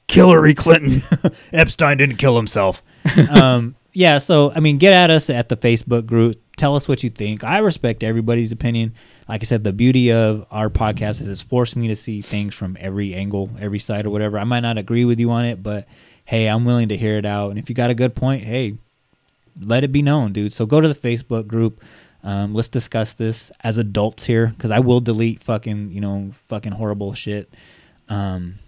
[0.08, 1.02] Hillary Clinton.
[1.52, 2.82] Epstein didn't kill himself.
[3.30, 6.34] um, yeah, so I mean, get at us at the Facebook group.
[6.60, 7.42] Tell us what you think.
[7.42, 8.92] I respect everybody's opinion.
[9.26, 12.54] Like I said, the beauty of our podcast is it's forced me to see things
[12.54, 14.38] from every angle, every side, or whatever.
[14.38, 15.88] I might not agree with you on it, but
[16.26, 17.48] hey, I'm willing to hear it out.
[17.48, 18.74] And if you got a good point, hey,
[19.58, 20.52] let it be known, dude.
[20.52, 21.82] So go to the Facebook group.
[22.22, 26.72] Um, let's discuss this as adults here, because I will delete fucking, you know, fucking
[26.72, 27.50] horrible shit.
[28.10, 28.58] Um,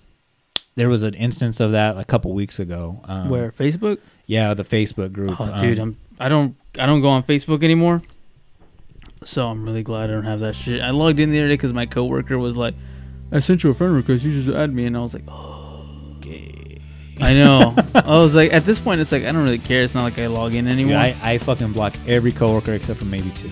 [0.76, 3.02] there was an instance of that a couple weeks ago.
[3.04, 3.98] Um, where Facebook?
[4.26, 5.38] yeah, the Facebook group.
[5.38, 8.00] Oh, dude, Um, I'm I don't I don't go on Facebook anymore.
[9.24, 10.80] So I'm really glad I don't have that shit.
[10.80, 12.74] I logged in the other day because my coworker was like,
[13.32, 14.24] I sent you a friend request.
[14.24, 15.28] You just add me, and I was like,
[16.16, 16.80] okay.
[17.20, 17.74] I know.
[17.94, 19.82] I was like, at this point, it's like I don't really care.
[19.82, 20.92] It's not like I log in anymore.
[20.92, 23.50] Yeah, I, I fucking block every coworker except for maybe two.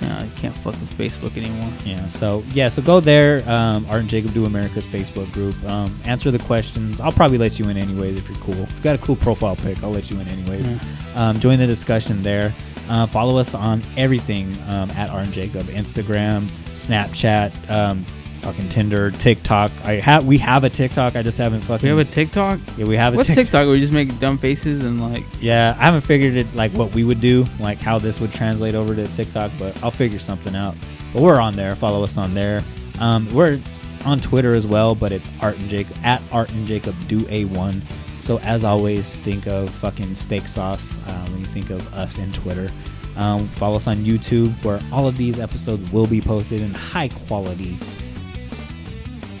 [0.00, 1.72] Yeah, I can't fuck with Facebook anymore.
[1.84, 3.48] Yeah, so yeah, so go there.
[3.48, 5.62] Um, Art and Jacob Do America's Facebook group.
[5.64, 7.00] Um, answer the questions.
[7.00, 8.54] I'll probably let you in anyways if you're cool.
[8.54, 10.68] If you got a cool profile pic, I'll let you in anyways.
[11.14, 12.54] Um, join the discussion there.
[12.88, 18.04] Uh, follow us on everything um, at Art and Jacob, Instagram, Snapchat, um,
[18.42, 19.70] fucking Tinder, TikTok.
[19.84, 21.16] I have we have a TikTok.
[21.16, 21.88] I just haven't fucking.
[21.90, 22.58] We have a TikTok.
[22.76, 23.44] yeah, we have a What's TikTok.
[23.44, 23.66] TikTok?
[23.68, 27.04] Where just make dumb faces and like Yeah, I haven't figured it like what we
[27.04, 30.74] would do, like how this would translate over to TikTok, but I'll figure something out.
[31.12, 31.74] But we're on there.
[31.74, 32.62] Follow us on there.
[32.98, 33.60] Um, we're
[34.04, 37.44] on Twitter as well, but it's Art and Jacob at Art and Jacob do a
[37.46, 37.82] one.
[38.20, 42.32] So as always, think of fucking steak sauce uh, when you think of us in
[42.32, 42.70] Twitter.
[43.16, 47.08] Um, follow us on YouTube, where all of these episodes will be posted in high
[47.08, 47.78] quality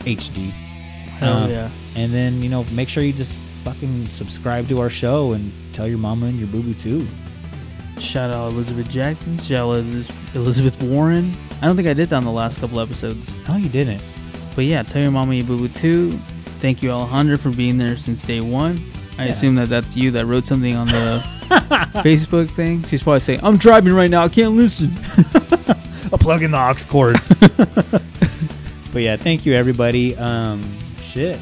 [0.00, 0.50] HD.
[1.18, 1.70] hell Uh, yeah.
[1.96, 5.86] And then, you know, make sure you just fucking subscribe to our show and tell
[5.86, 7.06] your mama and your boo boo too.
[7.98, 9.36] Shout out Elizabeth Jackson.
[9.38, 9.84] Shout out
[10.34, 11.36] Elizabeth Warren.
[11.60, 13.36] I don't think I did that on the last couple episodes.
[13.46, 14.02] No, you didn't.
[14.56, 16.12] But yeah, tell your mama you boo boo too.
[16.60, 18.82] Thank you, Alejandra, for being there since day one.
[19.18, 19.32] I Yeah.
[19.32, 21.22] assume that that's you that wrote something on the
[22.02, 22.82] Facebook thing.
[22.84, 24.24] She's probably saying, "I'm driving right now.
[24.24, 24.90] I can't listen."
[26.12, 27.20] A plug in the aux cord.
[28.92, 30.16] But yeah, thank you everybody.
[30.16, 30.62] Um,
[31.00, 31.38] shit.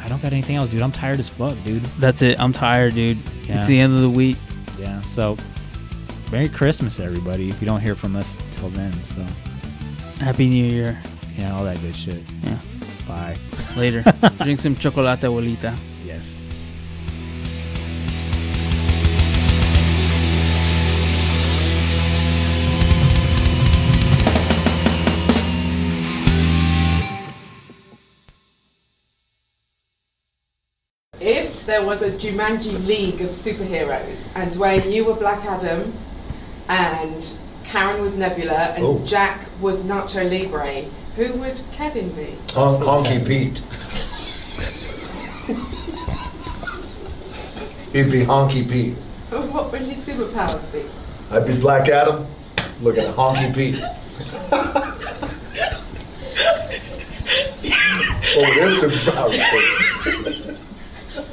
[0.00, 0.82] I don't got anything else, dude.
[0.82, 1.84] I'm tired as fuck, dude.
[2.00, 2.38] That's it.
[2.40, 3.18] I'm tired, dude.
[3.44, 3.58] Yeah.
[3.58, 4.36] It's the end of the week.
[4.78, 5.00] Yeah.
[5.14, 5.36] So,
[6.32, 7.48] Merry Christmas, everybody.
[7.48, 9.22] If you don't hear from us till then, so
[10.24, 11.00] Happy New Year.
[11.36, 12.22] yeah, all that good shit.
[12.42, 12.58] Yeah.
[13.06, 13.36] Bye.
[13.76, 14.02] Later.
[14.42, 15.76] Drink some chocolate, abuelita.
[31.68, 35.92] There was a Jumanji League of superheroes, and Dwayne, you were Black Adam,
[36.66, 39.02] and Karen was Nebula, and Oh.
[39.04, 40.84] Jack was Nacho Libre,
[41.14, 42.34] who would Kevin be?
[42.54, 43.58] Hon- Honky Pete.
[47.92, 48.94] He'd be Honky Pete.
[49.28, 50.84] What would his superpowers be?
[51.30, 52.26] I'd be Black Adam.
[52.80, 53.82] Look at Honky Pete.
[58.40, 60.58] Oh,
[61.18, 61.24] oh,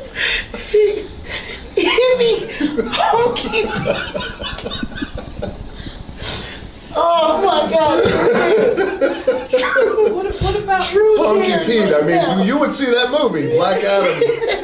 [1.76, 3.36] this is about
[6.98, 8.06] Oh my God!
[10.14, 11.94] What, what about Honky Pete.
[11.94, 14.20] I mean, you, you would see that movie, Black Adam,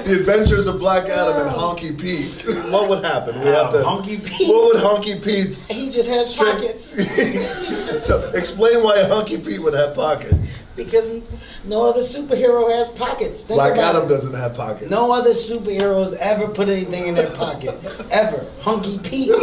[0.06, 2.32] The Adventures of Black Adam and Honky Pete.
[2.72, 3.40] What would happen?
[3.42, 3.78] We have to.
[3.80, 4.48] Honky Pete.
[4.48, 5.66] What would Honky Pete's?
[5.66, 6.94] He just has Straight- pockets
[8.34, 10.54] Explain why Honky Pete would have pockets.
[10.76, 11.22] Because
[11.66, 13.42] no other superhero has pockets.
[13.42, 14.10] Think Black Adam it.
[14.10, 14.90] doesn't have pockets.
[14.90, 17.80] No other superheroes ever put anything in their pocket.
[18.12, 18.46] ever.
[18.62, 19.32] Hunky Pete.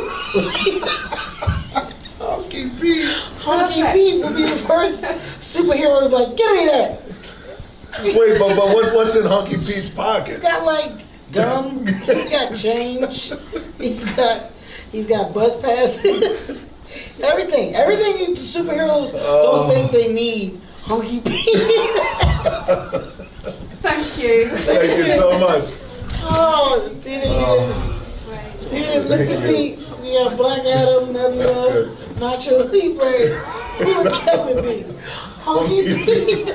[2.19, 3.15] Honky Pete.
[3.39, 3.95] Hunky Perfect.
[3.95, 5.03] Pete would be the first
[5.41, 7.03] superhero to be like, give me that.
[8.03, 10.35] Wait, but, but what, what's in Honky Pete's pocket?
[10.35, 10.93] He's got like
[11.33, 11.87] gum.
[11.87, 13.33] He's got change.
[13.79, 14.51] He's got
[14.93, 16.65] he's got bus passes.
[17.23, 17.75] Everything.
[17.75, 19.69] Everything you superheroes Oh.
[19.69, 19.93] don't think oh.
[19.93, 20.61] they need.
[20.91, 21.45] Oh, Hunky Pete.
[23.83, 24.49] Thank you.
[24.59, 25.65] Thank you so much.
[26.23, 28.01] Oh, he didn't, Oh.
[28.71, 29.79] he didn't listen to me.
[30.03, 33.35] Yeah, uh, Black Adam, Nebula, Nacho Libre.
[33.85, 34.77] Who would Kevin be?
[35.43, 36.55] Hunky Pete.